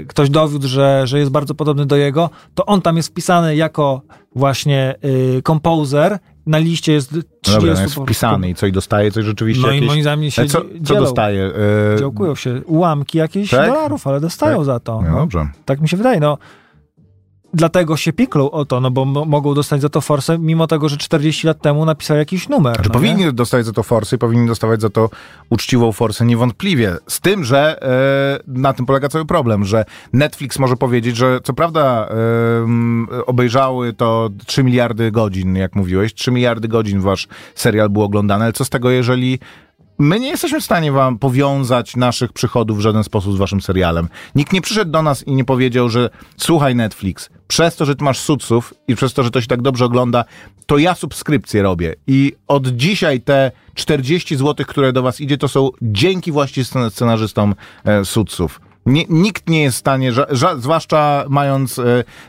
y, 0.00 0.06
ktoś 0.06 0.30
dowiódł, 0.30 0.68
że, 0.68 1.02
że 1.06 1.18
jest 1.18 1.30
bardzo 1.30 1.54
podobny 1.54 1.86
do 1.86 1.96
jego, 1.96 2.30
to 2.54 2.66
on 2.66 2.82
tam 2.82 2.96
jest 2.96 3.08
wpisany 3.08 3.56
jako 3.56 4.02
właśnie 4.34 4.94
y, 5.38 5.42
kompozer. 5.42 6.18
Na 6.46 6.58
liście 6.58 6.92
jest 6.92 7.08
30 7.10 7.24
No 7.48 7.54
dobra, 7.54 7.74
no 7.74 7.80
jest 7.80 7.94
wpisany 7.94 8.50
i 8.50 8.54
co, 8.54 8.66
i 8.66 8.72
dostaje 8.72 9.10
coś 9.10 9.24
rzeczywiście 9.24 9.66
No 9.66 9.72
i 9.72 9.74
jakieś... 9.74 9.88
moim 9.88 10.02
zdaniem 10.02 10.30
się 10.30 10.42
E, 10.42 10.46
co, 10.46 10.62
co 10.84 10.94
dostaje? 10.94 11.50
E, 11.94 11.98
Działkują 11.98 12.34
się 12.34 12.62
ułamki 12.66 13.18
jakieś 13.18 13.50
Tak? 13.50 13.66
dolarów, 13.70 14.06
ale 14.06 14.20
dostają 14.20 14.56
Tak. 14.56 14.64
za 14.66 14.80
to. 14.80 15.02
No 15.02 15.10
No. 15.10 15.16
dobrze. 15.16 15.48
Tak 15.64 15.80
mi 15.80 15.88
się 15.88 15.96
wydaje. 15.96 16.20
No. 16.20 16.38
Dlatego 17.54 17.96
się 17.96 18.12
piklą 18.12 18.50
o 18.50 18.64
to, 18.64 18.80
no 18.80 18.90
bo 18.90 19.04
mo- 19.04 19.24
mogą 19.24 19.54
dostać 19.54 19.80
za 19.80 19.88
to 19.88 20.00
forsę, 20.00 20.38
mimo 20.38 20.66
tego, 20.66 20.88
że 20.88 20.96
40 20.96 21.46
lat 21.46 21.62
temu 21.62 21.84
napisał 21.84 22.16
jakiś 22.16 22.48
numer. 22.48 22.74
Znaczy, 22.74 22.88
no, 22.88 22.92
powinni 22.94 23.24
nie? 23.24 23.32
dostawać 23.32 23.66
za 23.66 23.72
to 23.72 23.82
forsy 23.82 24.16
i 24.16 24.18
powinni 24.18 24.46
dostawać 24.48 24.80
za 24.80 24.90
to 24.90 25.10
uczciwą 25.50 25.92
forsę 25.92 26.24
niewątpliwie. 26.24 26.96
Z 27.08 27.20
tym, 27.20 27.44
że 27.44 27.82
e, 27.82 28.38
na 28.46 28.72
tym 28.72 28.86
polega 28.86 29.08
cały 29.08 29.24
problem, 29.26 29.64
że 29.64 29.84
Netflix 30.12 30.58
może 30.58 30.76
powiedzieć, 30.76 31.16
że 31.16 31.40
co 31.44 31.52
prawda 31.52 32.08
m, 32.64 33.06
obejrzały 33.26 33.92
to 33.92 34.30
3 34.46 34.64
miliardy 34.64 35.10
godzin, 35.10 35.56
jak 35.56 35.76
mówiłeś, 35.76 36.14
3 36.14 36.30
miliardy 36.30 36.68
godzin 36.68 37.00
wasz 37.00 37.28
serial 37.54 37.90
był 37.90 38.02
oglądany, 38.02 38.44
ale 38.44 38.52
co 38.52 38.64
z 38.64 38.70
tego, 38.70 38.90
jeżeli 38.90 39.38
My 40.02 40.20
nie 40.20 40.28
jesteśmy 40.28 40.60
w 40.60 40.64
stanie 40.64 40.92
wam 40.92 41.18
powiązać 41.18 41.96
naszych 41.96 42.32
przychodów 42.32 42.78
w 42.78 42.80
żaden 42.80 43.04
sposób 43.04 43.34
z 43.34 43.36
waszym 43.36 43.60
serialem. 43.60 44.08
Nikt 44.34 44.52
nie 44.52 44.60
przyszedł 44.60 44.90
do 44.90 45.02
nas 45.02 45.26
i 45.26 45.32
nie 45.32 45.44
powiedział, 45.44 45.88
że 45.88 46.10
słuchaj 46.36 46.74
Netflix, 46.74 47.30
przez 47.48 47.76
to, 47.76 47.84
że 47.84 47.96
ty 47.96 48.04
masz 48.04 48.18
suców 48.18 48.74
i 48.88 48.96
przez 48.96 49.14
to, 49.14 49.22
że 49.22 49.30
to 49.30 49.40
się 49.40 49.46
tak 49.46 49.62
dobrze 49.62 49.84
ogląda, 49.84 50.24
to 50.66 50.78
ja 50.78 50.94
subskrypcję 50.94 51.62
robię. 51.62 51.94
I 52.06 52.32
od 52.48 52.68
dzisiaj 52.68 53.20
te 53.20 53.52
40 53.74 54.36
zł, 54.36 54.66
które 54.66 54.92
do 54.92 55.02
was 55.02 55.20
idzie, 55.20 55.38
to 55.38 55.48
są 55.48 55.70
dzięki 55.82 56.32
właśnie 56.32 56.62
scen- 56.62 56.90
scenarzystom 56.90 57.54
e, 57.84 58.04
suców. 58.04 58.60
Nie, 58.86 59.04
nikt 59.08 59.48
nie 59.48 59.62
jest 59.62 59.76
w 59.76 59.80
stanie, 59.80 60.12
ża, 60.12 60.26
ża, 60.30 60.56
zwłaszcza 60.56 61.24
mając 61.28 61.80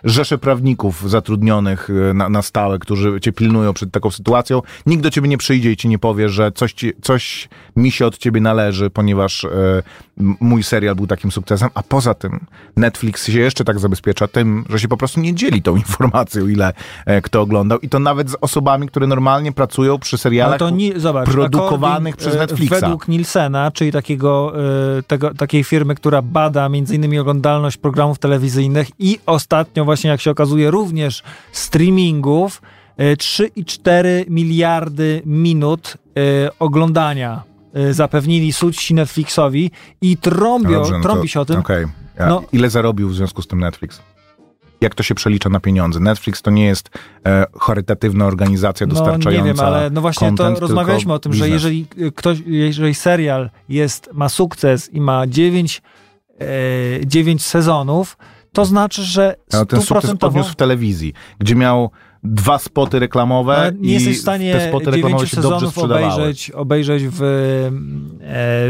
rzesze 0.03 0.37
prawników 0.37 1.09
zatrudnionych 1.09 1.89
e, 2.09 2.13
na, 2.13 2.29
na 2.29 2.41
stałe, 2.41 2.79
którzy 2.79 3.21
cię 3.21 3.31
pilnują 3.31 3.73
przed 3.73 3.91
taką 3.91 4.11
sytuacją, 4.11 4.61
nikt 4.85 5.03
do 5.03 5.09
ciebie 5.09 5.27
nie 5.27 5.37
przyjdzie 5.37 5.71
i 5.71 5.77
ci 5.77 5.87
nie 5.87 5.99
powie, 5.99 6.29
że 6.29 6.51
coś, 6.51 6.73
ci, 6.73 6.93
coś 7.01 7.49
mi 7.75 7.91
się 7.91 8.05
od 8.05 8.17
ciebie 8.17 8.41
należy, 8.41 8.89
ponieważ 8.89 9.45
e, 9.45 9.83
mój 10.39 10.63
serial 10.63 10.95
był 10.95 11.07
takim 11.07 11.31
sukcesem, 11.31 11.69
a 11.73 11.83
poza 11.83 12.13
tym 12.13 12.45
Netflix 12.77 13.27
się 13.27 13.39
jeszcze 13.39 13.63
tak 13.63 13.79
zabezpiecza 13.79 14.27
tym, 14.27 14.65
że 14.69 14.79
się 14.79 14.87
po 14.87 14.97
prostu 14.97 15.19
nie 15.19 15.33
dzieli 15.35 15.61
tą 15.61 15.75
informacją, 15.83 16.47
ile 16.47 16.73
kto 17.23 17.41
oglądał 17.41 17.79
i 17.79 17.89
to 17.89 17.99
nawet 17.99 18.29
z 18.29 18.35
osobami, 18.41 18.87
które 18.87 19.07
normalnie 19.07 19.51
pracują 19.51 19.99
przy 19.99 20.17
serialach 20.17 20.59
to 20.59 20.69
nie, 20.69 20.99
zobacz, 20.99 21.29
produkowanych 21.29 22.17
przez 22.17 22.35
Netflixa. 22.35 22.81
Według 22.81 23.07
Nielsena, 23.07 23.71
czyli 23.71 23.91
takiego, 23.91 24.53
tego, 25.07 25.33
takiej 25.33 25.63
firmy, 25.63 25.95
która 25.95 26.21
bada 26.21 26.42
spada 26.43 26.69
między 26.69 26.95
innymi 26.95 27.19
oglądalność 27.19 27.77
programów 27.77 28.19
telewizyjnych 28.19 28.87
i 28.99 29.19
ostatnio 29.25 29.85
właśnie 29.85 30.09
jak 30.09 30.21
się 30.21 30.31
okazuje 30.31 30.71
również 30.71 31.23
streamingów 31.51 32.61
e, 32.97 33.15
3,4 33.15 34.29
miliardy 34.29 35.21
minut 35.25 35.97
e, 36.17 36.49
oglądania 36.59 37.43
e, 37.73 37.93
zapewnili 37.93 38.53
suci 38.53 38.93
Netflixowi 38.93 39.71
i 40.01 40.17
trąbią, 40.17 40.71
Dobrze, 40.71 40.93
no 40.93 41.03
trąbi 41.03 41.21
to- 41.21 41.27
się 41.27 41.39
o 41.41 41.45
tym. 41.45 41.59
Okej. 41.59 41.85
A 42.19 42.25
No- 42.27 42.43
Ile 42.51 42.69
zarobił 42.69 43.09
w 43.09 43.15
związku 43.15 43.41
z 43.41 43.47
tym 43.47 43.59
Netflix? 43.59 44.01
Jak 44.81 44.95
to 44.95 45.03
się 45.03 45.15
przelicza 45.15 45.49
na 45.49 45.59
pieniądze? 45.59 45.99
Netflix 45.99 46.41
to 46.41 46.51
nie 46.51 46.65
jest 46.65 46.89
e, 47.25 47.45
charytatywna 47.59 48.25
organizacja 48.25 48.87
No 48.87 48.93
dostarczająca 48.93 49.47
nie 49.47 49.53
wiem, 49.53 49.59
ale 49.65 49.89
no 49.89 50.01
właśnie 50.01 50.27
content, 50.27 50.55
to 50.55 50.61
rozmawialiśmy 50.61 51.13
o 51.13 51.19
tym, 51.19 51.33
że 51.33 51.43
biznes. 51.45 51.53
jeżeli 51.63 51.85
y, 51.97 52.11
ktoś, 52.11 52.37
jeżeli 52.45 52.95
serial 52.95 53.49
jest, 53.69 54.09
ma 54.13 54.29
sukces 54.29 54.93
i 54.93 55.01
ma 55.01 55.27
9, 55.27 55.81
e, 56.39 57.05
9 57.05 57.45
sezonów, 57.45 58.17
to 58.51 58.65
znaczy, 58.65 59.03
że 59.03 59.35
No, 59.53 59.65
ten 59.65 59.81
sukces 59.81 60.13
odniósł 60.21 60.51
w 60.51 60.55
telewizji, 60.55 61.13
gdzie 61.39 61.55
miał 61.55 61.91
dwa 62.23 62.59
spoty 62.59 62.99
reklamowe 62.99 63.55
ale 63.55 63.71
nie 63.71 63.89
i 63.89 63.93
jesteś 63.93 64.17
w 64.17 64.21
stanie 64.21 64.53
te 64.53 64.67
spoty 64.69 64.91
reklamowe 64.91 65.25
9 65.25 65.31
się 65.35 65.41
dobrze 65.41 65.67
sprzedawały. 65.69 66.13
obejrzeć, 66.13 66.51
obejrzeć 66.51 67.03
w, 67.07 67.13
e, 67.13 67.69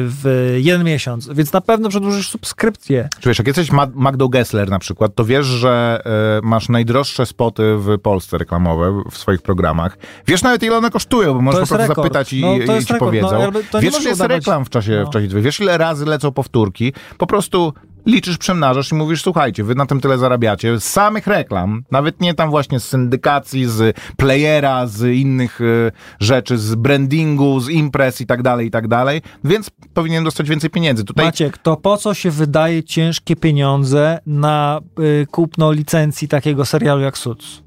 w 0.08 0.54
jeden 0.62 0.84
miesiąc, 0.84 1.30
więc 1.34 1.54
na 1.54 1.62
pewno 1.62 1.90
przedłużysz 1.90 2.30
subskrypcję. 2.30 3.10
Czy 3.20 3.30
wiesz, 3.30 3.38
jak 3.38 3.48
jesteś 3.48 3.72
Ma- 3.72 3.88
Magdą 3.94 4.28
Gessler 4.28 4.70
na 4.70 4.80
przykład, 4.80 5.16
to 5.16 5.26
wiesz, 5.26 5.46
że 5.46 6.02
e, 6.06 6.48
masz 6.48 6.70
najdroższe 6.70 7.26
spoty 7.26 7.76
w 7.78 8.00
Polsce 8.00 8.38
reklamowe 8.38 9.02
w 9.12 9.18
swoich 9.18 9.42
programach. 9.42 9.98
Wiesz 10.28 10.44
nawet 10.44 10.64
ile 10.64 10.78
one 10.78 10.92
kosztują, 10.92 11.34
bo 11.34 11.42
możesz 11.42 11.60
po 11.62 11.68
prostu 11.68 11.78
rekord. 11.88 11.98
zapytać 11.98 12.34
i, 12.34 12.42
No, 12.42 12.54
i 12.56 12.60
ci 12.60 12.68
rekord. 12.68 12.90
No, 12.92 12.98
powiedzą. 13.00 13.52
nie 13.74 13.82
wiesz, 13.82 14.00
ile 14.02 14.10
jest 14.10 14.22
reklam 14.22 14.66
w 14.66 14.70
czasie, 14.70 15.02
No. 15.04 15.10
w 15.10 15.14
czasie 15.14 15.28
Wiesz, 15.28 15.60
ile 15.60 15.78
razy 15.78 16.06
lecą 16.06 16.32
powtórki? 16.32 16.94
Po 17.18 17.28
prostu 17.28 17.74
liczysz, 18.06 18.38
przemnażasz 18.38 18.92
i 18.92 18.96
mówisz, 18.96 19.22
słuchajcie, 19.22 19.64
wy 19.64 19.76
na 19.76 19.86
tym 19.86 20.02
tyle 20.02 20.18
zarabiacie. 20.18 20.80
Z 20.80 20.84
samych 20.84 21.28
reklam, 21.28 21.84
nawet 21.92 22.22
nie 22.22 22.34
tam 22.34 22.50
właśnie 22.50 22.80
z 22.80 22.88
syndykacji, 22.88 23.66
z 23.66 23.98
playera, 24.18 24.88
z 24.88 25.16
innych 25.16 25.62
e, 25.62 25.92
rzeczy, 26.20 26.58
z 26.58 26.76
brandingu, 26.76 27.60
z 27.60 27.70
imprez 27.70 28.22
i 28.22 28.26
tak 28.26 28.42
dalej, 28.42 28.68
i 28.68 28.72
tak 28.72 28.88
dalej, 28.88 29.22
więc 29.44 29.70
powinien 29.94 30.24
dostać 30.24 30.50
więcej 30.50 30.70
pieniędzy. 30.70 31.04
Tutaj 31.04 31.26
Maciek, 31.26 31.58
to 31.58 31.78
po 31.78 31.98
co 31.98 32.14
się 32.14 32.32
wydaje 32.32 32.84
ciężkie 32.84 33.36
pieniądze 33.36 34.20
na 34.26 34.80
y, 35.00 35.28
kupno 35.32 35.72
licencji 35.72 36.28
takiego 36.28 36.66
serialu 36.66 37.02
jak 37.02 37.18
Suits? 37.18 37.63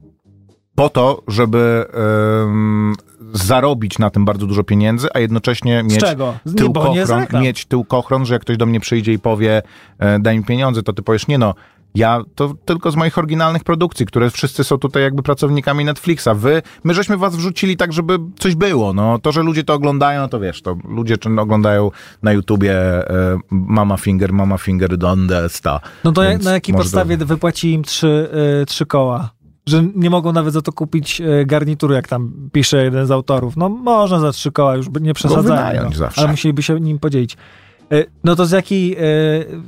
Po 0.77 0.89
to, 0.89 1.23
żeby 1.29 1.87
em, 2.45 2.95
zarobić 3.33 3.99
na 3.99 4.11
tym 4.11 4.25
bardzo 4.25 4.47
dużo 4.47 4.65
pieniędzy, 4.65 5.09
a 5.15 5.19
jednocześnie 5.19 5.85
Z 5.89 5.93
mieć 5.93 6.05
tyłkochron, 6.57 7.27
mieć 7.43 7.65
tyłkochron, 7.65 8.27
że 8.27 8.35
jak 8.35 8.43
ktoś 8.43 8.57
do 8.57 8.67
mnie 8.67 8.81
przyjdzie 8.81 9.13
i 9.13 9.19
powie 9.19 9.63
e, 9.99 10.19
daj 10.19 10.39
mi 10.39 10.45
pieniądze, 10.45 10.83
to 10.83 10.93
ty 10.93 11.03
powiesz, 11.03 11.29
nie 11.29 11.39
no, 11.39 11.55
ja 11.97 12.23
to 12.35 12.55
tylko 12.65 12.91
z 12.91 12.97
moich 12.97 13.19
oryginalnych 13.19 13.65
produkcji, 13.65 14.07
które 14.07 14.31
wszyscy 14.31 14.65
są 14.65 14.79
tutaj 14.79 15.03
jakby 15.03 15.23
pracownikami 15.23 15.85
Netflixa. 15.85 16.29
Wy, 16.35 16.63
my 16.85 16.95
żeśmy 16.95 17.17
was 17.17 17.37
wrzucili 17.37 17.77
tak, 17.77 17.93
żeby 17.93 18.19
coś 18.39 18.55
było. 18.55 18.93
No, 18.93 19.19
to, 19.19 19.33
że 19.33 19.43
ludzie 19.43 19.65
to 19.65 19.75
oglądają, 19.75 20.29
to 20.29 20.41
wiesz, 20.41 20.63
to 20.63 20.77
ludzie 20.89 21.19
czy 21.19 21.29
oglądają 21.41 21.91
na 22.23 22.33
YouTubie 22.33 22.75
e, 22.75 23.39
Mama 23.51 23.97
Finger, 23.97 24.33
Mama 24.33 24.59
Finger, 24.59 24.99
Donde 24.99 25.49
sta. 25.49 25.81
No 26.05 26.13
to 26.13 26.23
jak, 26.23 26.33
Więc 26.33 26.45
na 26.45 26.53
jakiej 26.53 26.75
podstawie 26.75 27.17
wypłaci 27.17 27.73
im 27.73 27.83
trzy, 27.83 28.31
y, 28.63 28.67
trzy 28.67 28.87
koła? 28.87 29.36
Że 29.69 29.85
nie 29.95 30.11
mogą 30.11 30.33
nawet 30.33 30.55
za 30.55 30.63
to 30.63 30.73
kupić 30.73 31.21
y, 31.21 31.45
garnituru, 31.47 31.95
jak 31.95 32.09
tam 32.09 32.33
pisze 32.53 32.85
jeden 32.85 33.07
z 33.07 33.11
autorów. 33.11 33.57
No 33.57 33.69
można 33.69 34.21
za 34.21 34.33
trzy 34.33 34.53
koła, 34.53 34.77
już 34.77 34.87
nie 35.01 35.15
przesadzajmy. 35.15 35.49
wynająć 35.49 35.91
no, 35.93 35.99
zawsze. 35.99 36.21
ale 36.21 36.31
musieliby 36.31 36.63
się 36.63 36.81
nim 36.81 36.99
podzielić. 36.99 37.37
Y, 37.93 38.07
no 38.25 38.37
to 38.37 38.47
z 38.47 38.51
jakiej, 38.51 38.97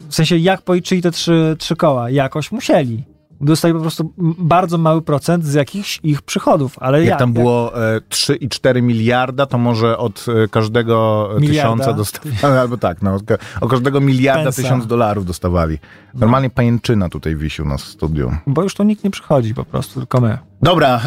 w 0.09 0.14
sensie 0.14 0.36
jak 0.36 0.62
policzyli 0.62 1.03
te 1.03 1.11
trzy, 1.11 1.57
trzy 1.59 1.76
koła? 1.76 2.11
Jakoś 2.11 2.53
musieli. 2.53 3.05
Dostali 3.41 3.74
po 3.74 3.80
prostu 3.80 4.12
bardzo 4.39 4.78
mały 4.78 5.03
procent 5.03 5.45
z 5.45 5.55
jakichś 5.55 6.01
ich 6.03 6.22
przychodów, 6.22 6.76
ale 6.80 6.99
Jak 6.99 7.09
jak? 7.09 7.18
tam 7.18 7.32
było 7.32 7.89
e, 7.95 8.01
3,4 8.01 8.82
miliarda, 8.82 9.47
to 9.47 9.59
może 9.59 9.99
od 9.99 10.26
e, 10.45 10.49
każdego 10.49 11.28
Miliarda. 11.41 11.70
tysiąca 11.70 11.93
dostawali, 11.93 12.59
albo 12.61 12.76
tak, 12.76 13.03
no, 13.03 13.18
od 13.61 13.70
każdego 13.70 14.01
miliarda 14.01 14.43
Pensa. 14.45 14.62
tysiąc 14.62 14.86
dolarów 14.86 15.26
dostawali. 15.26 15.78
Normalnie 16.14 16.51
pajęczyna 16.51 17.09
tutaj 17.09 17.36
wisi 17.36 17.62
u 17.62 17.64
nas 17.64 17.82
w 17.82 17.89
studiu. 17.89 18.32
Bo 18.47 18.62
już 18.62 18.74
tu 18.74 18.82
nikt 18.82 19.05
nie 19.05 19.11
przychodzi 19.11 19.55
po 19.55 19.64
prostu, 19.64 20.01
tylko 20.01 20.20
my. 20.20 20.39
Dobra, 20.62 21.00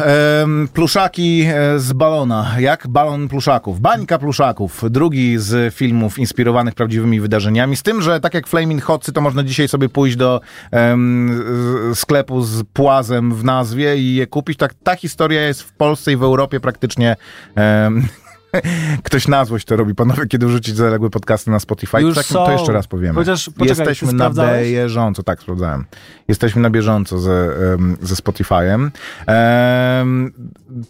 pluszaki 0.72 1.42
e, 1.48 1.78
z 1.78 1.92
balona. 1.92 2.54
Jak 2.58 2.88
balon 2.88 3.28
pluszaków? 3.28 3.80
Bańka 3.80 4.18
pluszaków. 4.18 4.84
Drugi 4.90 5.38
z 5.38 5.74
filmów 5.74 6.18
inspirowanych 6.18 6.74
prawdziwymi 6.74 7.20
wydarzeniami. 7.20 7.76
Z 7.76 7.82
tym, 7.82 8.02
że 8.02 8.20
tak 8.20 8.34
jak 8.34 8.46
Flaming 8.46 8.82
Hotsy, 8.82 9.12
to 9.12 9.20
można 9.20 9.42
dzisiaj 9.42 9.68
sobie 9.68 9.88
pójść 9.88 10.16
do 10.16 10.40
z- 10.72 11.98
sklepu 11.98 12.42
z 12.42 12.64
płazem 12.72 13.34
w 13.34 13.44
nazwie 13.44 13.96
i 13.96 14.14
je 14.14 14.26
kupić. 14.26 14.58
Tak, 14.58 14.74
ta 14.82 14.96
historia 14.96 15.40
jest 15.42 15.62
w 15.62 15.72
Polsce 15.72 16.12
i 16.12 16.16
w 16.16 16.22
Europie 16.22 16.60
praktycznie... 16.60 17.16
em, 17.54 18.08
Ktoś 19.02 19.28
na 19.28 19.44
złość 19.44 19.64
to 19.66 19.76
robi. 19.76 19.94
Panowie, 19.94 20.26
kiedy 20.26 20.46
wrzucić 20.46 20.76
zaległe 20.76 21.10
podcasty 21.10 21.50
na 21.50 21.60
Spotify, 21.60 22.00
Już 22.00 22.14
tak, 22.14 22.26
są. 22.26 22.46
to 22.46 22.52
jeszcze 22.52 22.72
raz 22.72 22.86
powiemy. 22.86 23.14
Chociaż, 23.14 23.50
poczekaj, 23.58 23.68
Jesteśmy 23.68 24.12
na 24.12 24.30
bieżąco, 24.30 25.22
tak, 25.22 25.42
sprawdzałem. 25.42 25.84
Jesteśmy 26.28 26.62
na 26.62 26.70
bieżąco 26.70 27.18
ze, 27.18 27.48
ze 28.02 28.14
Spotify'em. 28.14 28.90
Em, 29.26 30.32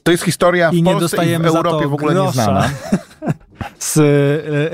to 0.02 0.10
jest 0.12 0.24
historia 0.24 0.70
w 0.70 0.74
I 0.74 0.82
nie 0.82 0.92
Polsce 0.92 1.26
i 1.26 1.38
w 1.38 1.46
Europie 1.46 1.88
w 1.88 1.94
ogóle 1.94 2.14
grosza. 2.14 2.26
nieznana. 2.28 2.70
Z 3.78 3.96
y, 3.96 4.00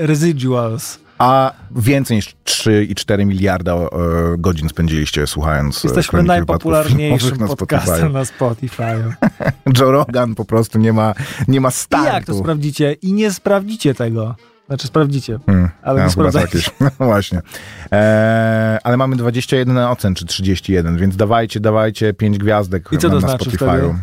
Residuals. 0.07 0.99
A 1.19 1.53
więcej 1.75 2.17
niż 2.17 2.35
3,4 2.45 3.25
miliarda 3.25 3.73
e, 3.75 3.87
godzin 4.37 4.69
spędziliście 4.69 5.27
słuchając 5.27 5.85
e, 5.85 5.87
Jesteśmy 5.87 6.23
najpopularniejszym 6.23 7.29
Filmowych 7.29 7.57
podcastem 7.57 8.13
na 8.13 8.19
na 8.19 8.25
Spotify. 8.25 8.75
Spotify. 8.75 9.75
Joe 9.79 9.91
Rogan 9.91 10.35
po 10.35 10.45
prostu 10.45 10.79
nie 10.79 10.93
ma, 10.93 11.13
nie 11.47 11.61
ma 11.61 11.69
I 11.69 11.71
startu. 11.71 12.13
jak 12.13 12.25
to 12.25 12.33
sprawdzicie? 12.33 12.93
I 12.93 13.13
nie 13.13 13.31
sprawdzicie 13.31 13.93
tego. 13.93 14.35
Znaczy 14.67 14.87
sprawdzicie. 14.87 15.39
Hmm, 15.45 15.69
Ale 15.81 15.99
ja, 15.99 16.05
nie 16.05 16.11
sprawdzajcie. 16.11 16.57
jakieś. 16.57 16.73
No 16.99 17.05
właśnie. 17.05 17.41
E, 17.91 18.77
ale 18.83 18.97
mamy 18.97 19.15
21 19.15 19.77
ocen, 19.77 20.15
czy 20.15 20.25
31, 20.25 20.97
więc 20.97 21.15
dawajcie, 21.15 21.59
dawajcie 21.59 22.13
5 22.13 22.37
gwiazdek 22.37 22.89
I 22.91 22.97
co 22.97 23.07
na, 23.07 23.13
to 23.13 23.19
na 23.21 23.27
znaczy 23.27 23.49
Spotify'u. 23.49 23.95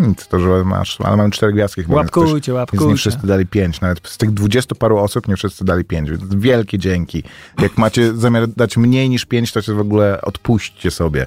Nic, 0.00 0.26
to, 0.28 0.40
że 0.40 0.64
masz, 0.64 1.00
ale 1.00 1.16
mamy 1.16 1.30
4 1.30 1.52
gwiazdki 1.52 1.82
chyba. 1.82 1.94
Łapkujcie, 1.94 2.40
ktoś- 2.40 2.54
łapkujcie. 2.54 2.86
nie 2.86 2.96
wszyscy 2.96 3.26
dali 3.26 3.46
5. 3.46 3.80
Nawet 3.80 4.08
z 4.08 4.18
tych 4.18 4.30
20 4.30 4.74
paru 4.74 4.98
osób 4.98 5.28
nie 5.28 5.36
wszyscy 5.36 5.64
dali 5.64 5.84
5, 5.84 6.10
więc 6.10 6.22
wielkie 6.34 6.78
dzięki. 6.78 7.22
Jak 7.62 7.78
macie 7.78 8.14
zamiar 8.16 8.48
dać 8.48 8.76
mniej 8.76 9.08
niż 9.08 9.24
5, 9.24 9.52
to 9.52 9.62
się 9.62 9.74
w 9.74 9.80
ogóle 9.80 10.20
odpuśćcie 10.22 10.90
sobie. 10.90 11.26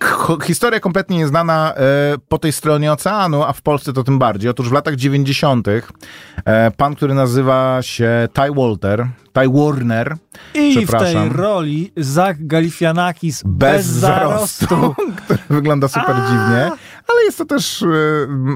Ho- 0.00 0.38
Historia 0.40 0.80
kompletnie 0.80 1.16
nieznana 1.18 1.74
e, 1.74 1.80
po 2.28 2.38
tej 2.38 2.52
stronie 2.52 2.92
oceanu, 2.92 3.42
a 3.42 3.52
w 3.52 3.62
Polsce 3.62 3.92
to 3.92 4.04
tym 4.04 4.18
bardziej. 4.18 4.50
Otóż 4.50 4.68
w 4.68 4.72
latach 4.72 4.96
90. 4.96 5.68
E, 5.68 6.70
pan, 6.76 6.94
który 6.96 7.14
nazywa 7.14 7.78
się 7.82 8.28
Ty 8.32 8.42
Walter, 8.56 9.06
Ty 9.32 9.48
Warner, 9.48 10.16
I 10.54 10.86
w 10.86 10.90
tej 10.90 11.28
roli 11.28 11.92
Zach 11.96 12.46
Galifianakis 12.46 13.42
bez, 13.46 13.76
bez 13.76 13.86
zarostu, 13.86 14.66
zarostu. 14.66 14.94
Który 15.24 15.38
wygląda 15.60 15.88
super 15.88 16.16
dziwnie, 16.16 16.70
ale 17.08 17.24
jest 17.24 17.38
to 17.38 17.44
też 17.44 17.82
e, 17.82 17.86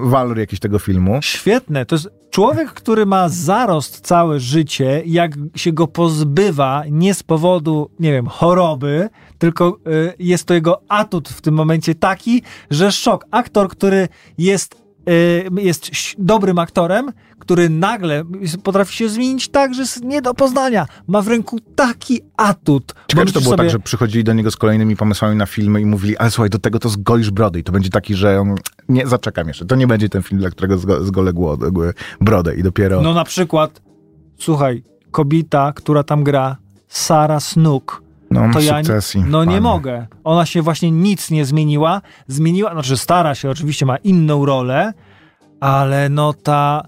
walor 0.03 0.39
jakiś 0.39 0.61
tego 0.61 0.79
filmu. 0.79 1.19
Świetne. 1.23 1.87
To 1.87 1.95
jest 1.95 2.09
człowiek, 2.31 2.73
który 2.73 3.07
ma 3.07 3.29
zarost 3.29 4.01
całe 4.01 4.41
życie, 4.41 5.03
jak 5.07 5.33
się 5.55 5.73
go 5.73 5.87
pozbywa 5.87 6.83
nie 6.91 7.15
z 7.15 7.23
powodu, 7.23 7.91
nie 7.99 8.13
wiem, 8.13 8.27
choroby, 8.27 9.09
tylko 9.39 9.79
y, 9.87 10.15
jest 10.19 10.45
to 10.45 10.55
jego 10.55 10.83
atut 10.89 11.29
w 11.29 11.41
tym 11.41 11.55
momencie 11.55 11.95
taki, 11.95 12.43
że 12.71 12.93
szok. 12.93 13.25
Aktor, 13.31 13.69
który 13.69 14.09
jest, 14.39 14.75
y, 14.75 14.79
jest 15.59 15.89
ś- 15.89 16.15
dobrym 16.19 16.59
aktorem, 16.59 17.13
który 17.39 17.69
nagle 17.71 18.25
potrafi 18.63 18.97
się 18.97 19.09
zmienić 19.09 19.49
tak, 19.49 19.75
że 19.75 19.81
jest 19.81 20.05
nie 20.05 20.23
do 20.23 20.35
poznania. 20.35 20.87
Ma 21.07 21.23
w 21.23 21.29
ręku 21.29 21.59
taki 21.77 22.21
atut. 22.37 22.95
Ciekawe, 23.09 23.27
czy 23.27 23.33
to 23.33 23.41
było 23.41 23.53
tak, 23.57 23.59
sobie, 23.59 23.71
że 23.71 23.79
przychodzili 23.79 24.25
do 24.25 24.33
niego 24.33 24.51
z 24.51 24.57
kolejnymi 24.57 24.97
pomysłami 24.97 25.37
na 25.37 25.47
filmy 25.47 25.81
i 25.81 25.87
mówili, 25.87 26.17
ale 26.17 26.31
słuchaj, 26.31 26.51
do 26.51 26.59
tego 26.59 26.79
to 26.79 26.89
zgolisz 26.89 27.31
brodę 27.31 27.59
i 27.59 27.65
to 27.65 27.73
będzie 27.73 27.91
taki, 27.91 28.15
że 28.15 28.45
nie, 28.89 29.07
zaczekam 29.07 29.49
jeszcze, 29.49 29.65
to 29.67 29.77
nie 29.77 29.87
będzie 29.87 30.09
ten 30.09 30.23
film, 30.23 30.41
dla 30.41 30.51
którego 30.51 30.77
zgo- 30.77 31.05
zgolę 31.05 31.33
brodę 32.21 32.55
i 32.57 32.63
dopiero... 32.63 33.01
No 33.01 33.15
na 33.15 33.25
przykład, 33.25 33.83
słuchaj, 34.39 34.83
kobieta, 35.11 35.73
która 35.73 36.03
tam 36.03 36.25
gra, 36.25 36.57
Sara 36.89 37.41
Snook, 37.41 38.03
No, 38.31 38.51
to 38.53 38.61
ja 38.61 38.83
no 39.27 39.45
nie 39.45 39.51
Panie. 39.51 39.61
mogę. 39.61 40.07
Ona 40.25 40.47
się 40.47 40.63
właśnie 40.63 40.91
nic 40.91 41.31
nie 41.31 41.45
zmieniła. 41.45 42.03
Zmieniła, 42.27 42.73
znaczy 42.73 42.97
stara 42.97 43.35
się, 43.35 43.51
oczywiście 43.51 43.87
ma 43.87 43.97
inną 43.97 44.47
rolę, 44.47 44.93
ale 45.61 46.09
no 46.09 46.33
ta 46.33 46.83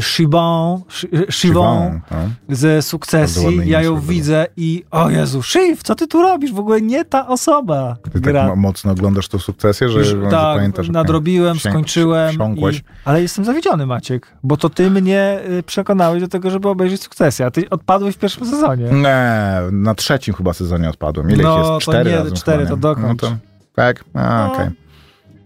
Shibon, 0.00 0.80
Shi- 0.88 1.08
Shibon 1.08 1.30
Siwą, 1.30 2.00
no. 2.10 2.16
ze 2.56 2.82
sukcesji, 2.82 3.60
ja 3.64 3.82
ją 3.82 4.00
widzę 4.00 4.46
i 4.56 4.84
o 4.90 5.10
Jezu, 5.10 5.42
Shiv, 5.42 5.82
co 5.82 5.94
ty 5.94 6.06
tu 6.06 6.22
robisz? 6.22 6.52
W 6.52 6.58
ogóle 6.58 6.80
nie 6.80 7.04
ta 7.04 7.28
osoba 7.28 7.96
Ty 8.04 8.10
tak 8.10 8.22
gra. 8.22 8.46
mo- 8.46 8.56
mocno 8.56 8.92
oglądasz 8.92 9.28
tą 9.28 9.38
sukcesję, 9.38 9.88
że, 9.88 9.98
Już, 9.98 10.08
że 10.08 10.22
tak, 10.22 10.56
pamiętasz. 10.56 10.88
nadrobiłem, 10.88 11.56
wsię- 11.56 11.70
skończyłem. 11.70 12.34
I, 12.56 12.80
ale 13.04 13.22
jestem 13.22 13.44
zawiedziony, 13.44 13.86
Maciek, 13.86 14.26
bo 14.42 14.56
to 14.56 14.68
ty 14.70 14.90
mnie 14.90 15.38
y, 15.58 15.62
przekonałeś 15.62 16.20
do 16.20 16.28
tego, 16.28 16.50
żeby 16.50 16.68
obejrzeć 16.68 17.02
sukcesję, 17.02 17.46
a 17.46 17.50
ty 17.50 17.70
odpadłeś 17.70 18.14
w 18.14 18.18
pierwszym 18.18 18.46
sezonie. 18.46 18.84
Nie, 18.84 19.26
na 19.72 19.94
trzecim 19.94 20.34
chyba 20.34 20.52
sezonie 20.52 20.88
odpadłem. 20.90 21.30
Ile 21.30 21.42
No, 21.42 21.56
to 21.64 21.74
jest? 21.74 21.82
Cztery 21.86 22.10
nie, 22.10 22.16
razem 22.16 22.34
cztery, 22.34 22.66
to 22.66 22.74
nie? 22.74 22.80
dokończ. 22.80 23.22
No 23.22 23.28
to, 23.28 23.36
tak? 23.74 24.04
A, 24.14 24.46
No. 24.46 24.52
okej. 24.54 24.68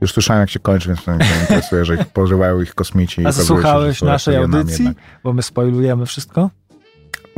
Już 0.01 0.13
słyszałem, 0.13 0.41
jak 0.41 0.51
się 0.51 0.61
kończy, 0.61 0.89
więc 0.89 1.05
to 1.05 1.11
mnie 1.11 1.27
nie 1.35 1.41
interesuje, 1.41 1.85
że 1.85 1.95
ich 1.95 2.07
pożywają 2.07 2.61
ich 2.61 2.75
kosmici. 2.75 3.27
A 3.27 3.33
słuchałeś 3.33 4.03
naszej 4.03 4.37
audycji? 4.37 4.91
Bo 5.25 5.33
my 5.33 5.43
spoilujemy 5.43 6.07
wszystko. 6.07 6.51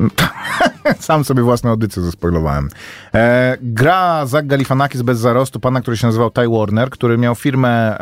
Sam 0.99 1.25
sobie 1.25 1.43
własną 1.43 1.71
audycję 1.71 2.03
zaspoilowałem. 2.03 2.69
E, 3.15 3.57
gra 3.63 4.27
Zach 4.27 4.47
Galifianakis 4.47 5.03
bez 5.03 5.19
zarostu, 5.19 5.61
pana, 5.61 5.81
który 5.81 5.97
się 5.97 6.07
nazywał 6.07 6.31
Ty 6.31 6.49
Warner, 6.49 6.91
który 6.91 7.19
miał 7.19 7.35
firmę 7.35 7.97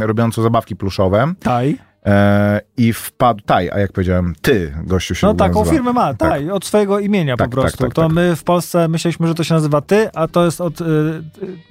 robiącą 0.00 0.42
zabawki 0.42 0.76
pluszowe 0.76 1.34
Taj. 1.40 1.78
E, 2.08 2.60
i 2.76 2.92
wpadł... 2.92 3.40
Ty, 3.46 3.54
a 3.72 3.78
jak 3.78 3.92
powiedziałem, 3.92 4.34
ty, 4.42 4.74
gościu 4.84 5.14
się 5.14 5.26
No 5.26 5.34
taką 5.34 5.58
nazywa. 5.58 5.76
firmę 5.76 5.92
ma, 5.92 6.14
Tak. 6.14 6.30
Taj, 6.30 6.50
od 6.50 6.64
swojego 6.64 6.98
imienia 6.98 7.36
Tak, 7.36 7.50
po 7.50 7.56
tak, 7.56 7.60
prostu. 7.60 7.84
tak, 7.84 7.94
to 7.94 8.02
tak. 8.02 8.12
my 8.12 8.36
w 8.36 8.44
Polsce 8.44 8.88
myśleliśmy, 8.88 9.28
że 9.28 9.34
to 9.34 9.44
się 9.44 9.54
nazywa 9.54 9.80
ty, 9.80 10.10
a 10.14 10.28
to 10.28 10.44
jest 10.44 10.60
od... 10.60 10.80
Y, 10.80 10.84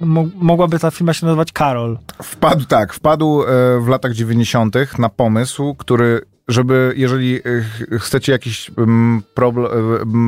mo- 0.00 0.28
mogłaby 0.34 0.78
ta 0.78 0.90
firma 0.90 1.12
się 1.12 1.26
nazywać 1.26 1.52
Karol. 1.52 1.98
Wpadł, 2.22 2.64
tak, 2.64 2.92
wpadł 2.94 3.42
e, 3.42 3.46
w 3.80 3.88
latach 3.88 4.12
90. 4.12 4.76
na 4.98 5.08
pomysł, 5.08 5.74
który, 5.74 6.20
żeby, 6.48 6.92
jeżeli 6.96 7.36
e, 7.36 7.40
ch- 7.42 8.02
chcecie 8.02 8.32
jakiś 8.32 8.70
problem, 9.34 9.66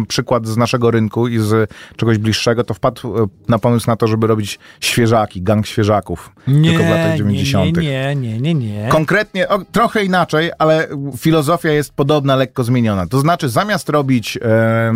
e, 0.02 0.06
przykład 0.06 0.46
z 0.46 0.56
naszego 0.56 0.90
rynku 0.90 1.28
i 1.28 1.38
z 1.38 1.70
czegoś 1.96 2.18
bliższego, 2.18 2.64
to 2.64 2.74
wpadł 2.74 3.18
e, 3.18 3.26
na 3.48 3.58
pomysł 3.58 3.86
na 3.86 3.96
to, 3.96 4.06
żeby 4.06 4.26
robić 4.26 4.58
świeżaki, 4.80 5.42
gang 5.42 5.66
świeżaków. 5.66 6.30
Nie, 6.48 6.70
tylko 6.70 6.84
w 6.84 6.88
latach 6.88 7.12
nie, 7.12 7.16
90. 7.16 7.76
nie, 7.76 8.16
nie, 8.16 8.40
nie, 8.40 8.54
nie. 8.54 8.88
Konkretnie, 8.88 9.48
o, 9.48 9.58
trochę 9.72 10.04
inaczej, 10.04 10.50
ale 10.58 10.88
filozofia 11.18 11.70
jest 11.70 11.92
podobna, 11.92 12.36
lekko 12.36 12.64
zmieniona. 12.64 13.06
To 13.06 13.20
znaczy, 13.20 13.48
zamiast 13.48 13.88
robić 13.88 14.38
e, 14.42 14.92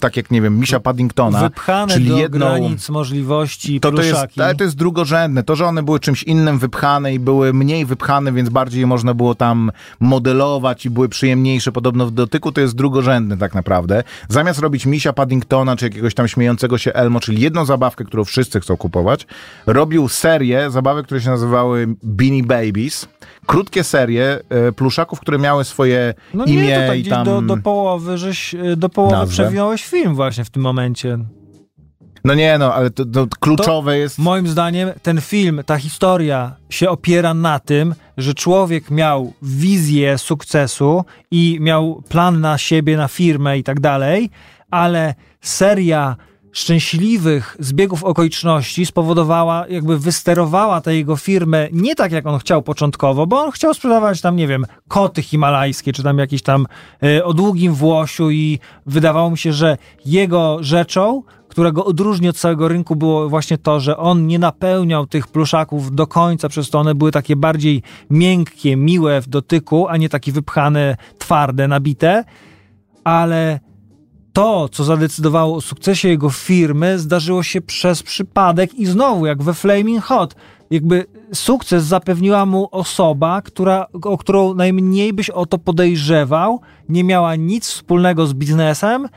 tak 0.00 0.16
jak, 0.16 0.30
nie 0.30 0.42
wiem, 0.42 0.58
Misia 0.58 0.80
Paddingtona, 0.80 1.40
Wypchane 1.40 1.94
czyli 1.94 2.08
do 2.08 2.18
jedną... 2.18 2.38
granic 2.38 2.88
możliwości 2.88 3.80
To, 3.80 3.92
to, 3.92 4.02
jest, 4.02 4.40
ale 4.40 4.54
to 4.54 4.64
jest 4.64 4.76
drugorzędne. 4.76 5.42
To, 5.42 5.56
że 5.56 5.66
one 5.66 5.82
były 5.82 6.00
czymś 6.00 6.22
innym 6.22 6.58
wypchane 6.58 7.14
i 7.14 7.18
były 7.18 7.52
mniej 7.52 7.86
wypchane, 7.86 8.32
więc 8.32 8.48
bardziej 8.48 8.86
można 8.86 9.14
było 9.14 9.34
tam 9.34 9.70
modelować 10.16 10.86
i 10.86 10.90
były 10.90 11.08
przyjemniejsze 11.08 11.72
podobno 11.72 12.06
w 12.06 12.10
dotyku, 12.10 12.52
to 12.52 12.60
jest 12.60 12.74
drugorzędne 12.74 13.36
tak 13.36 13.54
naprawdę. 13.54 14.02
Zamiast 14.28 14.60
robić 14.60 14.86
misia 14.86 15.12
Paddingtona, 15.12 15.76
czy 15.76 15.84
jakiegoś 15.84 16.14
tam 16.14 16.28
śmiejącego 16.28 16.78
się 16.78 16.92
Elmo, 16.92 17.20
czyli 17.20 17.40
jedną 17.42 17.64
zabawkę, 17.64 18.04
którą 18.04 18.24
wszyscy 18.24 18.60
chcą 18.60 18.76
kupować, 18.76 19.26
robił 19.66 20.08
serię 20.08 20.70
zabawek, 20.70 21.06
które 21.06 21.20
się 21.20 21.30
nazywały 21.30 21.86
Beanie 22.02 22.42
Babies. 22.42 23.08
Krótkie 23.46 23.84
serie 23.84 24.40
e, 24.48 24.72
pluszaków, 24.72 25.20
które 25.20 25.38
miały 25.38 25.64
swoje 25.64 26.14
No 26.34 26.44
imię 26.44 26.62
nie, 26.62 26.80
to 26.80 26.86
tak 26.86 26.98
i 26.98 27.04
tam... 27.04 27.24
do, 27.24 27.42
do 27.42 27.56
połowy, 27.56 28.18
żeś 28.18 28.54
y, 28.54 28.76
do 28.76 28.88
połowy 28.88 29.16
Nazwę. 29.16 29.32
przewinąłeś 29.32 29.84
film 29.84 30.14
właśnie 30.14 30.44
w 30.44 30.50
tym 30.50 30.62
momencie. 30.62 31.18
No 32.26 32.34
nie 32.34 32.58
no, 32.58 32.74
ale 32.74 32.90
to, 32.90 33.04
to 33.04 33.26
kluczowe 33.40 33.98
jest... 33.98 34.18
Moim 34.18 34.48
zdaniem 34.48 34.90
ten 35.02 35.20
film, 35.20 35.62
ta 35.66 35.78
historia 35.78 36.56
się 36.70 36.90
opiera 36.90 37.34
na 37.34 37.58
tym, 37.58 37.94
że 38.16 38.34
człowiek 38.34 38.90
miał 38.90 39.32
wizję 39.42 40.18
sukcesu 40.18 41.04
i 41.30 41.58
miał 41.60 42.02
plan 42.08 42.40
na 42.40 42.58
siebie, 42.58 42.96
na 42.96 43.08
firmę 43.08 43.58
i 43.58 43.64
tak 43.64 43.80
dalej, 43.80 44.30
ale 44.70 45.14
seria 45.40 46.16
szczęśliwych 46.52 47.56
zbiegów 47.60 48.04
okoliczności 48.04 48.86
spowodowała, 48.86 49.64
jakby 49.68 49.98
wysterowała 49.98 50.80
tę 50.80 50.96
jego 50.96 51.16
firmę 51.16 51.68
nie 51.72 51.94
tak, 51.94 52.12
jak 52.12 52.26
on 52.26 52.38
chciał 52.38 52.62
początkowo, 52.62 53.26
bo 53.26 53.40
on 53.40 53.50
chciał 53.50 53.74
sprzedawać 53.74 54.20
tam, 54.20 54.36
nie 54.36 54.46
wiem, 54.46 54.66
koty 54.88 55.22
himalajskie, 55.22 55.92
czy 55.92 56.02
tam 56.02 56.18
jakieś 56.18 56.42
tam 56.42 56.66
y, 57.04 57.24
o 57.24 57.34
długim 57.34 57.74
włosiu 57.74 58.30
i 58.30 58.58
wydawało 58.86 59.30
mi 59.30 59.38
się, 59.38 59.52
że 59.52 59.76
jego 60.04 60.58
rzeczą 60.60 61.22
która 61.56 61.72
go 61.72 61.84
odróżni 61.84 62.28
od 62.28 62.36
całego 62.36 62.68
rynku, 62.68 62.96
było 62.96 63.28
właśnie 63.28 63.58
to, 63.58 63.80
że 63.80 63.96
on 63.96 64.26
nie 64.26 64.38
napełniał 64.38 65.06
tych 65.06 65.28
pluszaków 65.28 65.94
do 65.94 66.06
końca, 66.06 66.48
przez 66.48 66.70
to 66.70 66.78
one 66.78 66.94
były 66.94 67.12
takie 67.12 67.36
bardziej 67.36 67.82
miękkie, 68.10 68.76
miłe 68.76 69.20
w 69.20 69.28
dotyku, 69.28 69.88
a 69.88 69.96
nie 69.96 70.08
takie 70.08 70.32
wypchane, 70.32 70.96
twarde, 71.18 71.68
nabite. 71.68 72.24
Ale 73.04 73.60
to, 74.32 74.68
co 74.68 74.84
zadecydowało 74.84 75.56
o 75.56 75.60
sukcesie 75.60 76.08
jego 76.08 76.30
firmy, 76.30 76.98
zdarzyło 76.98 77.42
się 77.42 77.60
przez 77.60 78.02
przypadek 78.02 78.74
i 78.74 78.86
znowu, 78.86 79.26
jak 79.26 79.42
we 79.42 79.54
Flaming 79.54 80.04
Hot. 80.04 80.34
Jakby 80.70 81.06
sukces 81.32 81.84
zapewniła 81.84 82.46
mu 82.46 82.68
osoba, 82.70 83.42
która, 83.42 83.86
o 84.02 84.18
którą 84.18 84.54
najmniej 84.54 85.12
byś 85.12 85.30
o 85.30 85.46
to 85.46 85.58
podejrzewał, 85.58 86.60
nie 86.88 87.04
miała 87.04 87.36
nic 87.36 87.66
wspólnego 87.66 88.26
z 88.26 88.34
biznesem 88.34 89.08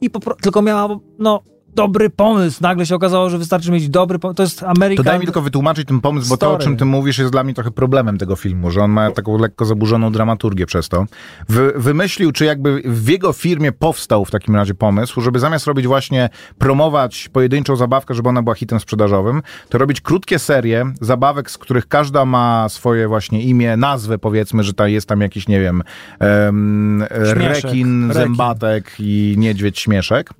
i 0.00 0.10
tylko 0.42 0.62
miała, 0.62 0.98
no, 1.18 1.42
dobry 1.78 2.10
pomysł. 2.10 2.58
Nagle 2.62 2.86
się 2.86 2.94
okazało, 2.94 3.30
że 3.30 3.38
wystarczy 3.38 3.70
mieć 3.70 3.88
dobry 3.88 4.18
pomysł. 4.18 4.36
To 4.36 4.42
jest 4.42 4.62
American... 4.62 5.04
To 5.04 5.10
daj 5.10 5.18
mi 5.18 5.24
tylko 5.24 5.42
wytłumaczyć 5.42 5.88
ten 5.88 6.00
pomysł, 6.00 6.28
bo 6.28 6.36
to, 6.36 6.46
o 6.46 6.50
Story. 6.50 6.64
czym 6.64 6.76
ty 6.76 6.84
mówisz, 6.84 7.18
jest 7.18 7.32
dla 7.32 7.44
mnie 7.44 7.54
trochę 7.54 7.70
problemem 7.70 8.18
tego 8.18 8.36
filmu, 8.36 8.70
że 8.70 8.82
on 8.82 8.90
ma 8.90 9.10
taką 9.10 9.38
lekko 9.38 9.64
zaburzoną 9.64 10.12
dramaturgię 10.12 10.66
przez 10.66 10.88
to. 10.88 11.06
Wy, 11.48 11.72
wymyślił, 11.76 12.32
czy 12.32 12.44
jakby 12.44 12.82
w 12.84 13.08
jego 13.08 13.32
firmie 13.32 13.72
powstał 13.72 14.24
w 14.24 14.30
takim 14.30 14.56
razie 14.56 14.74
pomysł, 14.74 15.20
żeby 15.20 15.38
zamiast 15.38 15.66
robić 15.66 15.86
właśnie, 15.86 16.28
promować 16.58 17.28
pojedynczą 17.32 17.76
zabawkę, 17.76 18.14
żeby 18.14 18.28
ona 18.28 18.42
była 18.42 18.54
hitem 18.54 18.80
sprzedażowym, 18.80 19.42
to 19.68 19.78
robić 19.78 20.00
krótkie 20.00 20.38
serie 20.38 20.92
zabawek, 21.00 21.50
z 21.50 21.58
których 21.58 21.88
każda 21.88 22.24
ma 22.24 22.68
swoje 22.68 23.08
właśnie 23.08 23.42
imię, 23.42 23.76
nazwę 23.76 24.18
powiedzmy, 24.18 24.62
że 24.62 24.74
tam 24.74 24.88
jest 24.88 25.08
tam 25.08 25.20
jakiś, 25.20 25.48
nie 25.48 25.60
wiem, 25.60 25.82
em, 26.18 27.04
rekin, 27.10 27.48
rekin. 27.48 28.12
zębatek 28.12 28.92
i 28.98 29.34
niedźwiedź 29.38 29.78
śmieszek. 29.78 30.30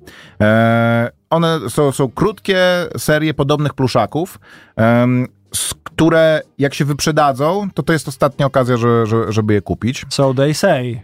E, 0.41 1.19
one 1.29 1.59
są, 1.69 1.91
są 1.91 2.09
krótkie 2.09 2.59
serie 2.97 3.33
podobnych 3.33 3.73
pluszaków, 3.73 4.39
z 5.53 5.73
które 5.83 6.41
jak 6.57 6.73
się 6.73 6.85
wyprzedadzą, 6.85 7.67
to 7.73 7.83
to 7.83 7.93
jest 7.93 8.07
ostatnia 8.07 8.45
okazja, 8.45 8.77
że, 8.77 9.05
że, 9.05 9.31
żeby 9.31 9.53
je 9.53 9.61
kupić. 9.61 10.05
So 10.09 10.33
they 10.33 10.53
say. 10.53 11.01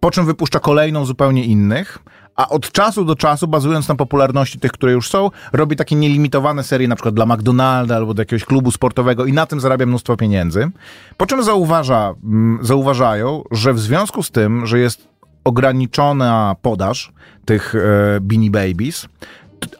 Po 0.00 0.10
czym 0.10 0.26
wypuszcza 0.26 0.60
kolejną 0.60 1.04
zupełnie 1.04 1.44
innych, 1.44 1.98
a 2.36 2.48
od 2.48 2.72
czasu 2.72 3.04
do 3.04 3.16
czasu, 3.16 3.48
bazując 3.48 3.88
na 3.88 3.94
popularności 3.94 4.58
tych, 4.58 4.72
które 4.72 4.92
już 4.92 5.08
są, 5.08 5.30
robi 5.52 5.76
takie 5.76 5.96
nielimitowane 5.96 6.62
serie 6.62 6.88
na 6.88 6.96
przykład 6.96 7.14
dla 7.14 7.26
McDonalda 7.26 7.96
albo 7.96 8.14
do 8.14 8.22
jakiegoś 8.22 8.44
klubu 8.44 8.70
sportowego 8.70 9.24
i 9.24 9.32
na 9.32 9.46
tym 9.46 9.60
zarabia 9.60 9.86
mnóstwo 9.86 10.16
pieniędzy. 10.16 10.70
Po 11.16 11.26
czym 11.26 11.42
zauważa, 11.42 12.14
mm, 12.24 12.58
zauważają, 12.62 13.42
że 13.50 13.72
w 13.72 13.80
związku 13.80 14.22
z 14.22 14.30
tym, 14.30 14.66
że 14.66 14.78
jest 14.78 15.08
ograniczona 15.44 16.56
podaż 16.62 17.12
tych 17.44 17.74
e, 17.74 18.20
Beanie 18.20 18.50
Babies, 18.50 19.08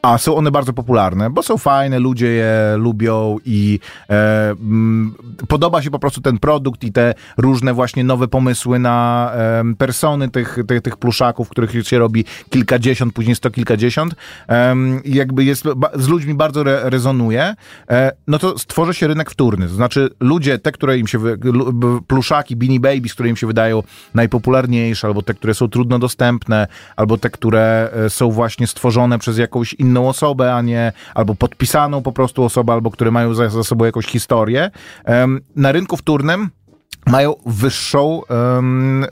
a 0.02 0.18
są 0.18 0.36
one 0.36 0.50
bardzo 0.50 0.72
popularne, 0.72 1.30
bo 1.30 1.42
są 1.42 1.58
fajne, 1.58 1.98
ludzie 1.98 2.26
je 2.26 2.76
lubią 2.76 3.36
i 3.44 3.80
e, 4.10 4.50
mm, 4.50 5.14
podoba 5.48 5.82
się 5.82 5.90
po 5.90 5.98
prostu 5.98 6.20
ten 6.20 6.38
produkt 6.38 6.84
i 6.84 6.92
te 6.92 7.14
różne 7.36 7.74
właśnie 7.74 8.04
nowe 8.04 8.28
pomysły 8.28 8.78
na 8.78 9.30
em, 9.34 9.76
persony 9.76 10.28
tych, 10.28 10.58
tych, 10.68 10.82
tych 10.82 10.96
pluszaków, 10.96 11.48
których 11.48 11.88
się 11.88 11.98
robi 11.98 12.24
kilkadziesiąt, 12.50 13.14
później 13.14 13.36
sto 13.36 13.50
kilkadziesiąt 13.50 14.14
i 15.04 15.14
jakby 15.14 15.44
jest, 15.44 15.64
ba, 15.76 15.90
z 15.94 16.08
ludźmi 16.08 16.34
bardzo 16.34 16.60
re, 16.60 16.90
rezonuje, 16.90 17.54
e, 17.90 18.12
no 18.26 18.38
to 18.38 18.58
stworzy 18.58 18.94
się 18.94 19.06
rynek 19.06 19.30
wtórny. 19.30 19.68
To 19.68 19.74
znaczy 19.74 20.10
ludzie, 20.20 20.58
te, 20.58 20.72
które 20.72 20.98
im 20.98 21.06
się, 21.06 21.18
wy, 21.18 21.38
pluszaki, 22.06 22.56
Beanie 22.56 22.80
Babies, 22.80 23.14
które 23.14 23.28
im 23.28 23.36
się 23.36 23.46
wydają 23.46 23.82
najpopularniejsze, 24.14 25.06
albo 25.06 25.22
te, 25.22 25.34
które 25.34 25.54
są 25.54 25.68
trudno 25.68 25.98
dostępne, 25.98 26.66
albo 26.96 27.18
te, 27.18 27.30
które 27.30 27.90
e, 27.92 28.10
są 28.10 28.30
właśnie 28.30 28.66
stworzone 28.66 29.18
przez 29.18 29.38
jakąś 29.38 29.69
inną 29.72 30.08
osobę, 30.08 30.54
a 30.54 30.62
nie, 30.62 30.92
albo 31.14 31.34
podpisaną 31.34 32.02
po 32.02 32.12
prostu 32.12 32.44
osobę, 32.44 32.72
albo 32.72 32.90
które 32.90 33.10
mają 33.10 33.34
za, 33.34 33.48
za 33.48 33.64
sobą 33.64 33.84
jakąś 33.84 34.06
historię. 34.06 34.70
Na 35.56 35.72
rynku 35.72 35.96
wtórnym 35.96 36.50
mają 37.06 37.34
wyższą, 37.46 38.22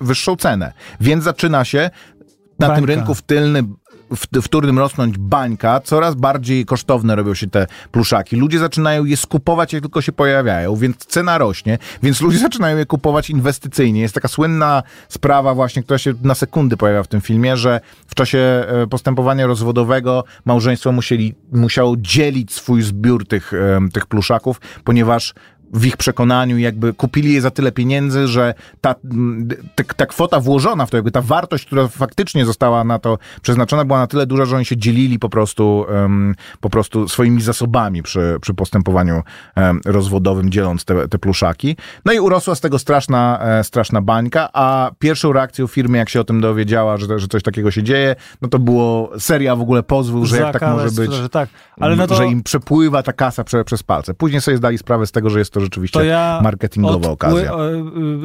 wyższą 0.01 0.37
cenę. 0.37 0.73
Więc 1.01 1.25
zaczyna 1.25 1.65
się 1.65 1.91
na 2.59 2.67
tym 2.67 2.77
Bańka. 2.77 2.87
rynku 2.87 3.15
w 3.15 3.23
tylnym 3.23 3.77
w, 3.88 3.88
wtórnym 4.43 4.79
rosnąć 4.79 5.19
bańka, 5.19 5.81
coraz 5.81 6.15
bardziej 6.15 6.65
kosztowne 6.65 7.17
robią 7.17 7.35
się 7.35 7.47
te 7.47 7.67
pluszaki. 7.93 8.37
Ludzie 8.37 8.59
zaczynają 8.59 9.05
je 9.05 9.17
skupować, 9.17 9.73
jak 9.73 9.83
tylko 9.83 10.03
się 10.03 10.13
pojawiają, 10.13 10.77
więc 10.77 10.97
cena 10.97 11.39
rośnie, 11.39 11.79
więc 12.03 12.21
ludzie 12.21 12.39
zaczynają 12.49 12.77
je 12.77 12.87
kupować 12.87 13.31
inwestycyjnie. 13.31 14.01
Jest 14.01 14.15
taka 14.15 14.29
słynna 14.29 14.83
sprawa 15.09 15.55
właśnie, 15.55 15.83
która 15.83 15.99
się 15.99 16.15
na 16.23 16.35
sekundy 16.35 16.77
pojawia 16.77 17.03
w 17.03 17.09
tym 17.09 17.21
filmie, 17.21 17.57
że 17.57 17.81
w 18.07 18.15
czasie 18.15 18.39
e, 18.39 18.87
postępowania 18.87 19.47
rozwodowego 19.47 20.25
małżeństwo 20.45 20.93
musieli, 20.93 21.35
musiało 21.53 21.97
dzielić 21.97 22.53
swój 22.53 22.83
zbiór 22.83 23.27
tych, 23.27 23.53
em, 23.53 23.91
tych 23.91 24.07
pluszaków, 24.07 24.61
ponieważ 24.85 25.35
w 25.73 25.87
ich 25.87 25.97
przekonaniu 25.97 26.59
jakby 26.59 26.95
kupili 26.95 27.33
je 27.33 27.41
za 27.41 27.51
tyle 27.51 27.73
pieniędzy, 27.73 28.29
że 28.29 28.55
ta, 28.81 28.95
ta, 29.75 29.85
ta 29.97 30.07
kwota 30.07 30.41
włożona 30.41 30.87
w 30.87 30.91
to, 30.91 30.97
jakby 30.97 31.11
ta 31.11 31.23
wartość, 31.23 31.67
która 31.67 31.89
faktycznie 31.89 32.47
została 32.47 32.85
na 32.85 32.99
to 32.99 33.19
przeznaczona, 33.43 33.85
była 33.85 33.99
na 33.99 34.07
tyle 34.07 34.27
duża, 34.27 34.45
że 34.45 34.57
oni 34.57 34.65
się 34.65 34.77
dzielili 34.77 35.19
po 35.19 35.29
prostu, 35.29 35.87
em, 35.89 36.35
po 36.61 36.71
prostu 36.71 37.09
swoimi 37.09 37.43
zasobami 37.43 38.03
przy, 38.03 38.37
przy 38.41 38.55
postępowaniu 38.55 39.23
em, 39.55 39.81
rozwodowym, 39.85 40.51
dzieląc 40.51 40.85
te, 40.85 41.09
te 41.09 41.19
pluszaki. 41.19 41.77
No 42.05 42.13
i 42.13 42.21
urosła 42.21 42.55
z 42.55 42.61
tego 42.61 42.79
straszna, 42.79 43.39
e, 43.43 43.65
straszna 43.65 44.03
bańka, 44.03 44.49
a 44.53 44.91
pierwszą 44.99 45.33
reakcją 45.33 45.67
firmy, 45.67 45.99
jak 45.99 46.09
się 46.09 46.21
o 46.21 46.25
tym 46.25 46.41
dowiedziała, 46.41 46.97
że, 46.97 47.19
że 47.19 47.29
coś 47.29 47.43
takiego 47.43 47.71
się 47.71 47.83
dzieje, 47.83 48.17
no 48.43 48.49
to 48.49 48.59
było 48.59 49.11
seria 49.19 49.57
w 49.57 49.61
ogóle 49.61 49.83
pozwów, 49.83 50.27
że 50.27 50.37
jak 50.37 50.53
tak 50.53 50.63
może 50.63 50.91
być, 50.91 51.13
Że 51.13 51.29
tak, 51.29 51.49
ale 51.81 51.97
no 51.97 52.07
to, 52.07 52.15
że 52.15 52.27
im 52.27 52.43
przepływa 52.43 53.03
ta 53.03 53.13
kasa 53.13 53.45
prze, 53.45 53.65
przez 53.65 53.83
palce. 53.83 54.15
Później 54.15 54.41
sobie 54.41 54.57
zdali 54.57 54.79
sprawę 54.79 55.07
z 55.07 55.13
tego, 55.13 55.31
że 55.31 55.39
jest 55.39 55.53
to 55.53 55.58
rzeczywiście 55.61 55.99
to 55.99 56.05
ja 56.05 56.41
marketingowa 56.43 57.11
okazja. 57.11 57.53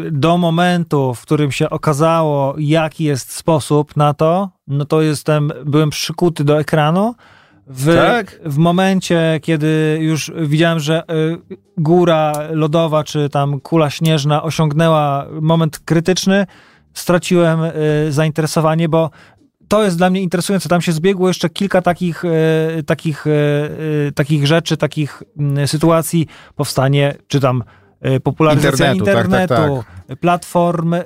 y, 0.07 0.11
Do 0.11 0.37
momentu, 0.37 1.13
w 1.13 1.21
którym 1.21 1.51
się 1.51 1.69
okazało, 1.69 2.55
jaki 2.57 3.03
jest 3.03 3.31
sposób 3.31 3.97
na 3.97 4.13
to, 4.13 4.49
no 4.67 4.85
to 4.85 5.01
jestem, 5.01 5.51
byłem 5.65 5.89
przykuty 5.89 6.43
do 6.43 6.59
ekranu. 6.59 7.15
W, 7.67 7.95
Tak? 7.95 8.39
w 8.45 8.57
momencie, 8.57 9.39
kiedy 9.41 9.97
już 10.01 10.31
widziałem, 10.41 10.79
że 10.79 11.03
y, 11.11 11.37
góra 11.77 12.33
lodowa, 12.51 13.03
czy 13.03 13.29
tam 13.29 13.59
kula 13.59 13.89
śnieżna 13.89 14.43
osiągnęła 14.43 15.25
moment 15.41 15.79
krytyczny, 15.79 16.45
straciłem 16.93 17.59
y, 17.63 17.71
zainteresowanie, 18.11 18.89
bo 18.89 19.09
to 19.73 19.83
jest 19.83 19.97
dla 19.97 20.09
mnie 20.09 20.21
interesujące. 20.21 20.69
Tam 20.69 20.81
się 20.81 20.91
zbiegło 20.91 21.27
jeszcze 21.27 21.49
kilka 21.49 21.81
takich, 21.81 22.25
e, 22.25 22.83
takich, 22.83 23.27
e, 23.27 23.31
e, 24.07 24.11
takich 24.11 24.47
rzeczy, 24.47 24.77
takich 24.77 25.23
mm, 25.37 25.67
sytuacji. 25.67 26.27
Powstanie, 26.55 27.15
czy 27.27 27.39
tam 27.39 27.63
popularyzacja 28.23 28.93
Internetu, 28.93 29.29
tak, 29.29 29.47
tak, 29.47 29.49
internetu, 29.49 29.83
platform 30.19 30.93
e, 30.93 31.01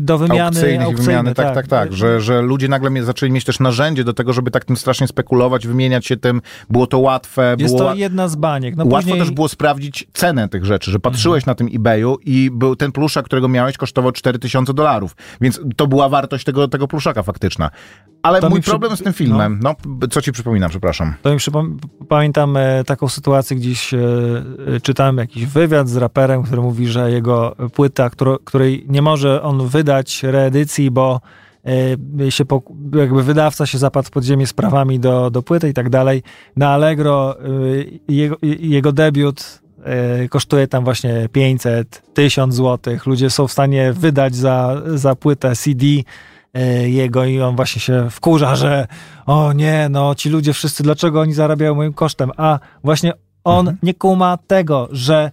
do 0.00 0.18
wymiany 0.18 0.42
aukcyjnych 0.44 0.80
aukcyjnych, 0.86 1.06
wymiany, 1.06 1.34
tak, 1.34 1.54
tak, 1.54 1.66
tak, 1.66 1.92
że, 1.92 2.20
że 2.20 2.42
ludzie 2.42 2.68
nagle 2.68 2.90
mie- 2.90 3.04
zaczęli 3.04 3.32
mieć 3.32 3.44
też 3.44 3.60
narzędzie 3.60 4.04
do 4.04 4.12
tego, 4.12 4.32
żeby 4.32 4.50
tak 4.50 4.64
tym 4.64 4.76
strasznie 4.76 5.06
spekulować, 5.06 5.66
wymieniać 5.66 6.06
się 6.06 6.16
tym, 6.16 6.40
było 6.70 6.86
to 6.86 6.98
łatwe, 6.98 7.56
Jest 7.58 7.76
było 7.76 7.88
to 7.88 7.94
jedna 7.94 8.28
z 8.28 8.36
baniek. 8.36 8.76
No 8.76 8.84
Łatwo 8.84 8.96
później, 8.96 9.12
Mhm. 9.12 9.28
też 9.28 9.34
było 9.34 9.48
sprawdzić 9.48 10.06
cenę 10.12 10.48
tych 10.48 10.64
rzeczy, 10.64 10.90
że 10.90 10.98
patrzyłeś 10.98 11.46
na 11.46 11.54
tym 11.54 11.68
eBayu 11.74 12.16
i 12.24 12.50
był 12.52 12.76
ten 12.76 12.92
pluszak, 12.92 13.24
którego 13.24 13.48
miałeś, 13.48 13.76
kosztował 13.76 14.12
4000 14.12 14.74
dolarów, 14.74 15.16
więc 15.40 15.60
to 15.76 15.86
była 15.86 16.08
wartość 16.08 16.44
tego, 16.44 16.68
tego 16.68 16.88
pluszaka 16.88 17.22
faktyczna. 17.22 17.70
Ale 18.22 18.40
To 18.40 18.50
mój 18.50 18.60
przy- 18.60 18.70
problem 18.70 18.96
z 18.96 19.02
tym 19.02 19.12
filmem, 19.12 19.60
no. 19.62 19.74
co 20.10 20.22
ci 20.22 20.32
przypominam, 20.32 20.70
przepraszam. 20.70 21.14
To 21.22 21.30
mi 21.32 21.36
przypom- 21.36 21.76
pamiętam 22.08 22.56
e, 22.56 22.84
taką 22.84 23.08
sytuację, 23.08 23.56
gdzieś 23.56 23.94
e, 23.94 23.98
e, 24.76 24.80
czytałem 24.80 25.18
jakiś 25.18 25.46
wywiad 25.46 25.88
z 25.88 25.96
raperem, 25.96 26.42
który 26.42 26.62
mówi, 26.62 26.86
że 26.88 27.10
jego 27.10 27.56
płyta, 27.98 28.36
której 28.44 28.84
nie 28.88 29.02
może 29.02 29.42
on 29.42 29.68
wydać 29.68 30.22
reedycji, 30.22 30.90
bo 30.90 31.20
e, 32.20 32.30
się 32.30 32.44
jakby 32.94 33.22
wydawca 33.22 33.66
się 33.66 33.78
zapadł 33.78 34.08
w 34.08 34.10
podziemie 34.10 34.46
z 34.46 34.52
prawami 34.52 35.00
do, 35.00 35.30
do 35.30 35.42
płyty 35.42 35.68
i 35.68 35.74
tak 35.74 35.90
dalej. 35.90 36.22
Na 36.56 36.68
Allegro 36.68 37.36
e, 37.40 37.44
jego, 38.08 38.36
jego 38.42 38.92
debiut 38.92 39.60
e, 39.84 40.28
kosztuje 40.28 40.68
tam 40.68 40.84
właśnie 40.84 41.28
500, 41.32 42.02
1000 42.14 42.54
złotych. 42.54 43.06
Ludzie 43.06 43.30
są 43.30 43.48
w 43.48 43.52
stanie 43.52 43.92
wydać 43.92 44.36
za, 44.36 44.82
za 44.94 45.14
płytę 45.14 45.56
CD 45.56 45.86
jego 46.86 47.24
i 47.24 47.40
on 47.40 47.56
właśnie 47.56 47.80
się 47.80 48.10
wkurza, 48.10 48.56
że 48.56 48.86
o 49.26 49.52
nie, 49.52 49.88
no 49.90 50.14
ci 50.14 50.30
ludzie 50.30 50.52
wszyscy, 50.52 50.82
dlaczego 50.82 51.20
oni 51.20 51.32
zarabiają 51.32 51.74
moim 51.74 51.92
kosztem? 51.92 52.30
A 52.36 52.58
właśnie 52.84 53.12
on 53.44 53.76
nie 53.82 53.94
kuma 53.94 54.38
tego, 54.46 54.88
że 54.92 55.30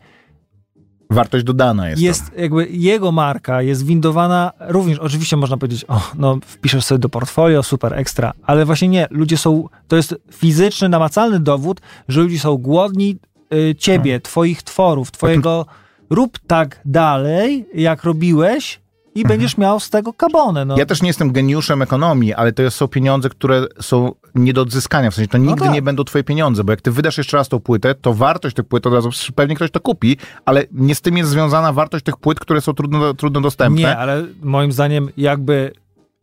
Wartość 1.16 1.44
dodana 1.44 1.90
jest. 1.90 2.02
jest 2.02 2.32
jakby 2.38 2.68
jego 2.70 3.12
marka 3.12 3.62
jest 3.62 3.86
windowana 3.86 4.52
również, 4.60 5.00
oczywiście 5.00 5.38
można 5.38 5.58
powiedzieć, 5.58 5.86
o, 5.88 6.02
no 6.18 6.40
wpiszesz 6.46 6.86
sobie 6.86 7.00
do 7.00 7.10
portfolio, 7.10 7.64
super, 7.64 7.94
ekstra, 7.94 8.34
ale 8.44 8.66
właśnie 8.66 8.88
nie, 8.88 9.08
ludzie 9.12 9.38
są, 9.38 9.70
to 9.88 9.96
jest 9.96 10.16
fizyczny, 10.32 10.90
namacalny 10.90 11.40
dowód, 11.40 11.82
że 12.08 12.22
ludzie 12.22 12.40
są 12.40 12.58
głodni 12.58 13.18
y, 13.54 13.76
ciebie, 13.76 14.20
twoich 14.20 14.64
tworów, 14.64 15.12
twojego, 15.12 15.66
rób 16.10 16.40
tak 16.48 16.82
dalej, 16.86 17.66
jak 17.74 18.04
robiłeś 18.04 18.85
i 19.16 19.24
będziesz 19.24 19.58
miał 19.58 19.80
z 19.80 19.90
tego 19.90 20.14
kabonę, 20.14 20.66
no. 20.66 20.78
Ja 20.78 20.86
też 20.86 21.02
nie 21.02 21.08
jestem 21.08 21.32
geniuszem 21.32 21.82
ekonomii, 21.82 22.34
ale 22.34 22.54
to 22.54 22.72
są 22.72 22.88
pieniądze, 22.88 23.30
które 23.30 23.66
są 23.82 24.12
nie 24.36 24.54
do 24.54 24.62
odzyskania. 24.62 25.12
W 25.12 25.16
sensie 25.16 25.28
to 25.28 25.38
nigdy 25.38 25.64
tak. 25.64 25.74
nie 25.74 25.82
będą 25.82 26.04
twoje 26.04 26.24
pieniądze, 26.24 26.64
bo 26.64 26.74
jak 26.74 26.82
ty 26.82 26.92
wydasz 26.92 27.18
jeszcze 27.18 27.38
raz 27.38 27.50
tą 27.50 27.60
płytę, 27.60 27.96
to 27.96 28.14
wartość 28.14 28.56
tych 28.56 28.66
płyt 28.66 28.88
od 28.88 28.94
razu 28.94 29.10
pewnie 29.36 29.56
ktoś 29.56 29.72
to 29.72 29.80
kupi, 29.80 30.18
ale 30.46 30.64
nie 30.72 30.96
z 30.96 31.02
tym 31.02 31.18
jest 31.18 31.30
związana 31.30 31.74
wartość 31.74 32.06
tych 32.06 32.18
płyt, 32.18 32.40
które 32.40 32.62
są 32.62 32.74
trudno, 32.74 33.14
trudno 33.14 33.42
dostępne. 33.42 33.82
Nie, 33.82 33.98
ale 33.98 34.26
moim 34.42 34.72
zdaniem 34.72 35.10
jakby 35.18 35.72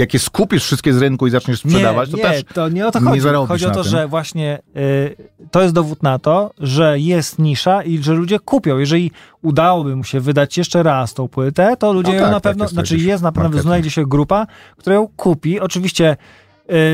Jak 0.02 0.14
je 0.14 0.20
skupisz 0.20 0.64
wszystkie 0.64 0.94
z 0.94 0.98
rynku 0.98 1.26
i 1.26 1.30
zaczniesz 1.30 1.58
sprzedawać, 1.58 2.12
nie, 2.12 2.12
to 2.12 2.28
nie, 2.28 2.34
też 2.34 2.44
to 2.54 2.68
nie 2.68 2.86
o 2.86 2.90
to 2.90 3.00
chodzi. 3.00 3.20
chodzi 3.48 3.66
o 3.66 3.70
to, 3.70 3.82
że 3.84 4.08
właśnie 4.08 4.58
y, 4.76 5.16
to 5.50 5.62
jest 5.62 5.74
dowód 5.74 6.02
na 6.02 6.18
to, 6.18 6.50
że 6.58 6.98
jest 6.98 7.38
nisza 7.38 7.82
i 7.82 7.98
że 7.98 8.12
ludzie 8.12 8.38
kupią. 8.38 8.78
Jeżeli 8.78 9.10
udałoby 9.42 9.96
mu 9.96 10.04
się 10.04 10.20
wydać 10.20 10.58
jeszcze 10.58 10.82
raz 10.82 11.14
tą 11.14 11.28
płytę, 11.28 11.76
to 11.78 11.92
ludzie 11.92 12.12
No 12.12 12.16
ją 12.16 12.22
tak, 12.22 12.30
na 12.30 12.40
tak, 12.40 12.42
pewno, 12.42 12.64
jest 12.64 12.74
to 12.74 12.74
znaczy 12.74 12.96
jest 12.96 13.22
na 13.22 13.32
pewno, 13.32 13.62
znajdzie 13.62 13.90
się 13.90 14.06
grupa, 14.06 14.46
która 14.76 14.96
ją 14.96 15.08
kupi. 15.16 15.60
Oczywiście 15.60 16.16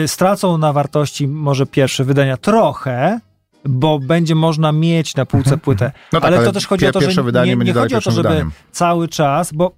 y, 0.04 0.08
stracą 0.08 0.58
na 0.58 0.72
wartości 0.72 1.28
może 1.28 1.66
pierwsze 1.66 2.04
wydania 2.04 2.36
trochę, 2.36 3.20
bo 3.64 3.98
będzie 3.98 4.34
można 4.34 4.72
mieć 4.72 5.14
na 5.14 5.26
półce 5.26 5.56
płytę. 5.58 5.92
No 6.12 6.20
tak, 6.20 6.28
ale, 6.28 6.36
ale 6.36 6.46
to 6.46 6.52
też 6.52 6.66
chodzi 6.66 6.86
o 6.86 6.92
to, 6.92 7.00
że 7.00 7.22
nie, 7.44 7.56
nie 7.56 7.72
chodzi 7.72 7.94
o 7.94 8.00
to, 8.00 8.10
żeby 8.10 8.28
wydaniem. 8.28 8.50
cały 8.72 9.08
czas, 9.08 9.52
bo 9.52 9.72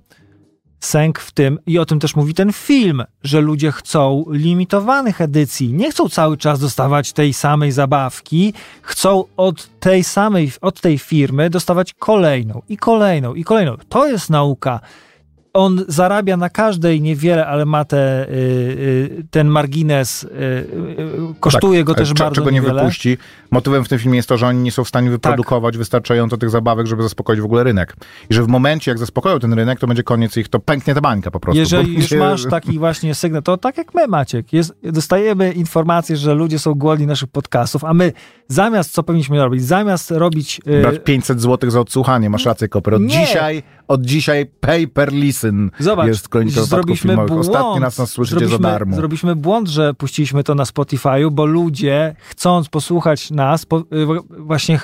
sęk 0.80 1.18
w 1.18 1.32
tym, 1.32 1.58
i 1.66 1.78
o 1.78 1.86
tym 1.86 2.00
też 2.00 2.16
mówi 2.16 2.34
ten 2.34 2.52
film, 2.52 3.04
że 3.22 3.40
ludzie 3.40 3.72
chcą 3.72 4.24
limitowanych 4.30 5.20
edycji. 5.20 5.72
Nie 5.72 5.90
chcą 5.90 6.08
cały 6.08 6.36
czas 6.36 6.60
dostawać 6.60 7.12
tej 7.12 7.32
samej 7.32 7.72
zabawki, 7.72 8.54
chcą 8.82 9.24
od 9.36 9.80
tej 9.80 10.04
samej, 10.04 10.52
od 10.60 10.80
tej 10.80 10.98
firmy 10.98 11.50
dostawać 11.50 11.94
kolejną 11.94 12.62
i 12.68 12.76
kolejną 12.76 13.34
i 13.34 13.44
kolejną. 13.44 13.76
To 13.88 14.08
jest 14.08 14.30
nauka. 14.30 14.80
On 15.52 15.84
zarabia 15.88 16.36
na 16.36 16.48
każdej 16.50 17.00
niewiele, 17.00 17.46
ale 17.46 17.64
ma 17.66 17.84
te, 17.84 18.28
y, 18.28 18.32
y, 18.32 19.24
ten 19.30 19.48
margines, 19.48 20.24
y, 20.24 20.28
kosztuje 21.40 21.78
Tak, 21.78 21.86
go 21.86 21.94
też 21.94 22.14
bardzo 22.14 22.34
czego 22.34 22.50
nie 22.50 22.60
niewiele. 22.60 22.80
wypuści. 22.82 23.18
Motywem 23.50 23.84
w 23.84 23.88
tym 23.88 23.98
filmie 23.98 24.16
jest 24.16 24.28
to, 24.28 24.36
że 24.36 24.46
oni 24.46 24.58
nie 24.58 24.72
są 24.72 24.84
w 24.84 24.88
stanie 24.88 25.10
wyprodukować 25.10 25.76
wystarczająco 25.76 26.36
tych 26.36 26.50
zabawek, 26.50 26.86
żeby 26.86 27.02
zaspokoić 27.02 27.40
w 27.40 27.44
ogóle 27.44 27.64
rynek. 27.64 27.96
I 28.30 28.34
że 28.34 28.42
w 28.42 28.48
momencie, 28.48 28.90
jak 28.90 28.98
zaspokoją 28.98 29.38
ten 29.38 29.52
rynek, 29.52 29.80
to 29.80 29.86
będzie 29.86 30.02
koniec 30.02 30.36
ich, 30.36 30.48
to 30.48 30.60
pęknie 30.60 30.94
ta 30.94 31.00
bańka 31.00 31.30
po 31.30 31.40
prostu. 31.40 31.58
Jeżeli 31.58 31.94
już 31.98 32.12
masz 32.12 32.46
taki 32.46 32.78
właśnie 32.78 33.14
sygnał, 33.14 33.42
to 33.42 33.56
tak 33.56 33.78
jak 33.78 33.94
my, 33.94 34.06
Maciek, 34.06 34.52
jest, 34.52 34.74
dostajemy 34.82 35.52
informację, 35.52 36.16
że 36.16 36.34
ludzie 36.34 36.58
są 36.58 36.74
głodni 36.74 37.06
naszych 37.06 37.28
podcastów, 37.28 37.84
a 37.84 37.94
my 37.94 38.12
zamiast, 38.48 38.92
co 38.92 39.02
powinniśmy 39.02 39.38
robić, 39.38 39.62
zamiast 39.64 40.10
robić... 40.10 40.60
Brać 40.82 40.96
500 41.04 41.40
zł 41.40 41.70
za 41.70 41.80
odsłuchanie, 41.80 42.30
masz 42.30 42.44
rację, 42.44 42.68
Koper. 42.68 42.94
Od 42.94 43.02
Nie. 43.02 43.08
dzisiaj, 43.08 43.62
od 43.90 44.02
dzisiaj 44.02 44.46
pay 44.46 44.88
per 44.88 45.12
listen 45.12 45.70
Zobacz, 45.78 46.06
jest 46.06 46.22
wypadków 46.22 46.68
zrobiliśmy 46.68 47.14
błąd. 47.14 47.30
Ostatni 47.30 47.80
raz 47.80 47.98
nas 47.98 48.10
słyszycie 48.10 48.38
zrobiliśmy, 48.38 48.62
za 48.62 48.72
darmo. 48.72 48.96
Zrobiliśmy 48.96 49.36
błąd, 49.36 49.68
że 49.68 49.94
puściliśmy 49.94 50.44
to 50.44 50.54
na 50.54 50.64
Spotify'u, 50.64 51.30
bo 51.30 51.46
ludzie, 51.46 52.14
chcąc 52.28 52.68
posłuchać 52.68 53.30
nas, 53.30 53.66
po, 53.66 53.78
y, 53.78 53.84
właśnie 54.38 54.80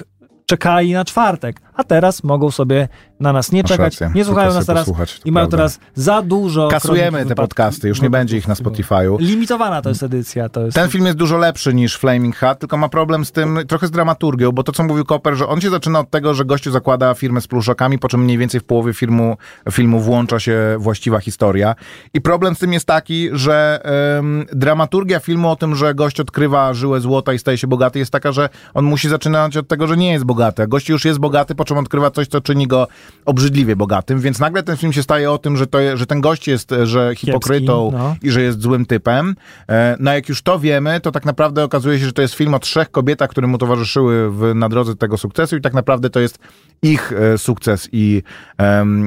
czekali 0.46 0.92
na 0.92 1.04
czwartek, 1.04 1.60
a 1.74 1.84
teraz 1.84 2.24
mogą 2.24 2.50
sobie 2.50 2.88
na 3.20 3.32
nas 3.32 3.52
nie 3.52 3.62
Masz 3.62 3.70
czekać, 3.70 4.00
rację. 4.00 4.10
nie 4.14 4.24
słuchają 4.24 4.54
nas 4.54 4.66
teraz 4.66 4.90
i 5.24 5.32
mają 5.32 5.48
teraz 5.48 5.78
za 5.94 6.22
dużo 6.22 6.68
Kasujemy 6.68 7.26
te 7.26 7.34
podcasty, 7.34 7.88
już 7.88 8.02
nie 8.02 8.10
będzie 8.10 8.36
ich 8.36 8.48
na 8.48 8.54
Spotify'u. 8.54 9.20
Limitowana 9.20 9.82
to 9.82 9.88
jest 9.88 10.02
edycja, 10.02 10.48
to 10.48 10.64
jest... 10.64 10.74
Ten 10.74 10.90
film 10.90 11.06
jest 11.06 11.18
dużo 11.18 11.36
lepszy 11.36 11.74
niż 11.74 11.96
Flaming 11.96 12.36
Hat, 12.36 12.58
tylko 12.58 12.76
ma 12.76 12.88
problem 12.88 13.24
z 13.24 13.32
tym, 13.32 13.58
trochę 13.68 13.86
z 13.86 13.90
dramaturgią, 13.90 14.52
bo 14.52 14.62
to, 14.62 14.72
co 14.72 14.82
mówił 14.84 15.04
Koper, 15.04 15.34
że 15.34 15.48
on 15.48 15.60
się 15.60 15.70
zaczyna 15.70 16.00
od 16.00 16.10
tego, 16.10 16.34
że 16.34 16.44
gościu 16.44 16.70
zakłada 16.70 17.14
firmę 17.14 17.40
z 17.40 17.46
pluszakami, 17.46 17.98
po 17.98 18.08
czym 18.08 18.20
mniej 18.20 18.38
więcej 18.38 18.60
w 18.60 18.64
połowie 18.64 18.94
filmu, 18.94 19.36
filmu 19.72 20.00
włącza 20.00 20.40
się 20.40 20.76
właściwa 20.78 21.18
historia. 21.20 21.74
I 22.14 22.20
problem 22.20 22.54
z 22.54 22.58
tym 22.58 22.72
jest 22.72 22.86
taki, 22.86 23.28
że 23.32 23.80
em, 24.18 24.46
dramaturgia 24.52 25.20
filmu 25.20 25.50
o 25.50 25.56
tym, 25.56 25.76
że 25.76 25.94
gość 25.94 26.20
odkrywa 26.20 26.74
żyłę 26.74 27.00
złota 27.00 27.32
i 27.32 27.38
staje 27.38 27.58
się 27.58 27.66
bogaty, 27.66 27.98
jest 27.98 28.12
taka, 28.12 28.32
że 28.32 28.48
on 28.74 28.84
musi 28.84 29.08
zaczynać 29.08 29.56
od 29.56 29.68
tego, 29.68 29.86
że 29.86 29.96
nie 29.96 30.12
jest 30.12 30.24
bogaty. 30.24 30.62
A 30.62 30.66
gość 30.66 30.88
już 30.88 31.04
jest 31.04 31.18
bogaty, 31.18 31.54
po 31.54 31.64
czym 31.64 31.78
odkrywa 31.78 32.10
coś, 32.10 32.28
co 32.28 32.40
czyni 32.40 32.66
go 32.66 32.88
obrzydliwie 33.24 33.76
bogatym, 33.76 34.20
więc 34.20 34.38
nagle 34.38 34.62
ten 34.62 34.76
film 34.76 34.92
się 34.92 35.02
staje 35.02 35.30
o 35.30 35.38
tym, 35.38 35.56
że, 35.56 35.66
to, 35.66 35.78
że 35.94 36.06
ten 36.06 36.20
gość 36.20 36.48
jest, 36.48 36.72
e, 36.72 36.86
że 36.86 37.12
hipokrytą 37.16 37.90
no. 37.92 38.16
i 38.22 38.30
że 38.30 38.42
jest 38.42 38.62
złym 38.62 38.86
typem. 38.86 39.34
E, 39.68 39.96
No 40.00 40.12
jak 40.12 40.28
już 40.28 40.42
to 40.42 40.58
wiemy, 40.58 41.00
to 41.00 41.12
tak 41.12 41.24
naprawdę 41.24 41.64
okazuje 41.64 41.98
się, 41.98 42.06
że 42.06 42.12
to 42.12 42.22
jest 42.22 42.34
film 42.34 42.54
o 42.54 42.58
trzech 42.58 42.90
kobietach, 42.90 43.30
które 43.30 43.46
mu 43.46 43.58
towarzyszyły 43.58 44.30
w, 44.30 44.54
na 44.54 44.68
drodze 44.68 44.96
tego 44.96 45.18
sukcesu 45.18 45.56
i 45.56 45.60
tak 45.60 45.74
naprawdę 45.74 46.10
to 46.10 46.20
jest 46.20 46.38
ich 46.82 47.12
e, 47.12 47.38
sukces 47.38 47.88
i, 47.92 48.22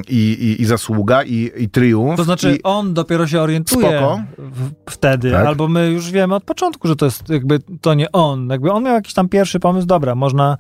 i, 0.10 0.16
i, 0.16 0.62
i 0.62 0.66
zasługa 0.66 1.24
i, 1.24 1.52
i 1.58 1.70
triumf. 1.70 2.18
To 2.18 2.24
znaczy, 2.24 2.56
I, 2.56 2.64
on 2.64 2.94
dopiero 2.94 3.28
się 3.28 3.42
orientuje 3.42 4.02
w, 4.38 4.72
wtedy, 4.90 5.32
Tak. 5.32 5.48
albo 5.48 5.68
my 5.68 5.92
już 5.92 6.12
wiemy 6.12 6.36
od 6.36 6.44
początku, 6.44 6.88
że 6.88 6.96
to 6.96 7.06
jest 7.06 7.30
jakby 7.30 7.60
to 7.82 7.94
nie 7.94 8.12
on. 8.12 8.50
Jakby 8.50 8.72
on 8.72 8.84
miał 8.84 8.94
jakiś 8.94 9.14
tam 9.14 9.30
pierwszy 9.30 9.60
pomysł, 9.60 9.88
dobra, 9.88 10.16
można, 10.16 10.58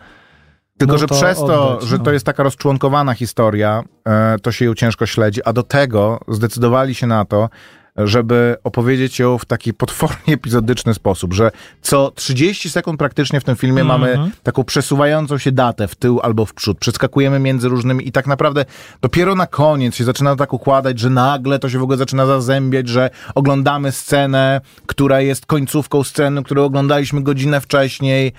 Tylko, 0.79 0.93
No 0.93 0.99
że 0.99 1.07
to 1.07 1.15
przez 1.15 1.37
to, 1.37 1.75
oddać, 1.75 1.89
że 1.89 1.97
no. 1.97 2.03
to 2.03 2.11
jest 2.11 2.25
taka 2.25 2.43
rozczłonkowana 2.43 3.13
historia, 3.13 3.83
e, 4.07 4.39
to 4.39 4.51
się 4.51 4.65
ją 4.65 4.73
ciężko 4.73 5.05
śledzi, 5.05 5.43
a 5.43 5.53
do 5.53 5.63
tego 5.63 6.19
zdecydowali 6.27 6.95
się 6.95 7.07
na 7.07 7.25
to, 7.25 7.49
żeby 7.97 8.57
opowiedzieć 8.63 9.19
ją 9.19 9.37
w 9.37 9.45
taki 9.45 9.73
potwornie 9.73 10.33
epizodyczny 10.33 10.93
sposób, 10.93 11.33
że 11.33 11.51
co 11.81 12.11
30 12.15 12.69
sekund 12.69 12.99
praktycznie 12.99 13.39
w 13.39 13.43
tym 13.43 13.55
filmie 13.55 13.81
Mhm. 13.81 14.01
mamy 14.01 14.31
taką 14.43 14.63
przesuwającą 14.63 15.37
się 15.37 15.51
datę 15.51 15.87
w 15.87 15.95
tył 15.95 16.19
albo 16.23 16.45
w 16.45 16.53
przód. 16.53 16.79
Przeskakujemy 16.79 17.39
między 17.39 17.69
różnymi 17.69 18.07
i 18.07 18.11
tak 18.11 18.27
naprawdę 18.27 18.65
dopiero 19.01 19.35
na 19.35 19.47
koniec 19.47 19.95
się 19.95 20.03
zaczyna 20.03 20.35
tak 20.35 20.53
układać, 20.53 20.99
że 20.99 21.09
nagle 21.09 21.59
to 21.59 21.69
się 21.69 21.79
w 21.79 21.83
ogóle 21.83 21.97
zaczyna 21.97 22.25
zazębiać, 22.25 22.87
że 22.87 23.09
oglądamy 23.35 23.91
scenę, 23.91 24.61
która 24.85 25.21
jest 25.21 25.45
końcówką 25.45 26.03
sceny, 26.03 26.43
którą 26.43 26.63
oglądaliśmy 26.63 27.21
godzinę 27.23 27.61
wcześniej. 27.61 28.33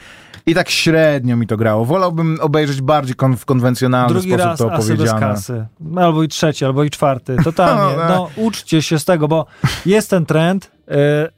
I 0.46 0.54
tak 0.54 0.70
średnio 0.70 1.36
mi 1.36 1.46
to 1.46 1.56
grało. 1.56 1.84
Wolałbym 1.84 2.38
obejrzeć 2.40 2.80
bardziej 2.80 3.14
kon- 3.14 3.36
w 3.36 3.44
konwencjonalny 3.44 4.08
Drugi 4.14 4.28
sposób 4.30 4.46
raz 4.46 4.58
to 4.58 4.72
asy 4.72 4.76
bez 4.76 4.84
opowiedziane. 4.90 5.20
kasy. 5.20 5.66
Albo 5.96 6.22
i 6.22 6.28
trzeci, 6.28 6.64
albo 6.64 6.84
i 6.84 6.90
czwarty. 6.90 7.36
Totalnie. 7.44 7.96
No, 7.98 8.08
No, 8.08 8.30
uczcie 8.36 8.82
się 8.82 8.98
z 8.98 9.04
tego, 9.04 9.28
bo 9.28 9.46
jest 9.86 10.10
ten 10.10 10.26
trend. 10.26 10.70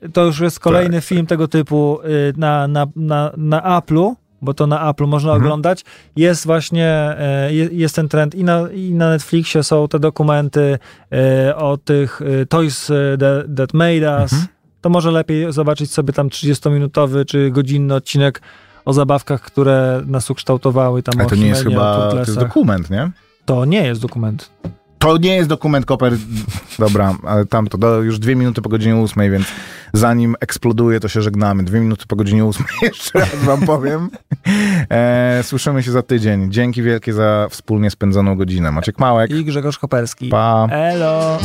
y, 0.05 0.09
To 0.11 0.25
już 0.25 0.41
jest 0.41 0.61
kolejny 0.61 0.97
Tak. 0.97 1.05
film 1.05 1.27
tego 1.27 1.49
typu 1.49 1.99
y, 2.05 2.33
na, 2.37 2.69
na, 2.69 2.87
na, 2.97 3.33
na 3.37 3.81
Apple'u, 3.81 4.13
bo 4.43 4.55
to 4.55 4.67
na 4.67 4.93
Apple'u 4.93 5.07
można 5.09 5.31
Mhm. 5.33 5.43
oglądać. 5.47 5.85
Jest 6.17 6.47
właśnie, 6.47 7.17
y, 7.51 7.55
je- 7.55 7.69
jest 7.73 7.97
ten 7.97 8.09
trend 8.09 8.35
i 8.35 8.45
na, 8.45 8.71
i 8.75 8.95
na 8.95 9.09
Netflixie 9.11 9.63
są 9.63 9.89
te 9.89 9.99
dokumenty 9.99 10.79
o 11.57 11.77
tych 11.77 12.21
Toys 12.49 12.87
that, 13.21 13.57
that 13.57 13.75
Made 13.75 14.23
Us. 14.23 14.33
Mhm. 14.33 14.47
To 14.81 14.91
może 14.91 15.11
lepiej 15.11 15.53
zobaczyć 15.53 15.93
sobie 15.93 16.13
tam 16.13 16.29
30-minutowy 16.29 17.25
czy 17.25 17.51
godzinny 17.51 17.95
odcinek 17.95 18.43
o 18.85 18.93
zabawkach, 18.93 19.41
które 19.41 20.03
nas 20.07 20.31
ukształtowały. 20.31 21.03
Tam 21.03 21.21
Ale 21.21 21.29
to 21.29 21.37
nie 21.37 21.47
jest 21.47 21.65
chyba, 21.65 22.11
to 22.11 22.19
jest 22.19 22.39
dokument, 22.39 22.91
nie? 22.91 23.11
To 23.45 23.65
nie 23.65 23.85
jest 23.85 24.03
dokument. 24.03 24.51
To 24.99 25.17
nie 25.19 25.37
jest 25.37 25.49
dokument 25.49 25.87
Koper. 25.87 26.13
Dobra, 26.79 27.15
ale 27.27 27.47
tamto, 27.47 27.79
do, 27.79 28.01
już 28.03 28.19
dwie 28.19 28.37
minuty 28.37 28.63
po 28.63 28.69
godzinie 28.69 28.97
ósmej, 28.97 29.31
więc 29.31 29.47
zanim 29.93 30.37
eksploduje, 30.41 31.01
to 31.01 31.09
się 31.09 31.23
żegnamy. 31.23 31.63
Dwie 31.63 31.81
minuty 31.81 32.05
po 32.09 32.17
godzinie 32.17 32.45
ósmej, 32.45 32.69
jeszcze 32.83 33.19
raz 33.19 33.37
wam 33.37 33.61
powiem. 33.61 34.11
E, 34.91 35.41
słyszymy 35.43 35.83
się 35.83 35.91
za 35.91 36.03
tydzień. 36.03 36.53
Dzięki 36.53 36.83
wielkie 36.83 37.13
za 37.13 37.47
wspólnie 37.51 37.91
spędzoną 37.91 38.37
godzinę. 38.37 38.73
Maciek 38.73 38.99
Małek, 38.99 39.31
I 39.31 39.45
Grzegorz 39.45 39.79
Koperski. 39.79 40.29
pa. 40.29 40.67
Elo! 40.71 41.39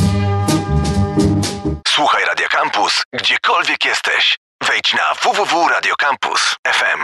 Słuchaj 1.88 2.22
Radio 2.28 2.46
Campus, 2.50 3.02
gdziekolwiek 3.12 3.84
jesteś. 3.84 4.38
Wejdź 4.68 4.94
na 4.94 5.30
www.radiocampus.fm. 5.32 7.00